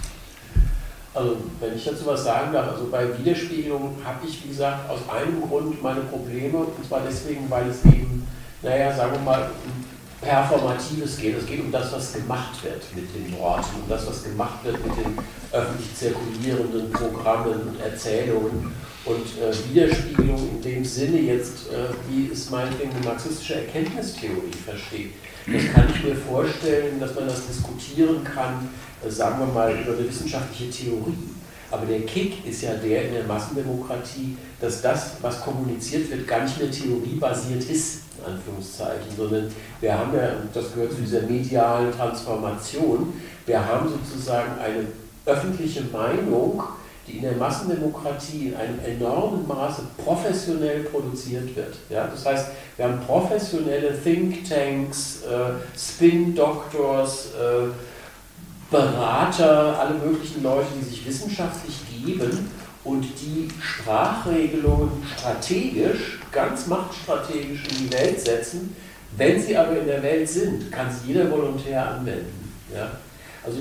[1.14, 5.00] Also, wenn ich dazu was sagen darf, also bei Widerspiegelung habe ich, wie gesagt, aus
[5.14, 8.26] einem Grund meine Probleme, und zwar deswegen, weil es eben,
[8.62, 9.84] naja, sagen wir mal, um
[10.22, 11.36] Performatives geht.
[11.36, 14.84] Es geht um das, was gemacht wird mit den Worten, um das, was gemacht wird
[14.86, 15.18] mit den
[15.50, 18.72] öffentlich zirkulierenden Programmen und Erzählungen.
[19.04, 25.10] Und äh, Widerspiegelung in dem Sinne jetzt, äh, wie es meinetwegen eine marxistische Erkenntnistheorie versteht.
[25.44, 28.68] Das kann ich mir vorstellen, dass man das diskutieren kann,
[29.08, 31.28] sagen wir mal, über eine wissenschaftliche Theorie.
[31.70, 36.44] Aber der Kick ist ja der in der Massendemokratie, dass das, was kommuniziert wird, gar
[36.44, 39.50] nicht mehr theoriebasiert ist, in Anführungszeichen, sondern
[39.80, 43.14] wir haben ja, das gehört zu dieser medialen Transformation,
[43.46, 44.86] wir haben sozusagen eine
[45.24, 46.62] öffentliche Meinung,
[47.06, 51.74] die in der Massendemokratie in einem enormen Maße professionell produziert wird.
[51.88, 52.06] Ja?
[52.06, 57.68] Das heißt, wir haben professionelle Thinktanks, äh, Spin-Doctors, äh,
[58.72, 62.50] Berater, alle möglichen Leute, die sich wissenschaftlich geben
[62.84, 68.74] und die Sprachregelungen strategisch, ganz machtstrategisch in die Welt setzen.
[69.16, 72.52] Wenn sie aber in der Welt sind, kann es jeder Volontär anwenden.
[72.74, 72.90] Ja?
[73.44, 73.58] Also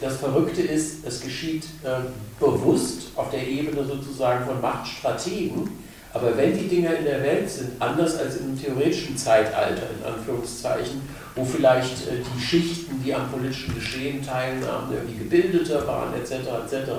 [0.00, 2.00] das Verrückte ist, es geschieht äh,
[2.38, 5.70] bewusst auf der Ebene sozusagen von Machtstrategen,
[6.12, 11.00] aber wenn die Dinger in der Welt sind, anders als im theoretischen Zeitalter, in Anführungszeichen,
[11.34, 16.32] wo vielleicht äh, die Schichten, die am politischen Geschehen teilnahmen, irgendwie gebildeter waren, etc.,
[16.66, 16.90] etc.,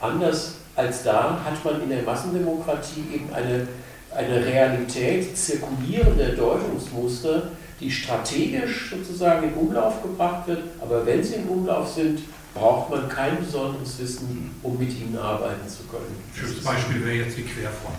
[0.00, 3.68] anders als da hat man in der Massendemokratie eben eine,
[4.14, 11.48] eine Realität zirkulierender Deutungsmuster, die strategisch sozusagen in Umlauf gebracht wird, aber wenn sie in
[11.48, 12.20] Umlauf sind,
[12.54, 16.16] braucht man kein besonderes Wissen, um mit ihnen arbeiten zu können.
[16.34, 17.98] Schönes Beispiel wäre jetzt die Querfront.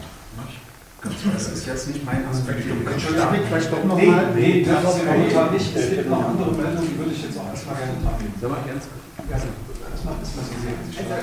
[1.04, 2.64] Das ist jetzt nicht mein Aspekt.
[2.64, 4.32] Entschuldigung, vielleicht doch noch nee, mal.
[4.34, 5.76] Nee, das ist momentan nicht.
[5.76, 8.34] Es gibt noch andere Meldungen, die würde ich jetzt auch erstmal gerne teilen.
[8.40, 8.86] Soll man ganz
[9.30, 10.80] ja, erstmal ist mal so sehen.
[10.98, 11.14] Also,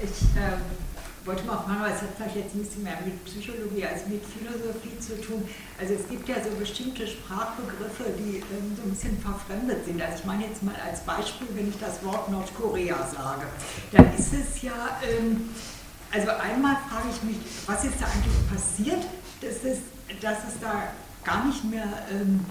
[0.00, 3.84] ich äh, wollte mal fragen, aber es hat vielleicht jetzt ein bisschen mehr mit Psychologie
[3.84, 5.42] als mit Philosophie zu tun.
[5.78, 10.00] Also es gibt ja so bestimmte Sprachbegriffe, die ähm, so ein bisschen verfremdet sind.
[10.00, 13.46] Also ich meine jetzt mal als Beispiel, wenn ich das Wort Nordkorea sage,
[13.92, 15.50] dann ist es ja, ähm,
[16.12, 17.36] also einmal frage ich mich,
[17.66, 19.04] was ist da eigentlich passiert,
[19.40, 19.78] dass es,
[20.20, 20.84] dass es da
[21.24, 22.44] gar nicht mehr ähm,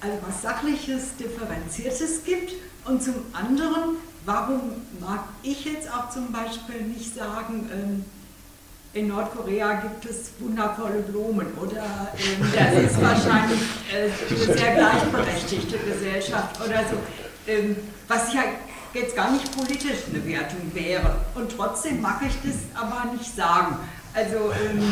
[0.00, 2.52] also was Sachliches, Differenziertes gibt.
[2.84, 3.96] Und zum anderen,
[4.26, 4.60] warum
[5.00, 8.04] mag ich jetzt auch zum Beispiel nicht sagen, ähm,
[8.94, 13.60] in Nordkorea gibt es wundervolle Blumen oder ähm, das ist wahrscheinlich
[13.90, 17.76] äh, eine sehr gleichberechtigte Gesellschaft oder so, ähm,
[18.08, 18.42] was ja
[18.94, 21.16] jetzt gar nicht politisch eine Wertung wäre.
[21.34, 23.76] Und trotzdem mag ich das aber nicht sagen.
[24.14, 24.82] Also ähm,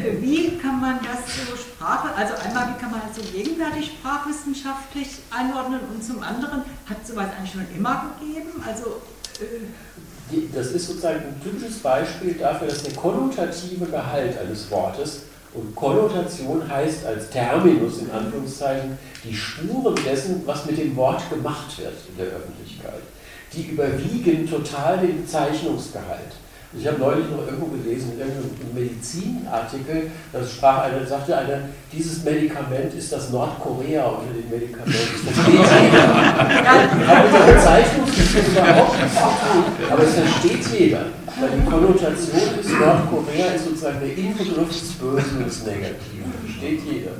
[0.00, 3.86] äh, wie kann man das so Sprache, also einmal wie kann man das so gegenwärtig
[3.98, 8.62] sprachwissenschaftlich einordnen und zum anderen hat sowas eigentlich schon immer gegeben?
[8.64, 9.02] Also
[9.40, 15.22] äh das ist sozusagen ein typisches Beispiel dafür, dass der konnotative Gehalt eines Wortes
[15.54, 21.78] und Konnotation heißt als Terminus in Anführungszeichen die Spuren dessen, was mit dem Wort gemacht
[21.78, 22.67] wird in der Öffentlichkeit.
[23.52, 26.32] Die überwiegen total den Bezeichnungsgehalt.
[26.76, 31.60] Ich habe neulich noch irgendwo gelesen, in irgendeinem Medizinartikel, da sprach einer, sagte einer,
[31.90, 34.92] dieses Medikament ist das Nordkorea unter den Medikamenten.
[35.24, 36.08] Das versteht jeder.
[37.08, 41.00] Hat mit der Bezeichnungsgeschichte überhaupt nichts zu tun, aber es versteht jeder.
[41.40, 46.32] Weil die Konnotation ist, Nordkorea ist sozusagen der Inbegriff des Bösen und des Negativen.
[46.44, 47.12] Versteht jeder.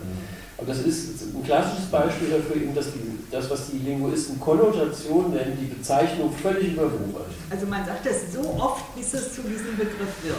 [0.59, 5.31] Und das ist ein klassisches Beispiel dafür, eben, dass die, das, was die Linguisten Konnotation
[5.31, 7.27] nennen, die Bezeichnung völlig überwuchert.
[7.51, 10.37] Also man sagt es so oft, bis es zu diesem Begriff wird.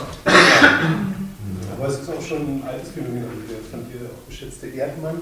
[1.77, 5.21] Aber es ist auch schon ein altes Phänomen, also der von dir auch geschätzte Erdmann,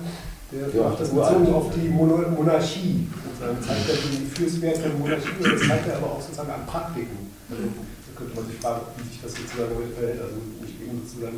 [0.51, 3.07] der ja, macht das bezogen auf die Monarchie.
[3.25, 6.65] Sozusagen zeigt er den Fürswert der Monarchie und das zeigt er aber auch sozusagen an
[6.65, 7.31] Praktiken.
[7.49, 10.21] Also, da könnte man sich fragen, wie sich das sozusagen heute verhält.
[10.21, 11.37] Also nicht eben sozusagen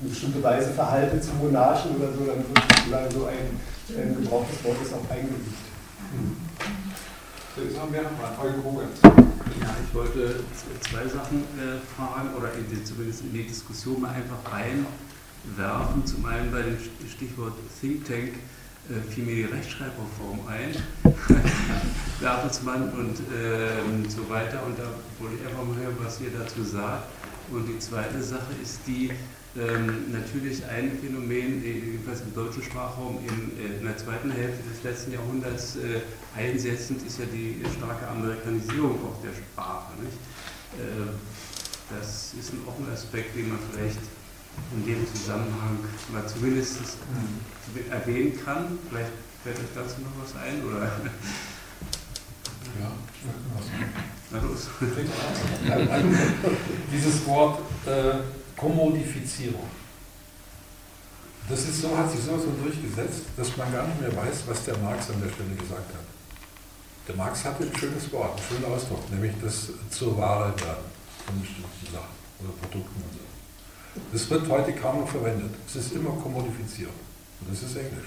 [0.00, 4.64] eine bestimmte Weise verhalte zu Monarchen oder so, dann wird sozusagen so ein, ein gebrauchtes
[4.64, 5.46] Wort ist auch eingeübt.
[6.12, 6.36] Mhm.
[7.56, 8.62] Jetzt haben wir nochmal Eugen.
[9.60, 10.44] Ja, ich wollte
[10.80, 16.04] zwei Sachen äh, fragen oder in die, zumindest in die Diskussion mal einfach reinwerfen.
[16.04, 16.76] Zum einen bei dem
[17.08, 18.34] Stichwort Think Tank
[18.90, 20.76] äh, fiel mir die Rechtschreibreform ein,
[22.20, 24.62] Bertelsmann und äh, so weiter.
[24.66, 24.84] Und da
[25.18, 27.08] wollte ich einfach mal hören, was ihr dazu sagt.
[27.50, 29.12] Und die zweite Sache ist die,
[29.58, 34.82] ähm, natürlich ein Phänomen, jedenfalls im deutschen Sprachraum in, äh, in, der zweiten Hälfte des
[34.82, 36.02] letzten Jahrhunderts äh,
[36.38, 39.94] einsetzend, ist ja die starke Amerikanisierung auch der Sprache.
[40.78, 41.08] Äh,
[41.88, 44.00] das ist ein, auch ein Aspekt, den man vielleicht
[44.74, 45.78] in dem Zusammenhang
[46.12, 46.98] mal zumindest
[47.90, 48.78] erwähnen kann.
[48.90, 49.12] Vielleicht
[49.42, 50.62] fällt euch dazu noch was ein?
[50.64, 51.00] Oder?
[52.80, 52.92] Ja,
[54.30, 54.68] Na los.
[56.92, 58.18] Dieses Wort äh,
[58.56, 59.68] Kommodifizierung.
[61.48, 64.64] Das ist so, hat sich so so durchgesetzt, dass man gar nicht mehr weiß, was
[64.64, 66.04] der Marx an der Stelle gesagt hat.
[67.06, 70.84] Der Marx hatte ein schönes Wort, einen schönen Ausdruck, nämlich das zur Ware werden
[71.24, 73.26] von bestimmten Sachen oder Produkten und so.
[74.12, 75.50] Das wird heute kaum noch verwendet.
[75.66, 76.90] Es ist immer kommodifiziert.
[77.40, 78.06] Und das ist Englisch.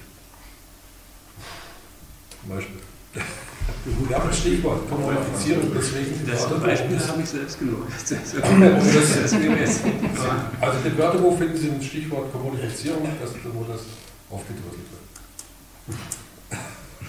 [2.42, 2.82] Zum Beispiel.
[3.14, 6.28] Wir haben ein Stichwort, Kommodifizierung, deswegen.
[6.28, 7.88] Das Beispiel habe ich selbst genug.
[10.62, 13.82] also im Wörterbuch finden Sie ein Stichwort Kommodifizierung, das, wo das
[14.30, 15.02] aufgedröselt wird.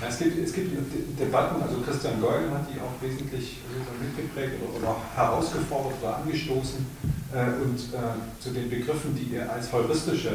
[0.08, 0.72] Es gibt, es gibt
[1.20, 3.58] Debatten, also Christian Geul hat die auch wesentlich
[4.00, 6.86] mitgeprägt oder, oder herausgefordert oder angestoßen
[7.34, 10.34] äh, und äh, zu den Begriffen, die er als heuristische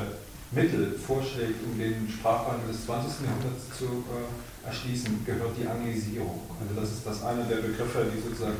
[0.51, 3.25] Mittel vorschlägt, um den Sprachwandel des 20.
[3.25, 4.29] Jahrhunderts zu äh,
[4.65, 6.41] erschließen, gehört die Anglisierung.
[6.59, 8.57] Also das ist das eine der Begriffe, die sozusagen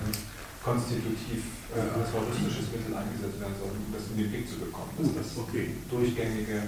[0.64, 4.90] konstitutiv äh, als heuristisches Mittel eingesetzt werden sollen, um das in den Blick zu bekommen.
[4.98, 5.78] Das ist das okay.
[5.90, 6.66] durchgängige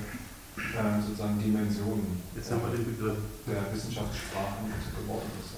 [0.58, 3.18] äh, sozusagen Dimensionen Jetzt haben wir den Begriff.
[3.46, 5.58] der Wissenschaftssprachen geworden ist.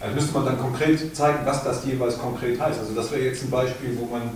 [0.00, 2.80] Also müsste man dann konkret zeigen, was das jeweils konkret heißt.
[2.80, 4.30] Also das wäre jetzt ein Beispiel, wo man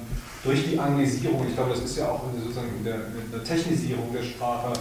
[0.45, 4.13] durch die Anglisierung, ich glaube, das ist ja auch sozusagen in der, in der Technisierung
[4.13, 4.75] der Sprache,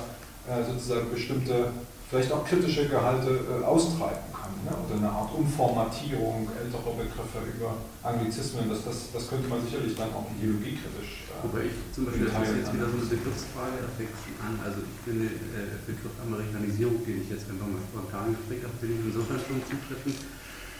[0.47, 1.72] äh, sozusagen bestimmte
[2.14, 4.53] vielleicht auch kritische Gehalte äh, austreiben kann.
[4.61, 4.69] Ne?
[4.69, 7.73] Oder eine Art Umformatierung älterer Begriffe über
[8.06, 11.26] Anglizismen, das, das, das könnte man sicherlich dann auch ideologiekritisch.
[11.34, 14.14] Äh, Wobei ich zum Beispiel, das ist jetzt wieder so eine Begriffsfrage, da fängt
[14.45, 14.53] an.
[14.61, 18.77] Also ich finde, äh, der Begriff Amerikanisierung, den ich jetzt einfach mal spontan geprägt habe,
[18.77, 20.18] bin ich insofern schon zutreffend,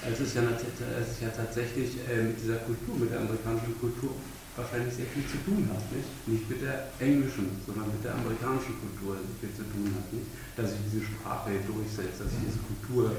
[0.06, 4.14] es ja, als es ja tatsächlich äh, mit dieser Kultur, mit der amerikanischen Kultur
[4.56, 5.82] wahrscheinlich sehr viel zu tun hat.
[5.90, 10.14] Nicht, nicht mit der englischen, sondern mit der amerikanischen Kultur viel zu tun hat.
[10.14, 10.28] Nicht?
[10.56, 13.12] Dass sich diese Sprache durchsetzt, dass sich diese Kultur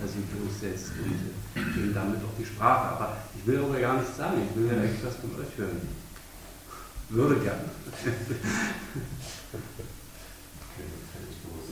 [0.00, 2.96] sich durchsetzt und eben damit auch die Sprache.
[2.96, 5.76] Aber ich will aber gar nichts sagen, ich will ja eigentlich was von euch hören.
[7.10, 7.68] Würde gerne.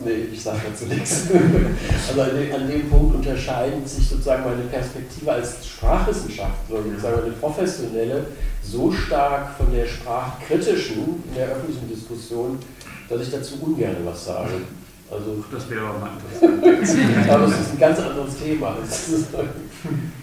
[0.04, 1.24] Nee, ich sage dazu nichts.
[2.08, 7.32] Also an dem, an dem, Punkt unterscheidet sich sozusagen meine Perspektive als Sprachwissenschaftler, sozusagen eine
[7.32, 8.26] professionelle,
[8.62, 12.58] so stark von der sprachkritischen in der öffentlichen Diskussion,
[13.08, 14.54] dass ich dazu ungern was sage.
[15.10, 16.10] Also, das wäre aber mal
[16.42, 17.30] interessant.
[17.30, 18.76] aber das ist ein ganz anderes Thema.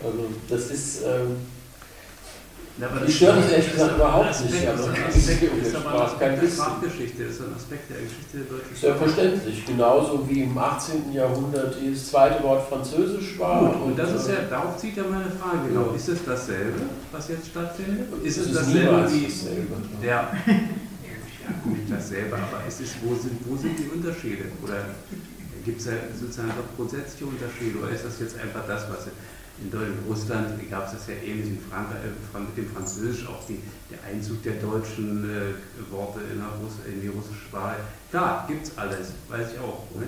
[0.03, 1.03] Also das ist.
[1.03, 1.38] Ähm,
[3.07, 4.68] ich störe das ehrlich gesagt überhaupt nicht.
[4.68, 8.45] Also, das ist, ist aber ein Aspekt der Sprachgeschichte, ist ein Aspekt der Geschichte der
[8.45, 8.76] deutschen.
[8.76, 11.14] Selbstverständlich, genauso wie im 18.
[11.14, 13.72] Jahrhundert das zweite Wort Französisch war.
[13.72, 15.91] Gut, und das ist ja, darauf zieht ja meine Frage genau.
[15.95, 16.81] Ist es dasselbe,
[17.14, 18.07] was jetzt stattfindet?
[18.23, 19.76] Ist es, es dasselbe wie dasselbe.
[20.02, 20.11] der
[20.45, 24.45] ja gut, dasselbe, aber es ist, wo sind, wo sind die Unterschiede?
[24.61, 24.84] Oder
[25.64, 27.80] gibt es ja sozusagen doch grundsätzliche Unterschiede?
[27.80, 29.07] Oder ist das jetzt einfach das, was
[29.57, 29.72] in
[30.10, 33.60] Russland gab es das ja ähnlich in Frankreich, äh, mit dem Französisch, auch die,
[33.90, 37.77] der Einzug der deutschen äh, Worte in, Russ, in, die russische Sprache.
[38.10, 39.84] Klar, gibt es alles, weiß ich auch.
[39.95, 40.07] Ne?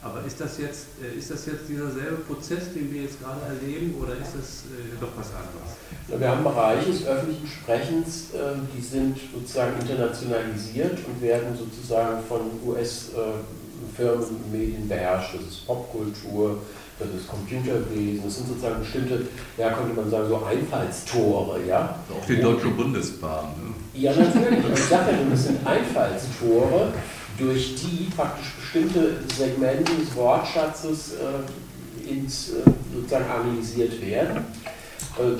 [0.00, 3.40] Aber ist das, jetzt, äh, ist das jetzt dieser selbe Prozess, den wir jetzt gerade
[3.46, 5.74] erleben, oder ist das äh, doch was anderes?
[6.08, 12.22] Ja, wir haben Bereiche des öffentlichen Sprechens, äh, die sind sozusagen internationalisiert und werden sozusagen
[12.28, 15.34] von US-Firmen und äh, Medien beherrscht.
[15.34, 16.58] Das ist Popkultur,
[16.98, 19.26] das ist Computerwesen, das sind sozusagen bestimmte,
[19.58, 21.98] ja, könnte man sagen, so Einfallstore, ja.
[22.10, 23.46] Auch die Deutsche Bundesbahn.
[23.62, 24.00] Ne?
[24.00, 24.60] Ja, natürlich.
[24.72, 26.92] Ich sage ja, das sind Einfallstore,
[27.38, 34.44] durch die praktisch bestimmte Segmente des Wortschatzes äh, ins, äh, sozusagen analysiert werden.
[35.18, 35.38] Äh,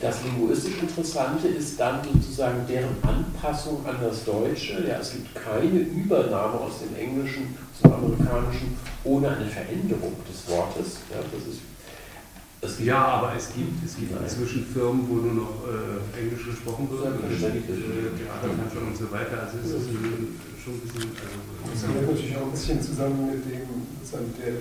[0.00, 4.84] das linguistisch Interessante ist dann sozusagen deren Anpassung an das Deutsche.
[4.86, 10.98] Ja, es gibt keine Übernahme aus dem Englischen zum Amerikanischen ohne eine Veränderung des Wortes.
[11.10, 11.60] Ja, das ist,
[12.60, 16.88] das ja aber es gibt, es gibt inzwischen Firmen, wo nur noch äh, Englisch gesprochen
[16.90, 19.42] wird, und äh, Theaterkanzler und so weiter.
[19.46, 19.84] Also ist das
[20.62, 21.10] schon ein bisschen.
[21.14, 23.66] Also, das hängt natürlich auch ein bisschen zusammen mit dem,
[24.42, 24.54] der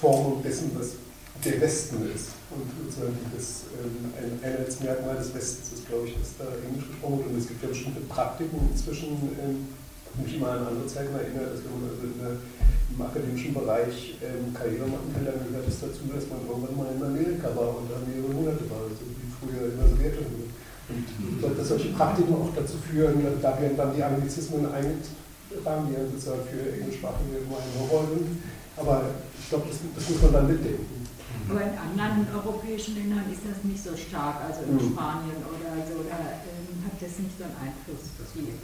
[0.00, 1.05] Form dessen, was
[1.44, 2.36] der Westen ist.
[2.50, 7.18] Und sozusagen das ähm, ein Einheitsmerkmal des Westens ist, glaube ich, dass da Englisch gesprochen
[7.18, 7.30] wird.
[7.34, 9.68] Und es gibt ja bestimmte Praktiken inzwischen, ähm,
[10.16, 14.16] mich immer an andere Zeiten erinnert, dass wenn man also in der, im akademischen Bereich
[14.24, 17.76] ähm, Karriere machen kann, dann gehört es dazu, dass man irgendwann mal in Amerika war
[17.76, 20.48] und da mehrere Monate war, so wie früher in der Sowjetunion.
[20.88, 26.06] Und dass solche Praktiken auch dazu führen, da werden dann die Anglizismen eingetragen, die ja
[26.06, 28.40] sozusagen für englischsprachige Gemeinden rollen.
[28.76, 31.05] Aber ich glaube, das, das muss man dann mitdenken.
[31.48, 34.90] Aber in anderen europäischen Ländern ist das nicht so stark, also in mhm.
[34.90, 38.10] Spanien oder so, da ähm, hat das nicht so einen Einfluss.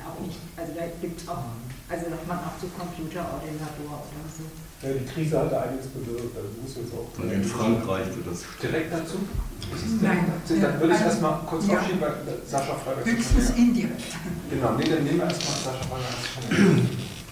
[0.03, 1.47] Auch nicht, also da gibt es auch,
[1.89, 4.45] also sagt man auch so Computerordinator oder so.
[4.83, 7.07] Ja, die Krise hat da einiges bewirkt, also muss jetzt auch.
[7.23, 8.43] Und in Frankreich wird das.
[8.61, 9.19] Direkt dazu?
[10.03, 10.27] Nein.
[10.27, 11.79] Dann würde ich also, erstmal kurz ja.
[11.79, 12.15] aufschieben, weil
[12.45, 13.07] Sascha Freiberg.
[13.07, 14.03] Höchstens indirekt.
[14.51, 16.83] Genau, nee, dann nehmen wir erstmal Sascha Freiberg.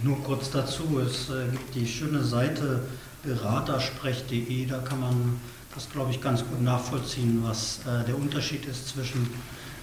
[0.03, 2.85] Nur kurz dazu, es äh, gibt die schöne Seite
[3.23, 5.41] beratersprech.de, da kann man
[5.75, 9.31] das, glaube ich, ganz gut nachvollziehen, was äh, der Unterschied ist zwischen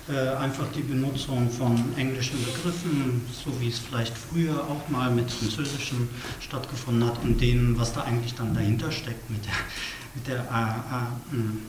[0.10, 5.30] äh, einfach die Benutzung von englischen Begriffen, so wie es vielleicht früher auch mal mit
[5.30, 6.10] französischen
[6.40, 9.54] stattgefunden hat, und denen, was da eigentlich dann dahinter steckt mit der,
[10.16, 11.62] mit der, äh, hm,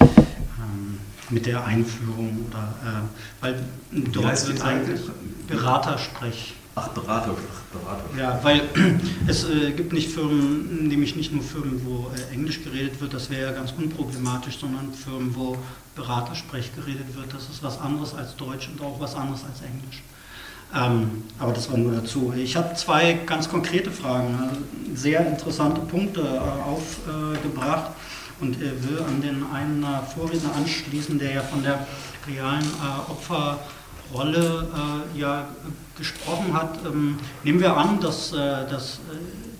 [0.00, 1.00] ähm,
[1.30, 2.46] mit der Einführung.
[2.48, 5.00] Oder, äh, weil dort wird eigentlich
[5.46, 7.34] Beratersprech Ach, Berater,
[7.72, 8.04] Berater.
[8.16, 8.62] Ja, weil
[9.26, 13.30] es äh, gibt nicht Firmen, nämlich nicht nur Firmen, wo äh, Englisch geredet wird, das
[13.30, 15.56] wäre ja ganz unproblematisch, sondern Firmen, wo
[15.96, 17.34] Beratersprech geredet wird.
[17.34, 20.02] Das ist was anderes als Deutsch und auch was anderes als Englisch.
[20.72, 22.32] Ähm, aber das war nur dazu.
[22.36, 24.60] Ich habe zwei ganz konkrete Fragen, also
[24.94, 27.90] sehr interessante Punkte äh, aufgebracht
[28.40, 29.84] und äh, will an den einen
[30.14, 31.88] Vorredner anschließen, der ja von der
[32.28, 33.58] realen äh, Opfer
[34.12, 34.68] Rolle
[35.14, 35.48] äh, ja
[35.96, 36.84] gesprochen hat.
[36.86, 38.36] Ähm, nehmen wir an, dass, äh,
[38.68, 39.00] dass äh,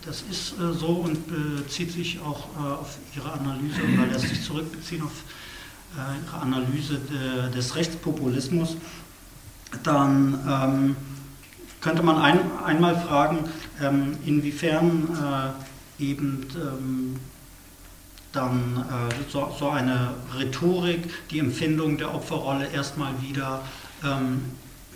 [0.06, 4.42] das ist äh, so und bezieht sich auch äh, auf Ihre Analyse oder lässt sich
[4.42, 5.12] zurückbeziehen auf
[5.96, 8.76] Ihre Analyse de, des Rechtspopulismus.
[9.82, 10.96] Dann ähm,
[11.80, 13.48] könnte man ein, einmal fragen,
[13.80, 15.54] ähm, inwiefern
[15.98, 17.16] eben ähm,
[18.32, 23.62] dann äh, so, so, eine Rhetorik die Empfindung der Opferrolle erstmal wieder
[24.04, 24.42] ähm,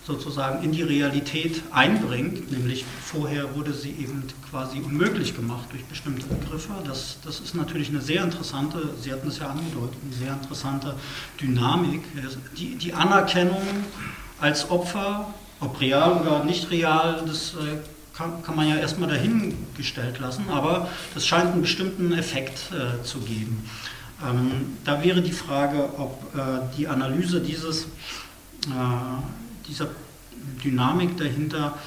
[0.06, 6.26] sozusagen in die Realität einbringt, nämlich vorher wurde sie eben quasi unmöglich gemacht durch bestimmte
[6.26, 6.72] Begriffe.
[6.84, 10.94] Das, das ist natürlich eine sehr interessante, Sie hatten es ja angedeutet, eine sehr interessante
[11.40, 12.02] Dynamik.
[12.56, 13.62] Die, die Anerkennung
[14.40, 17.78] als Opfer, ob real oder nicht real, das äh,
[18.12, 23.20] kann, kann man ja erstmal dahingestellt lassen, aber das scheint einen bestimmten Effekt äh, zu
[23.20, 23.68] geben.
[24.28, 27.86] Ähm, da wäre die Frage, ob äh, die Analyse dieses,
[29.66, 29.88] dieser
[30.62, 31.78] Dynamik dahinter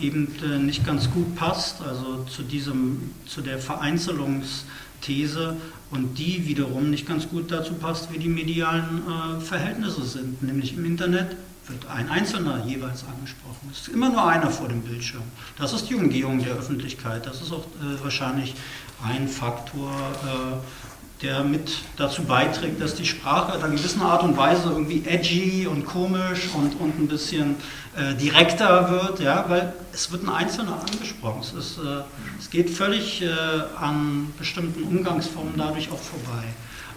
[0.00, 5.56] eben äh, nicht ganz gut passt, also zu, diesem, zu der Vereinzelungsthese
[5.90, 10.76] und die wiederum nicht ganz gut dazu passt, wie die medialen äh, Verhältnisse sind, nämlich
[10.76, 11.36] im Internet
[11.68, 13.70] wird ein Einzelner jeweils angesprochen.
[13.70, 15.22] Es ist immer nur einer vor dem Bildschirm.
[15.58, 17.24] Das ist die Umgehung der Öffentlichkeit.
[17.26, 18.54] Das ist auch äh, wahrscheinlich
[19.04, 20.81] ein Faktor, äh,
[21.22, 25.66] der mit dazu beiträgt, dass die Sprache in einer gewissen Art und Weise irgendwie edgy
[25.66, 27.56] und komisch und, und ein bisschen
[27.96, 31.40] äh, direkter wird, ja, weil es wird ein Einzelner angesprochen.
[31.40, 32.02] Es, ist, äh,
[32.38, 33.28] es geht völlig äh,
[33.78, 36.44] an bestimmten Umgangsformen dadurch auch vorbei.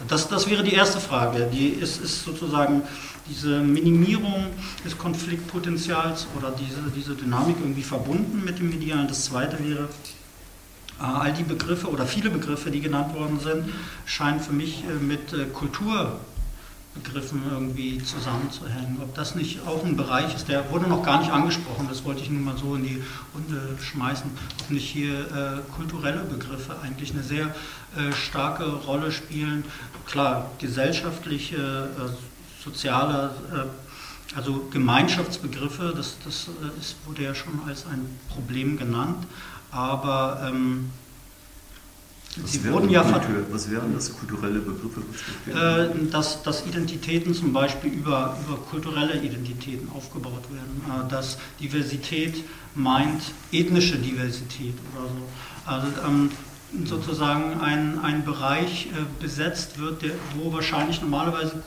[0.07, 1.49] Das, das wäre die erste Frage.
[1.51, 2.83] Die ist, ist sozusagen
[3.29, 4.47] diese Minimierung
[4.83, 9.07] des Konfliktpotenzials oder diese, diese Dynamik irgendwie verbunden mit dem Medialen.
[9.07, 9.87] Das zweite wäre,
[10.99, 13.65] all die Begriffe oder viele Begriffe, die genannt worden sind,
[14.05, 18.97] scheinen für mich äh, mit äh, Kulturbegriffen irgendwie zusammenzuhängen.
[19.01, 22.21] Ob das nicht auch ein Bereich ist, der wurde noch gar nicht angesprochen, das wollte
[22.21, 23.03] ich nun mal so in die
[23.33, 24.29] Runde schmeißen,
[24.61, 29.65] ob nicht hier äh, kulturelle Begriffe eigentlich eine sehr äh, starke Rolle spielen.
[30.05, 37.85] Klar, gesellschaftliche äh, soziale, äh, also Gemeinschaftsbegriffe, das, das äh, ist, wurde ja schon als
[37.85, 39.25] ein Problem genannt,
[39.75, 40.89] aber ähm,
[42.43, 45.01] Sie wurden ja Kultur, Was wären das kulturelle Begriffe?
[45.49, 50.81] Äh, dass, dass Identitäten zum Beispiel über, über kulturelle Identitäten aufgebaut werden.
[50.89, 52.43] Äh, dass Diversität
[52.73, 53.21] meint
[53.53, 55.21] ethnische Diversität oder so.
[55.65, 56.29] Also ähm,
[56.85, 61.63] sozusagen ein, ein Bereich äh, besetzt wird, der, wo wahrscheinlich normalerweise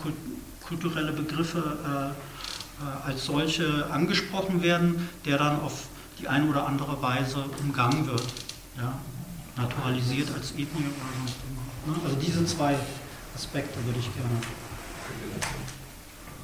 [0.61, 5.87] kulturelle Begriffe äh, äh, als solche angesprochen werden, der dann auf
[6.19, 8.25] die eine oder andere Weise umgangen wird.
[8.77, 8.95] Ja?
[9.57, 11.87] Naturalisiert als Ethnie oder sonst irgendwas.
[11.87, 12.05] Ne?
[12.05, 12.77] Also diese zwei
[13.35, 14.31] Aspekte würde ich gerne.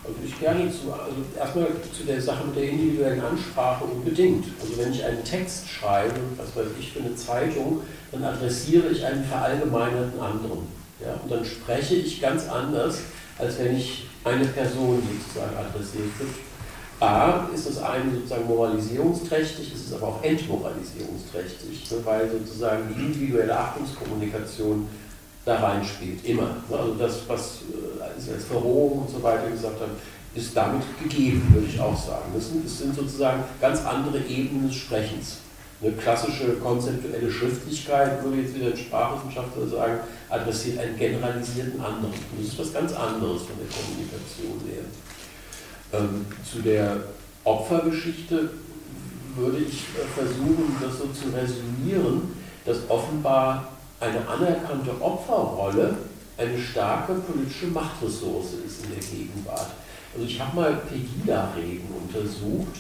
[0.05, 4.44] Also ich gerne zu, also erstmal zu der Sache mit der individuellen Ansprache unbedingt.
[4.60, 7.80] Also wenn ich einen Text schreibe, was weiß ich, für eine Zeitung,
[8.12, 10.66] dann adressiere ich einen verallgemeinerten anderen.
[11.01, 11.14] Ja?
[11.22, 12.98] Und dann spreche ich ganz anders,
[13.38, 16.30] als wenn ich eine Person sozusagen adressiert wird.
[17.05, 23.01] A, ist das eine sozusagen moralisierungsträchtig, ist es aber auch entmoralisierungsträchtig, ne, weil sozusagen die
[23.01, 24.89] individuelle Achtungskommunikation
[25.44, 26.56] da reinspielt, immer.
[26.68, 29.93] Ne, also das, was äh, als Verrohung und so weiter gesagt haben,
[30.35, 32.32] ist damit gegeben, würde ich auch sagen.
[32.35, 35.39] Das sind, das sind sozusagen ganz andere Ebenen des Sprechens.
[35.81, 40.01] Eine klassische konzeptuelle Schriftlichkeit, würde jetzt wieder ein Sprachwissenschaftler sagen,
[40.31, 42.14] adressiert einen generalisierten anderen.
[42.14, 44.85] Und das ist was ganz anderes von der Kommunikation her.
[45.94, 46.96] Ähm, zu der
[47.44, 48.50] Opfergeschichte
[49.36, 52.32] würde ich äh, versuchen, das so zu resümieren,
[52.64, 53.68] dass offenbar
[54.00, 55.96] eine anerkannte Opferrolle
[56.36, 59.70] eine starke politische Machtressource ist in der Gegenwart.
[60.14, 62.76] Also ich habe mal Pegida-Reden untersucht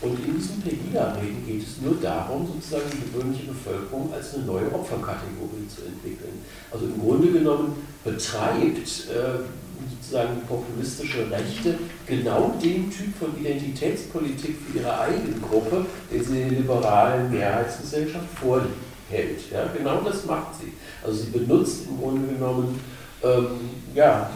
[0.00, 4.72] und in diesen Pegida-Reden geht es nur darum, sozusagen die gewöhnliche Bevölkerung als eine neue
[4.72, 6.42] Opferkategorie zu entwickeln.
[6.70, 9.42] Also im Grunde genommen betreibt äh,
[9.90, 16.42] sozusagen die populistische Rechte genau den Typ von Identitätspolitik für ihre eigene Gruppe, den sie
[16.42, 19.50] in der liberalen Mehrheitsgesellschaft vorhält.
[19.52, 20.72] Ja, genau das macht sie.
[21.02, 22.80] Also sie benutzt im Grunde genommen
[23.22, 23.46] ähm,
[23.94, 24.30] ja,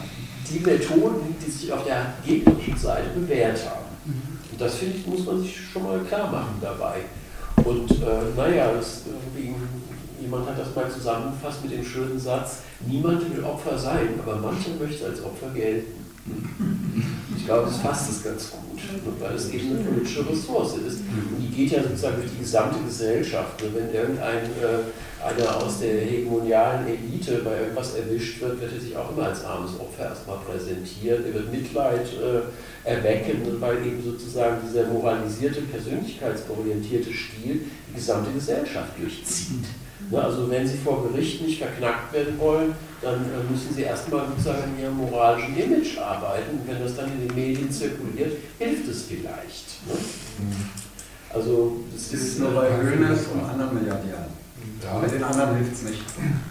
[0.48, 3.86] die Methoden, die sich auf der gegnerischen Seite bewährt haben.
[4.52, 7.00] Und das finde ich, muss man sich schon mal klar machen dabei.
[7.64, 9.02] Und äh, naja, das,
[10.26, 14.70] jemand hat das mal zusammengefasst mit dem schönen Satz, niemand will Opfer sein, aber mancher
[14.80, 16.04] möchte als Opfer gelten.
[17.36, 18.80] Ich glaube, das fasst es ganz gut,
[19.20, 20.98] weil es eben eine politische Ressource ist.
[20.98, 23.62] Und die geht ja sozusagen durch die gesamte Gesellschaft.
[23.72, 28.96] Wenn irgendein äh, einer aus der hegemonialen Elite bei irgendwas erwischt wird, wird er sich
[28.96, 31.24] auch immer als armes Opfer erstmal präsentieren.
[31.26, 38.98] Er wird Mitleid äh, erwecken, weil eben sozusagen dieser moralisierte, persönlichkeitsorientierte Stil die gesamte Gesellschaft
[38.98, 39.66] durchzieht.
[40.10, 44.26] Ne, also wenn Sie vor Gericht nicht verknackt werden wollen, dann äh, müssen Sie erstmal
[44.28, 46.58] sozusagen an Ihrem moralischen Image arbeiten.
[46.58, 49.84] Und wenn das dann in den Medien zirkuliert, hilft es vielleicht.
[49.86, 49.94] Ne?
[50.38, 50.70] Mhm.
[51.34, 54.36] Also das, das ist nur bei Hönes und anderen Milliardären.
[54.82, 54.98] Ja.
[55.00, 56.02] Mit den anderen hilft es nicht.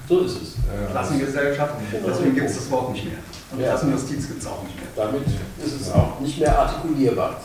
[0.09, 0.55] So ist es.
[0.91, 2.07] Klassengesellschaft, genau.
[2.07, 3.19] deswegen gibt es das Wort nicht mehr.
[3.51, 3.69] Und ja.
[3.69, 4.89] Klassenjustiz gibt es auch nicht mehr.
[4.95, 5.21] Damit
[5.63, 7.39] ist es auch nicht mehr artikulierbar.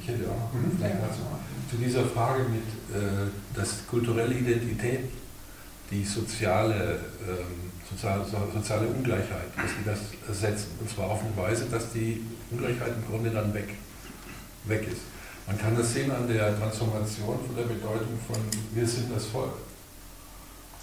[0.00, 1.43] Ich hätte auch noch eine Frage
[1.74, 2.62] zu dieser Frage mit,
[2.94, 5.10] äh, dass kulturelle Identität
[5.90, 9.98] die soziale, ähm, soziale, soziale Ungleichheit, dass die das
[10.28, 10.68] ersetzt.
[10.80, 13.74] Und zwar auf eine Weise, dass die Ungleichheit im Grunde dann weg,
[14.64, 15.02] weg ist.
[15.46, 18.36] Man kann das sehen an der Transformation von der Bedeutung von
[18.72, 19.52] wir sind das Volk.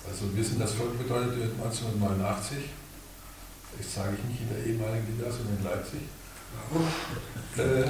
[0.07, 2.57] Also wir sind das Volk bedeutet 1989,
[3.77, 6.01] das sage ich nicht in der ehemaligen Liga, sondern in Leipzig,
[7.57, 7.89] äh,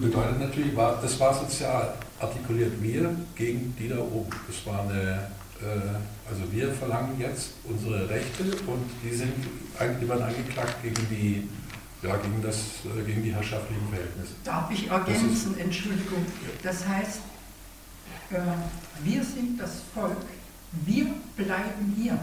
[0.00, 4.30] bedeutet natürlich, war, das war sozial artikuliert wir gegen die da oben.
[4.46, 5.28] Das war eine,
[5.60, 9.32] äh, also wir verlangen jetzt unsere Rechte und die sind
[10.00, 11.48] die werden angeklagt gegen die
[12.02, 14.32] ja, gegen, das, äh, gegen die herrschaftlichen Verhältnisse.
[14.44, 16.24] Darf ich ergänzen, Entschuldigung.
[16.62, 17.20] Das heißt,
[18.30, 18.36] äh,
[19.04, 20.16] wir sind das Volk,
[20.86, 21.06] wir
[21.36, 22.18] bleiben hier.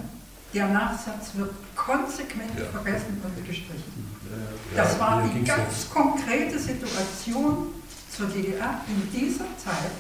[0.53, 2.65] Der Nachsatz wird konsequent ja.
[2.65, 4.07] vergessen und gestrichen.
[4.75, 7.67] Das war die ganz konkrete Situation
[8.17, 9.91] zur DDR in dieser Zeit.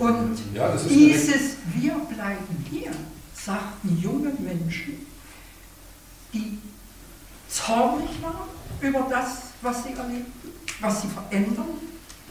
[0.00, 2.90] Und ja, dieses Wir bleiben hier,
[3.32, 5.06] sagten junge Menschen,
[6.32, 6.58] die
[7.48, 8.48] zornig waren
[8.80, 10.50] über das, was sie erlebten,
[10.80, 11.78] was sie verändern,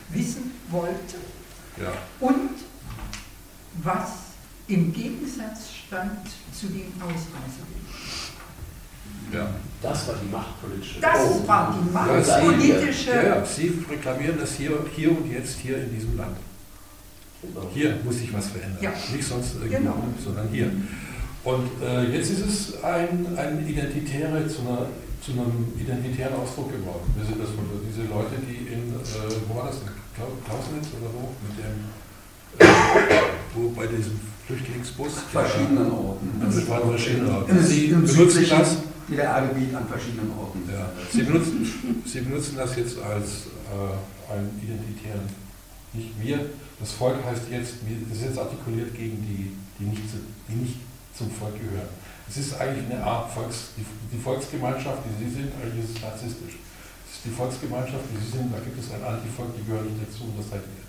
[0.09, 1.21] wissen wollten
[1.77, 1.93] ja.
[2.19, 2.49] und
[3.75, 4.09] was
[4.67, 7.72] im Gegensatz stand zu den Ausreisewegen.
[9.31, 9.49] Ja.
[9.81, 11.01] Das war die machtpolitische.
[11.01, 11.47] Das oh.
[11.47, 13.11] war die machtpolitische.
[13.11, 16.37] Ja, ja, Sie reklamieren das hier, hier und jetzt hier in diesem Land.
[17.41, 17.69] Genau.
[17.73, 18.79] Hier muss sich was verändern.
[18.81, 18.93] Ja.
[19.13, 20.03] Nicht sonst irgendwo, genau.
[20.23, 20.71] sondern hier.
[21.43, 24.87] Und äh, jetzt ist es ein, ein identitäre, zu, einer,
[25.21, 27.03] zu einem identitären Ausdruck geworden.
[27.17, 31.11] Wir sind das von diese Leute, die in, äh, wo war das, in Klausnitz oder
[31.11, 31.75] wo, mit dem,
[32.59, 33.21] äh,
[33.55, 34.17] wo bei diesem
[34.47, 35.13] Flüchtlingsbus.
[35.31, 36.31] Verschiedenen Orten.
[36.39, 37.61] Das waren verschiedene Orten.
[37.61, 38.77] Sie benutzen das.
[39.09, 40.63] DDR-Gebiet an verschiedenen Orten.
[40.71, 40.89] Ja.
[41.11, 45.21] Sie, benutzen, Sie benutzen das jetzt als äh, einen identitären,
[45.93, 46.49] nicht wir,
[46.79, 47.75] das Volk heißt jetzt,
[48.09, 50.01] das ist jetzt artikuliert gegen die, die nicht,
[50.49, 50.77] die nicht
[51.15, 51.89] zum Volk gehören.
[52.27, 56.01] Es ist eigentlich eine Art Volks, die, die, Volksgemeinschaft, die Sie sind, eigentlich ist es
[56.01, 56.57] narzisstisch.
[57.05, 60.01] Es ist die Volksgemeinschaft, die Sie sind, da gibt es ein Antivolk, die gehören nicht
[60.01, 60.83] dazu und das seid ihr.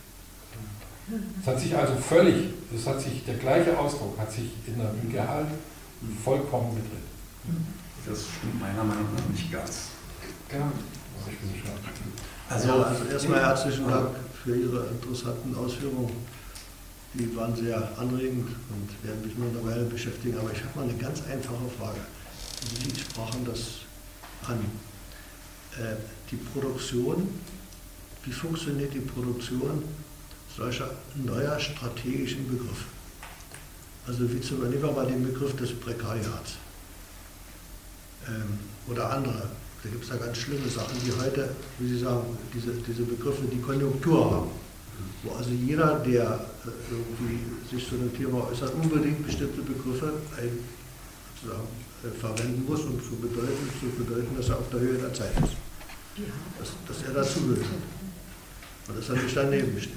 [1.41, 4.91] Es hat sich also völlig, es hat sich, der gleiche Ausdruck hat sich in der
[5.13, 5.49] Gehalt
[6.25, 7.05] vollkommen gedreht.
[8.07, 9.89] Das stimmt meiner Meinung nach nicht ganz.
[12.51, 14.11] Also, also erstmal herzlichen Dank
[14.43, 16.13] für Ihre interessanten Ausführungen.
[17.15, 20.37] Die waren sehr anregend und werden mich nur eine Weile beschäftigen.
[20.39, 22.01] Aber ich habe mal eine ganz einfache Frage.
[22.83, 23.61] Sie sprachen das
[24.49, 24.59] an.
[25.79, 25.97] Äh,
[26.31, 27.29] die Produktion,
[28.25, 29.83] wie funktioniert die Produktion
[30.55, 32.85] solcher neuer strategischen Begriffe?
[34.07, 36.57] Also wie zum Beispiel mal den Begriff des Prekariats
[38.29, 38.59] ähm,
[38.91, 39.49] oder andere.
[39.83, 42.25] Da gibt es ja ganz schlimme Sachen, die heute, wie Sie sagen,
[42.55, 44.51] diese, diese Begriffe die Konjunktur haben.
[45.23, 47.41] Wo also jeder, der äh, irgendwie
[47.71, 50.59] sich zu einem Thema äußert, unbedingt bestimmte Begriffe ein,
[51.37, 51.69] sozusagen,
[52.05, 55.33] äh, verwenden muss, um zu bedeuten, zu bedeuten, dass er auf der Höhe der Zeit
[55.43, 55.57] ist.
[56.59, 57.67] Dass, dass er dazugehört.
[58.89, 59.93] Und dass er nicht daneben steht.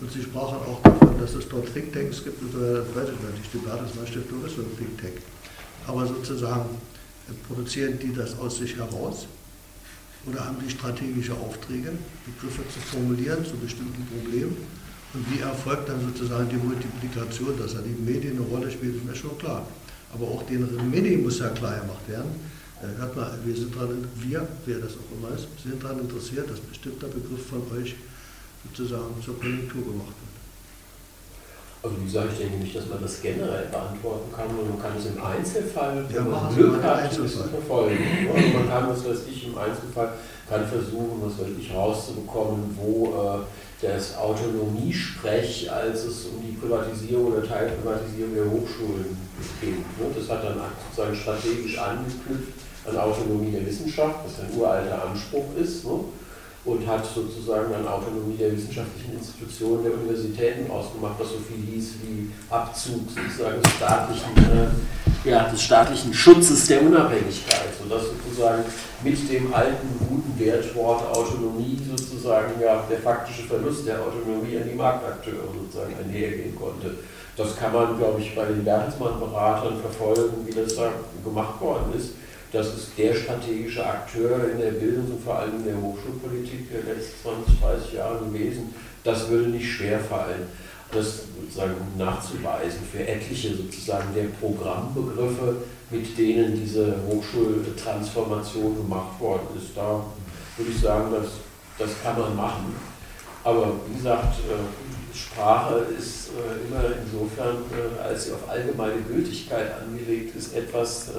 [0.00, 3.52] Und Sie sprachen auch davon, dass es dort Thinktanks gibt, und das weiß ich nicht,
[3.52, 5.22] die Bertelsmann Stiftung ist so ein Think Tank.
[5.86, 6.70] Aber sozusagen
[7.48, 9.26] produzieren die das aus sich heraus
[10.26, 11.92] oder haben die strategische Aufträge,
[12.26, 14.56] Begriffe zu formulieren zu bestimmten Problemen?
[15.12, 19.04] Und wie erfolgt dann sozusagen die Multiplikation, dass da die Medien eine Rolle spielen, ist
[19.04, 19.66] mir schon klar.
[20.12, 22.30] Aber auch den Medien muss ja klar gemacht werden.
[23.14, 27.08] Mal, wir sind daran, wir, wer das auch immer ist, sind daran interessiert, dass bestimmter
[27.08, 27.94] Begriff von euch
[28.64, 30.14] sozusagen zur Konjunktur gemacht.
[31.82, 34.92] Also wie gesagt, ich denke nicht, dass man das generell beantworten kann, sondern man kann
[34.98, 37.98] es im Einzelfall, wenn ja, man Glück hat, verfolgen.
[38.34, 40.12] Also man kann, was weiß ich, im Einzelfall
[40.46, 47.32] kann versuchen, was weiß ich, rauszubekommen, wo äh, das Autonomiesprech, als es um die Privatisierung
[47.32, 49.16] oder Teilprivatisierung der Hochschulen
[49.62, 49.78] ging.
[49.78, 50.12] Ne?
[50.14, 52.52] Das hat dann sozusagen strategisch angeknüpft
[52.84, 55.86] an Autonomie der Wissenschaft, was ein uralter Anspruch ist.
[55.86, 55.92] Ne?
[56.64, 61.94] Und hat sozusagen an Autonomie der wissenschaftlichen Institutionen der Universitäten ausgemacht, was so viel hieß
[62.02, 68.64] wie Abzug sozusagen des staatlichen, äh, ja, des staatlichen Schutzes der Unabhängigkeit, sodass sozusagen
[69.02, 74.76] mit dem alten guten Wertwort Autonomie sozusagen ja, der faktische Verlust der Autonomie an die
[74.76, 76.94] Marktakteure sozusagen einhergehen konnte.
[77.36, 80.92] Das kann man, glaube ich, bei den Bertelsmann-Beratern verfolgen, wie das da
[81.24, 82.10] gemacht worden ist.
[82.52, 86.94] Das ist der strategische Akteur in der Bildung und vor allem in der Hochschulpolitik der
[86.94, 88.74] letzten 20, 30 Jahre gewesen.
[89.04, 90.48] Das würde nicht schwer fallen,
[90.90, 95.56] das sozusagen nachzuweisen für etliche sozusagen der Programmbegriffe,
[95.90, 99.76] mit denen diese Hochschultransformation gemacht worden ist.
[99.76, 100.04] Da
[100.56, 101.30] würde ich sagen, das,
[101.78, 102.74] das kann man machen.
[103.42, 109.72] Aber wie gesagt, äh, Sprache ist äh, immer insofern, äh, als sie auf allgemeine Gültigkeit
[109.80, 111.10] angelegt ist, etwas,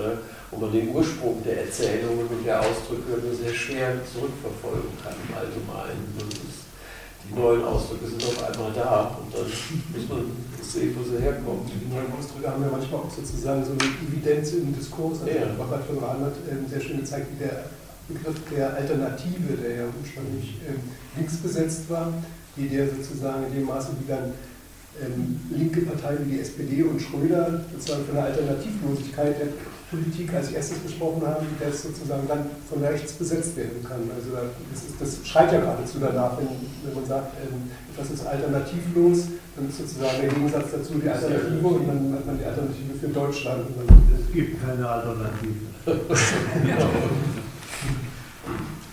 [0.52, 5.36] wo man den Ursprung der Erzählungen und der Ausdrücke nur sehr schwer zurückverfolgen kann im
[5.36, 6.14] Allgemeinen.
[6.20, 6.72] Ist
[7.30, 10.32] die neuen Ausdrücke sind auf einmal da und dann muss man
[10.62, 11.64] sehen, wo sie herkommen.
[11.66, 15.22] Die neuen Ausdrücke haben ja manchmal auch sozusagen so eine Evidenz im Diskurs.
[15.22, 15.48] Also ja.
[15.58, 17.66] Robert von Rahn hat ähm, sehr schön gezeigt, wie der
[18.08, 20.82] Begriff der Alternative, der ja ursprünglich ähm,
[21.16, 22.14] links besetzt war,
[22.56, 24.34] wie der sozusagen in dem Maße, wie dann
[25.00, 29.48] ähm, linke Parteien wie die SPD und Schröder sozusagen von der Alternativlosigkeit der
[29.90, 34.02] Politik als erstes besprochen haben, wie das sozusagen dann von rechts besetzt werden kann.
[34.16, 34.32] Also
[34.72, 39.28] das, ist, das schreit ja geradezu danach, wenn, wenn man sagt, ähm, etwas ist alternativlos,
[39.56, 43.08] dann ist sozusagen der Gegensatz dazu die Alternative und dann hat man die Alternative für
[43.08, 43.64] Deutschland.
[44.20, 45.56] es gibt keine Alternative.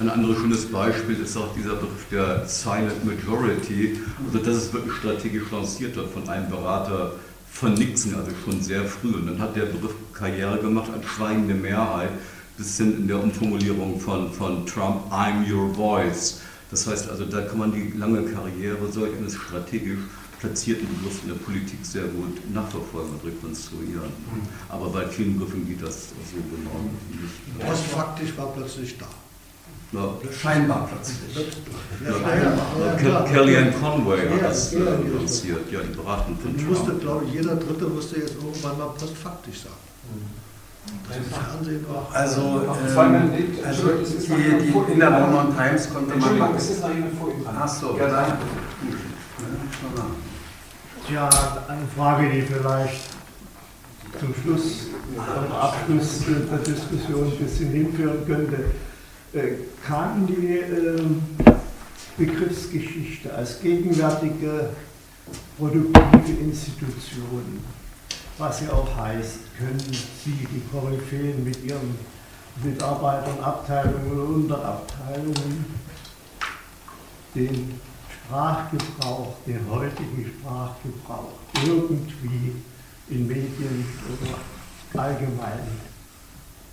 [0.01, 4.95] Ein anderes schönes Beispiel ist auch dieser Begriff der Silent Majority, also dass es wirklich
[4.95, 7.15] strategisch lanciert wird von einem Berater
[7.51, 9.15] von Nixon, also schon sehr früh.
[9.15, 12.11] Und dann hat der Begriff Karriere gemacht als schweigende Mehrheit,
[12.57, 16.43] bis hin in der Umformulierung von, von Trump, I'm your voice.
[16.71, 19.99] Das heißt also, da kann man die lange Karriere solch eines strategisch
[20.39, 24.13] platzierten Begriffs in der Politik sehr gut nachverfolgen und rekonstruieren.
[24.69, 27.67] Aber bei vielen Begriffen geht das so genau nicht.
[27.67, 29.09] Postfaktisch war plötzlich da.
[29.93, 30.15] Ja.
[30.31, 31.35] Scheinbar plötzlich.
[31.35, 33.25] Ja, Ja, ja, klar.
[33.25, 35.19] Kellyanne Conway hat Ja, das äh, genau.
[35.19, 37.01] lanciert, ja, die Beratung von Und musste, Trump.
[37.01, 39.75] glaube ich, jeder Dritte musste jetzt irgendwann mal postfaktisch sagen.
[41.09, 42.09] Das im Fernsehen war.
[42.13, 43.31] Also, ähm,
[43.67, 45.11] also die, die, in der.
[45.11, 46.55] London Times konnte man...
[46.55, 47.99] Es ist noch jemand vor dran.
[47.99, 48.39] Ja, dann.
[51.13, 51.29] Ja,
[51.69, 53.01] eine Frage, die vielleicht
[54.21, 58.65] zum Schluss, am Abschluss der Diskussion ein bisschen hinführen könnte.
[59.39, 59.53] Äh,
[59.87, 61.23] Kann die ähm,
[62.17, 64.71] Begriffsgeschichte als gegenwärtige
[65.57, 67.63] produktive Institution,
[68.37, 71.97] was ja auch heißt, können Sie, die Koryphäen mit Ihren
[72.63, 75.65] Mitarbeitern, Abteilungen und Unterabteilungen,
[77.35, 81.33] den Sprachgebrauch, den heutigen Sprachgebrauch
[81.65, 82.57] irgendwie
[83.09, 83.87] in Medien
[84.21, 85.61] oder allgemein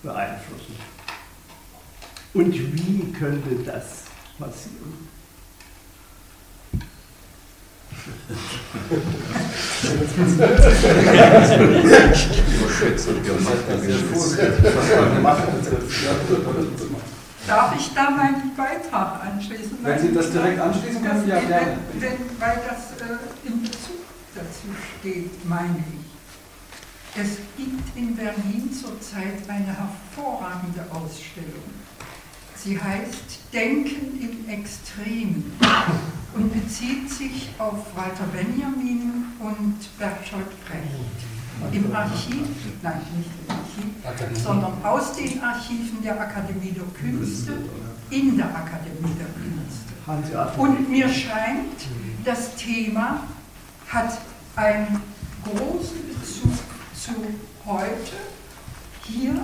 [0.02, 0.76] beeinflussen.
[2.36, 4.04] Und wie könnte das
[4.38, 5.08] passieren?
[17.48, 19.78] Darf ich da meinen Beitrag anschließen?
[19.82, 21.78] Wenn Sie das direkt anschließen können, ja, gerne.
[22.40, 24.04] Weil das äh, in Bezug
[24.36, 27.22] dazu steht, meine ich.
[27.22, 31.85] Es gibt in Berlin zurzeit eine hervorragende Ausstellung.
[32.66, 35.54] Sie heißt Denken im Extremen
[36.34, 41.76] und bezieht sich auf Walter Benjamin und Bertolt Brecht.
[41.76, 42.48] Im Archiv,
[42.82, 47.54] nein, nicht im Archiv, sondern aus den Archiven der Akademie der Künste
[48.10, 50.60] in der Akademie der Künste.
[50.60, 51.86] Und mir scheint,
[52.24, 53.26] das Thema
[53.90, 54.18] hat
[54.56, 55.04] einen
[55.44, 56.54] großen Bezug
[56.96, 57.12] zu
[57.64, 58.16] heute,
[59.04, 59.36] hier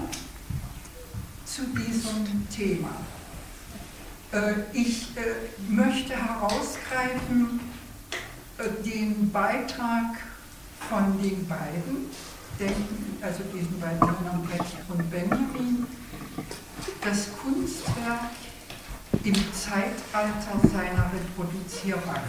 [1.54, 2.92] zu diesem Thema.
[4.32, 7.60] Äh, Ich äh, möchte herausgreifen
[8.58, 10.18] äh, den Beitrag
[10.90, 12.10] von den beiden,
[13.22, 15.86] also diesen beiden Männern Brecht und Benjamin,
[17.04, 18.32] das Kunstwerk
[19.24, 22.24] im Zeitalter seiner Reproduzierbarkeit.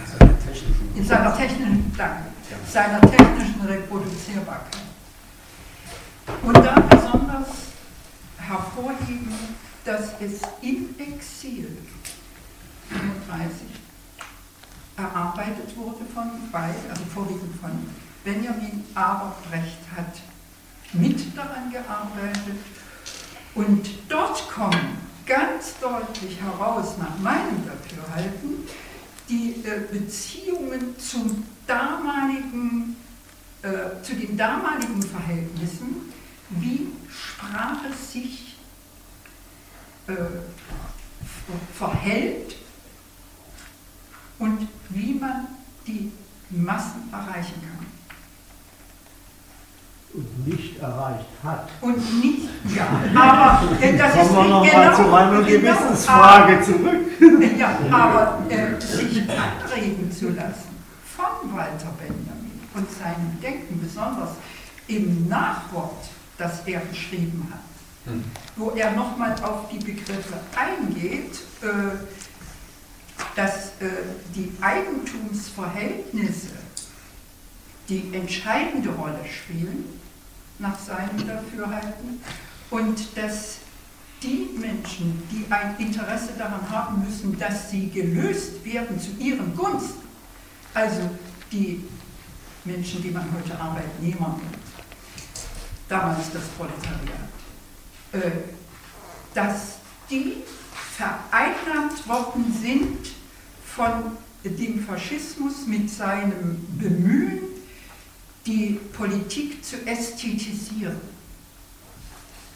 [0.95, 2.25] In seiner technischen, danke,
[2.69, 4.83] seiner technischen Reproduzierbarkeit.
[6.43, 7.72] Und da besonders
[8.53, 9.33] hervorheben,
[9.85, 11.77] dass es im Exil
[12.89, 13.67] 35
[14.97, 17.71] erarbeitet wurde von beiden, also vorwiegend von
[18.25, 20.21] Benjamin, aber Brecht hat
[20.93, 22.59] mit daran gearbeitet.
[23.55, 28.69] Und dort kommen ganz deutlich heraus, nach meinem Dafürhalten,
[29.29, 32.97] die äh, Beziehungen zum damaligen,
[33.63, 36.13] äh, zu den damaligen Verhältnissen,
[36.61, 38.57] wie Sprache sich
[40.07, 40.13] äh,
[41.75, 42.57] verhält
[44.39, 45.47] und wie man
[45.87, 46.13] die
[46.51, 47.87] Massen erreichen kann.
[50.15, 51.71] Und nicht erreicht hat.
[51.81, 55.47] Und nicht, ja, aber äh, das ist Kommen wir noch nicht mal zu meiner genau,
[55.49, 57.59] Gewissensfrage aber- zurück.
[57.59, 60.77] Ja, aber äh, sich anregen zu lassen
[61.17, 64.31] von Walter Benjamin und seinem Denken, besonders
[64.89, 66.05] im Nachwort,
[66.39, 67.61] das er geschrieben hat,
[68.57, 71.97] wo er nochmal auf die Begriffe eingeht, äh,
[73.37, 73.91] dass äh,
[74.35, 76.57] die Eigentumsverhältnisse
[77.89, 80.01] die entscheidende Rolle spielen,
[80.59, 82.21] nach seinem Dafürhalten,
[82.71, 83.59] und dass
[84.23, 90.03] die Menschen, die ein Interesse daran haben müssen, dass sie gelöst werden zu ihren Gunsten,
[90.73, 91.11] also
[91.51, 91.85] die
[92.65, 94.82] Menschen, die man heute Arbeitnehmer nennt,
[95.93, 97.29] damals das Proletariat,
[98.13, 98.31] äh,
[99.35, 99.77] dass
[100.11, 100.37] die
[100.97, 103.13] vereinnahmt worden sind
[103.65, 107.41] von dem Faschismus mit seinem Bemühen,
[108.47, 111.01] die Politik zu ästhetisieren.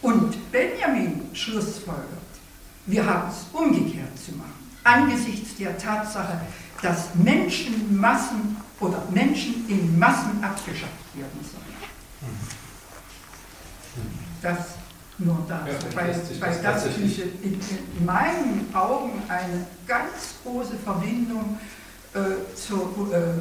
[0.02, 2.06] Und Benjamin schlussfolgert,
[2.86, 4.52] wir haben es umgekehrt zu machen,
[4.82, 6.40] angesichts der Tatsache,
[6.82, 12.55] dass Menschenmassen oder Menschen in Massen abgeschafft werden sollen.
[14.42, 14.58] Das
[15.18, 21.58] nur dazu, Ja, weil, weil das das in, in meinen Augen eine ganz große Verbindung
[22.12, 22.18] äh,
[22.54, 23.40] zu, äh,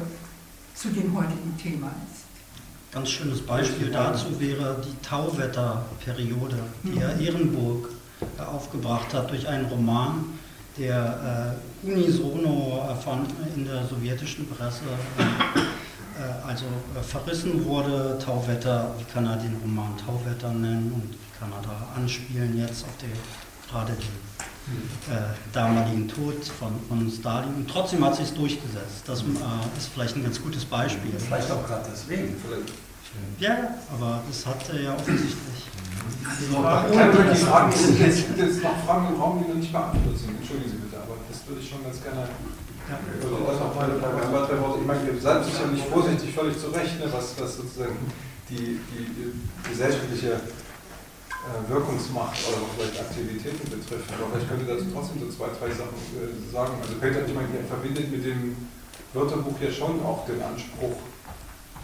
[0.74, 2.24] zu dem heutigen Thema ist.
[2.92, 7.90] Ganz schönes Beispiel dazu wäre die Tauwetterperiode, die Herr Ehrenburg
[8.38, 10.24] äh, aufgebracht hat durch einen Roman,
[10.78, 14.84] der äh, unisono äh, von, in der sowjetischen Presse
[15.18, 15.60] äh,
[16.46, 16.64] also
[16.94, 18.18] äh, verrissen wurde.
[18.24, 22.84] Tauwetter, wie kann er den Roman Tauwetter nennen und wie kann er da anspielen jetzt
[22.84, 23.12] auf den,
[23.68, 25.20] gerade den äh,
[25.52, 27.54] damaligen Tod von, von Stalin.
[27.54, 29.04] Und trotzdem hat sich durchgesetzt.
[29.06, 31.12] Das äh, ist vielleicht ein ganz gutes Beispiel.
[31.18, 32.36] Vielleicht auch gerade deswegen.
[33.38, 35.70] Ja, ja, aber das hat er ja offensichtlich.
[36.50, 40.18] So, Kleine die Fragen jetzt, sind jetzt noch Fragen im Raum, die noch nicht beantwortet
[40.18, 40.36] sind.
[40.36, 42.28] Entschuldigen Sie bitte, aber das würde ich schon ganz gerne.
[42.86, 44.80] Ich würde auch noch mal ein paar, drei Worte.
[44.80, 47.98] Ich meine, ihr seid sicherlich vorsichtig, völlig zu Recht, ne, was, was sozusagen
[48.48, 50.40] die, die, die gesellschaftliche
[51.68, 54.10] Wirkungsmacht oder auch vielleicht Aktivitäten betrifft.
[54.18, 55.98] Aber ich könnte dazu trotzdem so zwei, drei Sachen
[56.50, 56.74] sagen.
[56.82, 58.56] Also Peter, ich meine, ihr verbindet mit dem
[59.14, 60.98] Wörterbuch ja schon auch den Anspruch,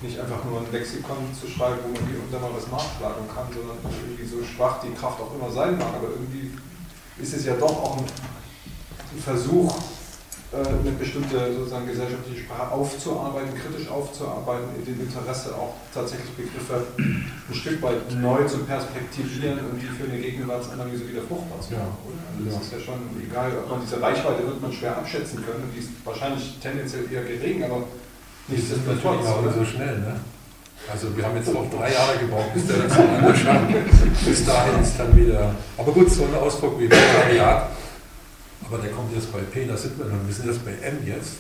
[0.03, 3.47] nicht einfach nur ein Lexikon zu schreiben, wo man hier und mal was nachschlagen kann,
[3.55, 5.95] sondern irgendwie so schwach die Kraft auch immer sein mag.
[5.95, 6.51] Aber irgendwie
[7.23, 8.07] ist es ja doch auch ein,
[9.23, 9.77] Versuch,
[10.53, 17.55] eine bestimmte sozusagen gesellschaftliche Sprache aufzuarbeiten, kritisch aufzuarbeiten, in dem Interesse auch tatsächlich Begriffe ein
[17.55, 21.97] Stück weit neu zu perspektivieren und die für eine Gegenwartsanalyse wieder fruchtbar zu machen.
[22.37, 25.73] Also das ist ja schon egal, ob man diese Reichweite wird man schwer abschätzen können,
[25.74, 27.85] die ist wahrscheinlich tendenziell eher gering, aber
[28.49, 29.27] nichtsdestotrotz.
[29.27, 30.20] Auch nicht so schnell, ne?
[30.91, 33.69] Also wir haben jetzt noch drei Jahre gebraucht, bis der das angeschaut
[34.27, 35.55] Bis dahin ist dann wieder.
[35.79, 37.70] Aber gut, so ein Ausdruck wie Volontariat,
[38.73, 40.97] aber der kommt jetzt bei P, da sind wir dann, wir sind jetzt bei M
[41.05, 41.36] jetzt.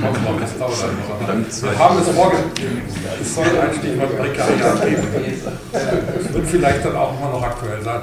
[0.00, 2.82] Noch, das dauert Wir haben es vorgegeben.
[3.20, 5.08] Es soll ein Stichwort Prekariat geben.
[5.72, 8.02] Es wird vielleicht dann auch immer noch aktuell sein.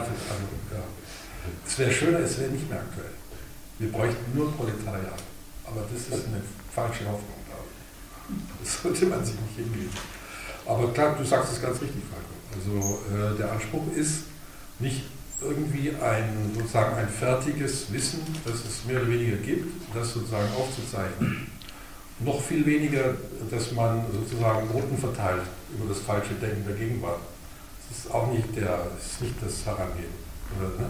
[1.66, 3.10] Es wäre schöner, es wäre nicht mehr aktuell.
[3.80, 5.24] Wir bräuchten nur Proletariat.
[5.66, 6.42] Aber das ist eine
[6.72, 7.42] falsche Hoffnung.
[8.64, 9.90] Das sollte man sich nicht hingeben.
[10.68, 12.36] Aber klar, du sagst es ganz richtig, Falco.
[12.54, 14.26] Also äh, der Anspruch ist
[14.78, 15.02] nicht
[15.42, 21.48] irgendwie ein, sozusagen ein fertiges Wissen, das es mehr oder weniger gibt, das sozusagen aufzuzeichnen.
[22.20, 23.16] Noch viel weniger,
[23.52, 25.44] dass man sozusagen Noten verteilt
[25.78, 27.20] über das falsche Denken der Gegenwart.
[27.90, 30.14] Das ist auch nicht, der, das, ist nicht das Herangehen.
[30.58, 30.90] Oder, ne?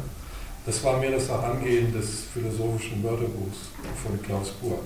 [0.65, 3.57] Das war mehr das Herangehen des philosophischen Wörterbuchs
[4.03, 4.79] von Klaus Buhr.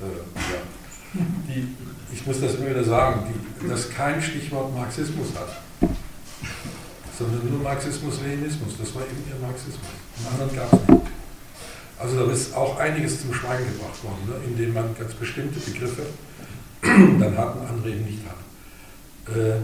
[0.00, 0.04] Äh,
[0.36, 1.20] ja.
[1.48, 1.74] die,
[2.12, 5.90] ich muss das immer wieder sagen, die, das kein Stichwort Marxismus hat,
[7.18, 8.78] sondern nur Marxismus-Leninismus.
[8.78, 9.90] Das war eben ihr Marxismus.
[10.16, 11.12] Den anderen gab es nicht.
[11.98, 16.02] Also da ist auch einiges zum Schweigen gebracht worden, ne, indem man ganz bestimmte Begriffe
[16.82, 19.36] dann hat und andere eben nicht hat.
[19.36, 19.56] Äh,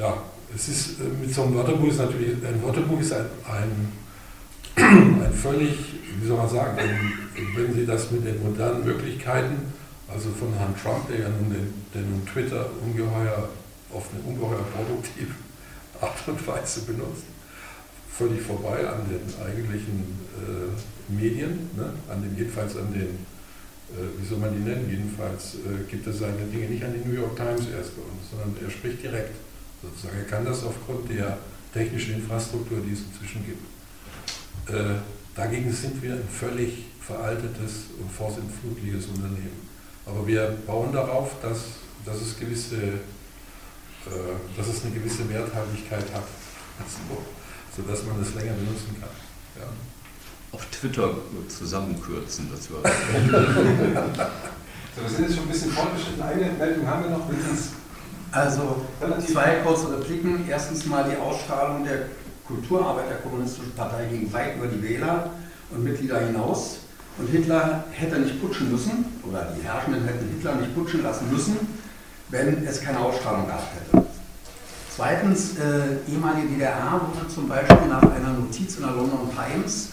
[0.00, 0.20] ja,
[0.52, 3.92] es ist äh, mit so einem Wörterbuch ist natürlich, ein Wörterbuch ist ein, ein,
[5.22, 5.78] ein völlig,
[6.20, 6.76] wie soll man sagen,
[7.54, 9.72] wenn Sie das mit den modernen Möglichkeiten,
[10.08, 13.48] also von Herrn Trump, der ja nun, den, der nun Twitter ungeheuer
[13.94, 15.34] auf eine ungeheuer produktive
[16.00, 17.24] Art und Weise benutzt,
[18.10, 21.92] völlig vorbei an den eigentlichen äh, Medien, ne?
[22.08, 23.26] an den, jedenfalls an den,
[23.90, 27.08] äh, wie soll man die nennen, jedenfalls äh, gibt er seine Dinge nicht an die
[27.08, 29.34] New York Times erst bei uns, sondern er spricht direkt.
[29.82, 30.18] Sozusagen.
[30.18, 31.38] Er kann das aufgrund der
[31.72, 33.62] technischen Infrastruktur, die es inzwischen gibt.
[34.70, 34.96] Äh,
[35.36, 39.68] dagegen sind wir ein völlig veraltetes und vorsintflutliches Unternehmen.
[40.04, 41.58] Aber wir bauen darauf, dass,
[42.04, 42.76] dass, es, gewisse,
[44.56, 46.24] dass es eine gewisse Werthaltigkeit hat,
[46.86, 49.10] so, sodass man es länger benutzen kann.
[49.58, 49.68] Ja.
[50.52, 51.14] Auf Twitter
[51.48, 52.80] zusammenkürzen, das war.
[54.96, 56.22] So, wir sind jetzt schon ein bisschen fortgeschritten.
[56.22, 57.28] Eine Meldung haben wir noch,
[58.32, 58.82] Also
[59.26, 60.48] zwei kurze Repliken.
[60.48, 62.06] Erstens mal die Ausstrahlung der
[62.46, 65.30] Kulturarbeit der Kommunistischen Partei ging weit über die Wähler
[65.70, 66.78] und Mitglieder hinaus.
[67.18, 71.56] Und Hitler hätte nicht putschen müssen, oder die Herrschenden hätten Hitler nicht putschen lassen müssen,
[72.30, 74.06] wenn es keine Ausstrahlung gehabt hätte.
[74.94, 79.90] Zweitens, äh, ehemalige DDR wurde zum Beispiel nach einer Notiz in der London Times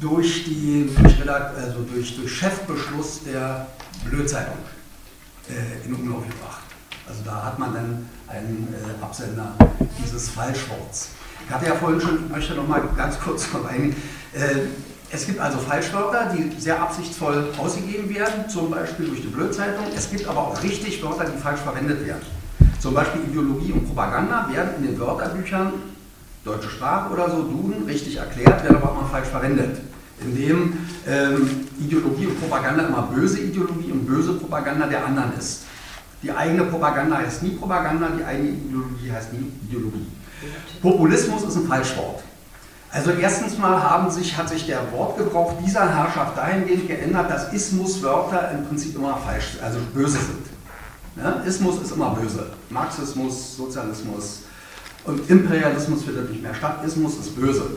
[0.00, 3.66] durch, die, also durch, durch Chefbeschluss der
[4.04, 4.56] Blödzeitung
[5.48, 6.62] äh, in Umlauf gebracht.
[7.08, 9.52] Also da hat man dann einen äh, Absender
[10.02, 11.10] dieses Falschworts.
[11.46, 13.92] Ich hatte ja vorhin schon, ich möchte noch mal ganz kurz darauf äh,
[15.10, 19.84] es gibt also Falschwörter, die sehr absichtsvoll ausgegeben werden, zum Beispiel durch die Blödzeitung.
[19.96, 22.22] Es gibt aber auch richtig Wörter, die falsch verwendet werden.
[22.80, 25.72] Zum Beispiel Ideologie und Propaganda werden in den Wörterbüchern,
[26.44, 29.80] deutsche Sprache oder so, Duden, richtig erklärt, werden aber auch mal falsch verwendet.
[30.20, 30.72] Indem
[31.06, 35.64] ähm, Ideologie und Propaganda immer böse Ideologie und böse Propaganda der anderen ist.
[36.22, 40.06] Die eigene Propaganda heißt nie Propaganda, die eigene Ideologie heißt nie Ideologie.
[40.80, 42.22] Populismus ist ein Falschwort.
[42.90, 48.52] Also erstens mal haben sich, hat sich der Wortgebrauch dieser Herrschaft dahingehend geändert, dass Ismuswörter
[48.52, 50.46] im Prinzip immer falsch, also böse sind.
[51.16, 51.42] Ja?
[51.44, 52.46] Ismus ist immer böse.
[52.70, 54.42] Marxismus, Sozialismus
[55.04, 56.80] und Imperialismus findet nicht mehr statt.
[56.84, 57.70] Ismus ist böse.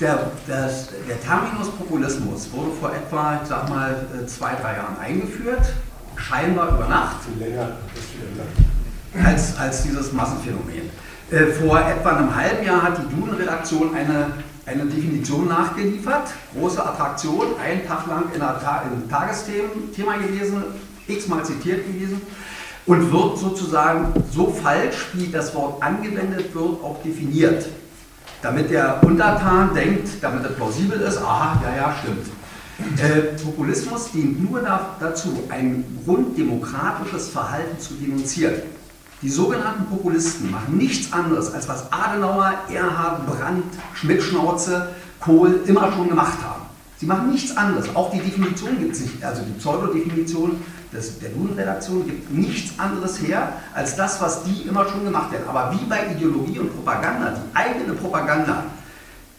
[0.00, 5.60] Der, das, der Terminus Populismus wurde vor etwa, ich sag mal, zwei, drei Jahren eingeführt,
[6.16, 7.16] scheinbar über Nacht.
[7.38, 7.72] Länger,
[9.22, 10.88] als, als dieses Massenphänomen.
[11.30, 14.32] Äh, vor etwa einem halben Jahr hat die Duden-Redaktion eine,
[14.66, 16.32] eine Definition nachgeliefert.
[16.58, 20.64] Große Attraktion, einen Tag lang in einem Tagesthema gewesen,
[21.06, 22.20] x-mal zitiert gewesen
[22.86, 27.66] und wird sozusagen so falsch, wie das Wort angewendet wird, auch definiert.
[28.42, 32.26] Damit der Untertan denkt, damit es plausibel ist, aha, ja, ja, stimmt.
[32.98, 38.62] Äh, Populismus dient nur da, dazu, ein grunddemokratisches Verhalten zu denunzieren.
[39.22, 43.64] Die sogenannten Populisten machen nichts anderes, als was Adenauer, Erhard, Brandt,
[43.94, 44.88] Schmidt-Schnauze,
[45.20, 46.62] Kohl immer schon gemacht haben.
[46.96, 47.94] Sie machen nichts anderes.
[47.94, 53.20] Auch die Definition gibt es nicht, also die Pseudodefinition des, der Duden-Redaktion gibt nichts anderes
[53.20, 55.48] her, als das, was die immer schon gemacht haben.
[55.48, 58.64] Aber wie bei Ideologie und Propaganda, die eigene Propaganda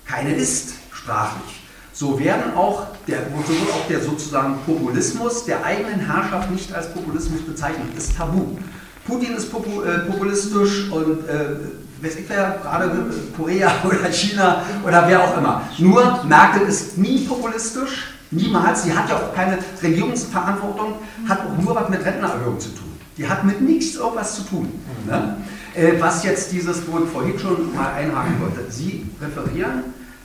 [0.05, 1.63] keine ist, sprachlich,
[1.93, 6.93] so werden auch der, so wird auch der sozusagen Populismus der eigenen Herrschaft nicht als
[6.93, 8.57] Populismus bezeichnet, ist tabu.
[9.05, 11.55] Putin ist äh, populistisch und äh,
[12.01, 12.91] weiß ich wer, gerade
[13.35, 15.63] Korea oder China oder wer auch immer.
[15.77, 18.83] Nur Merkel ist nie populistisch, niemals.
[18.83, 20.95] Sie hat ja auch keine Regierungsverantwortung,
[21.27, 22.91] hat auch nur was mit Rentenerhöhung zu tun.
[23.17, 24.71] Die hat mit nichts irgendwas zu tun.
[25.07, 25.37] Ne?
[25.73, 29.83] Äh, was jetzt dieses, wo ich vorhin schon mal einhaken wollte, Sie referieren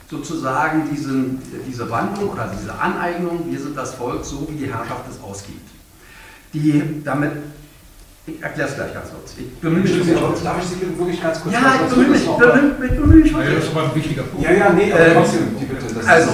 [0.09, 5.03] sozusagen diesen, diese Wandlung oder diese Aneignung, wir sind das Volk, so wie die Herrschaft
[5.09, 5.67] es ausgibt.
[6.53, 7.33] Die damit
[8.27, 9.35] ich erkläre es gleich ganz kurz.
[9.37, 10.43] Ich bemühe mich.
[10.43, 12.25] Darf ich Sie wirklich ganz kurz Ja, ich bemühe mich.
[12.25, 13.31] Bemühe mich.
[13.31, 14.45] Ja, das ist aber ein wichtiger Punkt.
[14.45, 16.07] Ja, ja, nee, aber äh, trotzdem, die Bitte.
[16.07, 16.31] also,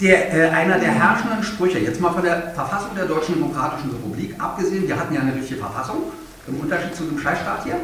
[0.00, 4.34] der, äh, einer der herrschenden Sprüche, jetzt mal von der Verfassung der Deutschen Demokratischen Republik
[4.38, 6.04] abgesehen, wir hatten ja eine richtige Verfassung,
[6.48, 7.76] im Unterschied zu dem Scheißstaat hier,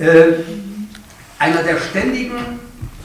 [0.00, 0.42] äh,
[1.38, 2.58] einer der ständigen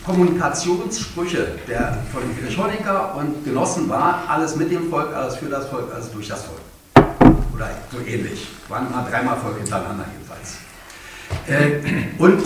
[0.06, 5.68] Kommunikationssprüche der, von Friedrich Honecker und Genossen war, alles mit dem Volk, alles für das
[5.68, 6.62] Volk, alles durch das Volk
[7.62, 8.48] oder so ähnlich.
[8.68, 10.58] Waren mal dreimal hintereinander jedenfalls.
[11.48, 12.42] Äh, und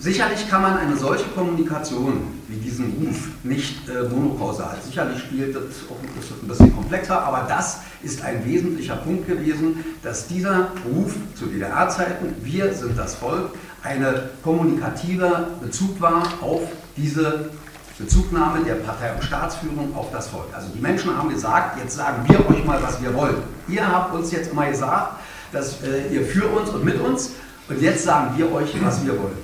[0.00, 4.76] sicherlich kann man eine solche Kommunikation wie diesen Ruf nicht äh, monokausal.
[4.84, 9.84] Sicherlich spielt das auch das ein bisschen komplexer, aber das ist ein wesentlicher Punkt gewesen,
[10.02, 13.50] dass dieser Ruf zu DDR-Zeiten, wir sind das Volk,
[13.82, 16.62] eine kommunikative Bezug war auf
[16.96, 17.50] diese
[17.98, 20.46] Bezugnahme der Partei- und Staatsführung auf das Volk.
[20.54, 23.42] Also die Menschen haben gesagt, jetzt sagen wir euch mal, was wir wollen.
[23.66, 25.16] Ihr habt uns jetzt immer gesagt,
[25.52, 27.30] dass äh, ihr für uns und mit uns
[27.68, 29.36] und jetzt sagen wir euch, was wir wollen.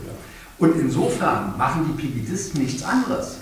[0.58, 3.38] Und insofern machen die Pegidisten nichts anderes.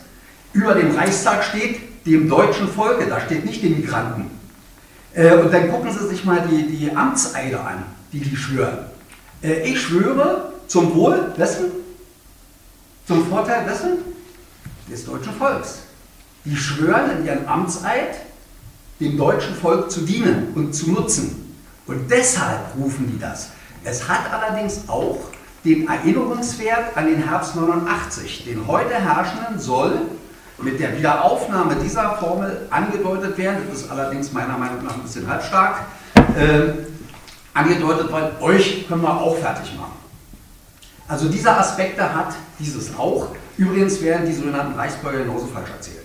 [0.55, 4.30] Über dem Reichstag steht dem deutschen Volke, da steht nicht den Migranten.
[5.14, 8.78] Äh, und dann gucken Sie sich mal die, die Amtseide an, die die schwören.
[9.43, 11.66] Äh, ich schwöre zum Wohl wessen?
[13.06, 14.11] Zum Vorteil wessen?
[14.90, 15.80] Des deutschen Volks.
[16.44, 18.16] Die schwören in ihrem Amtseid,
[19.00, 21.56] dem deutschen Volk zu dienen und zu nutzen.
[21.86, 23.50] Und deshalb rufen die das.
[23.84, 25.18] Es hat allerdings auch
[25.64, 28.44] den Erinnerungswert an den Herbst 89.
[28.44, 30.02] Den heute Herrschenden soll
[30.59, 35.28] mit der Wiederaufnahme dieser Formel angedeutet werden, das ist allerdings meiner Meinung nach ein bisschen
[35.28, 35.86] halbstark,
[36.36, 36.72] äh,
[37.54, 39.92] angedeutet werden, euch können wir auch fertig machen.
[41.09, 43.28] Also diese Aspekte hat dieses auch.
[43.58, 45.98] Übrigens werden die sogenannten Reichsbürger genauso falsch erzählt.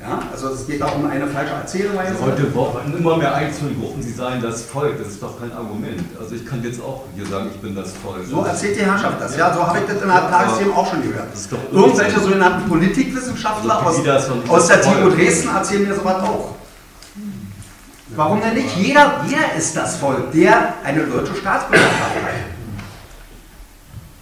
[0.00, 2.12] Ja, also es geht auch um eine falsche Erzählweise.
[2.12, 4.96] Also heute wochen immer mehr einzelne Gruppen, sie seien das Volk.
[4.96, 6.04] Das ist doch kein Argument.
[6.20, 8.24] Also ich kann jetzt auch hier sagen, ich bin das Volk.
[8.24, 9.36] So erzählt die Herrschaft das.
[9.36, 11.26] Ja, so habe ich das in der Tagesthemen auch schon gehört.
[11.72, 13.96] Irgendwelche sogenannten Politikwissenschaftler aus,
[14.48, 16.54] aus der TU Dresden erzählen mir sowas auch.
[18.14, 18.76] Warum denn nicht?
[18.76, 22.37] Jeder, jeder ist das Volk, der eine deutsche Staatsbürgerschaft hat.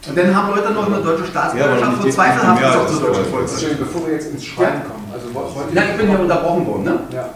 [0.09, 3.79] Und dann haben Leute noch eine deutsche Staatsbürgerschaft und zweifelhaft ist auch zur deutschen Volksrepublik.
[3.79, 5.75] Bevor wir jetzt ins Schreiben kommen, also heute.
[5.75, 6.99] Ja, ich bin ja unterbrochen worden, ne?
[7.13, 7.29] Ja.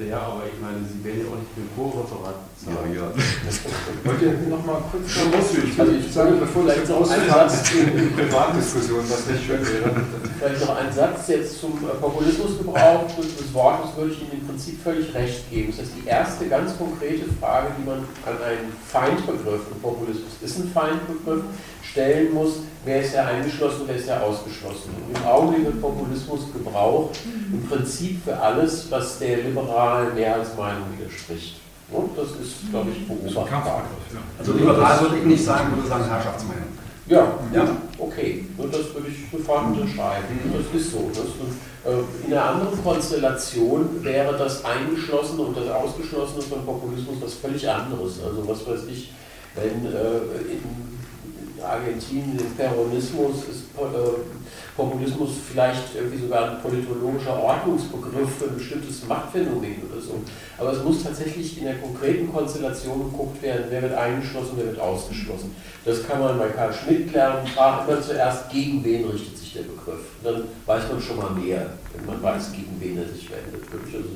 [0.00, 2.34] Ja, aber ich meine, Sie werden ja auch nicht für ein Co-Referat
[2.66, 3.08] Ja, ja.
[4.04, 5.80] Wollt ihr noch mal kurz ausführlich.
[5.80, 7.72] Also ich sage, bevor Vielleicht noch jetzt einen Satz.
[7.72, 9.90] in, Privatdiskussionen, was nicht schön wäre.
[10.38, 14.82] Vielleicht noch ein Satz jetzt zum äh, Populismusgebrauch des Wortes, würde ich Ihnen im Prinzip
[14.82, 15.72] völlig recht geben.
[15.72, 20.58] Das heißt, die erste ganz konkrete Frage, die man an einen Feindbegriff, und Populismus ist
[20.58, 21.44] ein Feindbegriff,
[21.82, 24.90] stellen muss, wer ist ja eingeschlossen, wer ist ja ausgeschlossen.
[25.08, 27.18] Und im Augenblick wird Populismus gebraucht
[27.50, 31.56] im Prinzip für alles, was der liberalen Mehrheitsmeinung widerspricht.
[31.92, 33.82] Und das ist, glaube ich, beobachtbar.
[34.38, 36.70] Also liberal würde ich nicht sagen, würde sagen Herrschaftsmeinung.
[37.06, 37.76] Ja, Ja.
[37.98, 40.26] okay, und das würde ich sofort unterschreiben.
[40.54, 41.10] Das ist so.
[41.12, 47.34] Das, äh, in einer anderen Konstellation wäre das Eingeschlossene und das Ausgeschlossene von Populismus was
[47.34, 48.20] völlig anderes.
[48.24, 49.12] Also was weiß ich,
[49.56, 50.18] wenn äh,
[50.52, 54.39] in Argentinien im Peronismus ist äh,
[54.80, 60.14] Populismus vielleicht irgendwie sogar ein politologischer Ordnungsbegriff für ein bestimmtes Machtphänomen oder so.
[60.56, 64.80] Aber es muss tatsächlich in der konkreten Konstellation geguckt werden, wer wird eingeschlossen, wer wird
[64.80, 65.54] ausgeschlossen.
[65.84, 69.62] Das kann man bei Karl Schmidt lernen, fragt immer zuerst, gegen wen richtet sich der
[69.62, 70.00] Begriff.
[70.24, 73.70] Dann weiß man schon mal mehr, wenn man weiß, gegen wen er sich wendet.
[73.70, 74.08] Wirklich also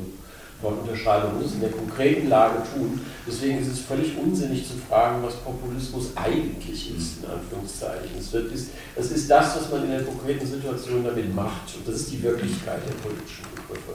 [0.70, 3.00] man muss in der konkreten Lage tun.
[3.26, 8.18] Deswegen ist es völlig unsinnig zu fragen, was Populismus eigentlich ist, in Anführungszeichen.
[8.18, 11.74] Es wird, ist, es ist das, was man in der konkreten Situation damit macht.
[11.76, 13.94] Und das ist die Wirklichkeit der politischen Begriffe.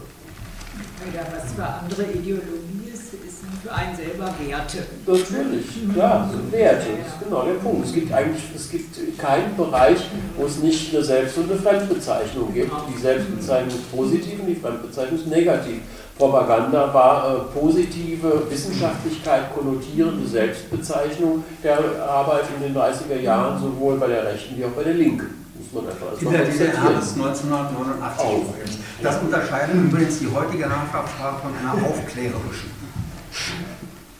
[1.13, 4.77] Ja, was für andere Ideologie ist, ist für einen selber Werte.
[5.05, 7.87] Natürlich, klar, sind Werte, das ist genau der Punkt.
[7.87, 9.99] Es gibt eigentlich, es gibt keinen Bereich,
[10.37, 12.71] wo es nicht eine Selbst- und eine Fremdbezeichnung gibt.
[12.93, 15.81] Die Selbstbezeichnung ist positiv und die Fremdbezeichnung ist negativ.
[16.19, 24.07] Propaganda war äh, positive Wissenschaftlichkeit konnotierende Selbstbezeichnung der Arbeit in den 30er Jahren, sowohl bei
[24.07, 25.27] der Rechten wie auch bei der Linken.
[25.57, 28.33] Muss man als In der DDR bis 1989 Auch.
[28.33, 28.77] übrigens.
[29.01, 32.69] Das unterscheidet übrigens die heutige Herrschaftssprache von einer aufklärerischen.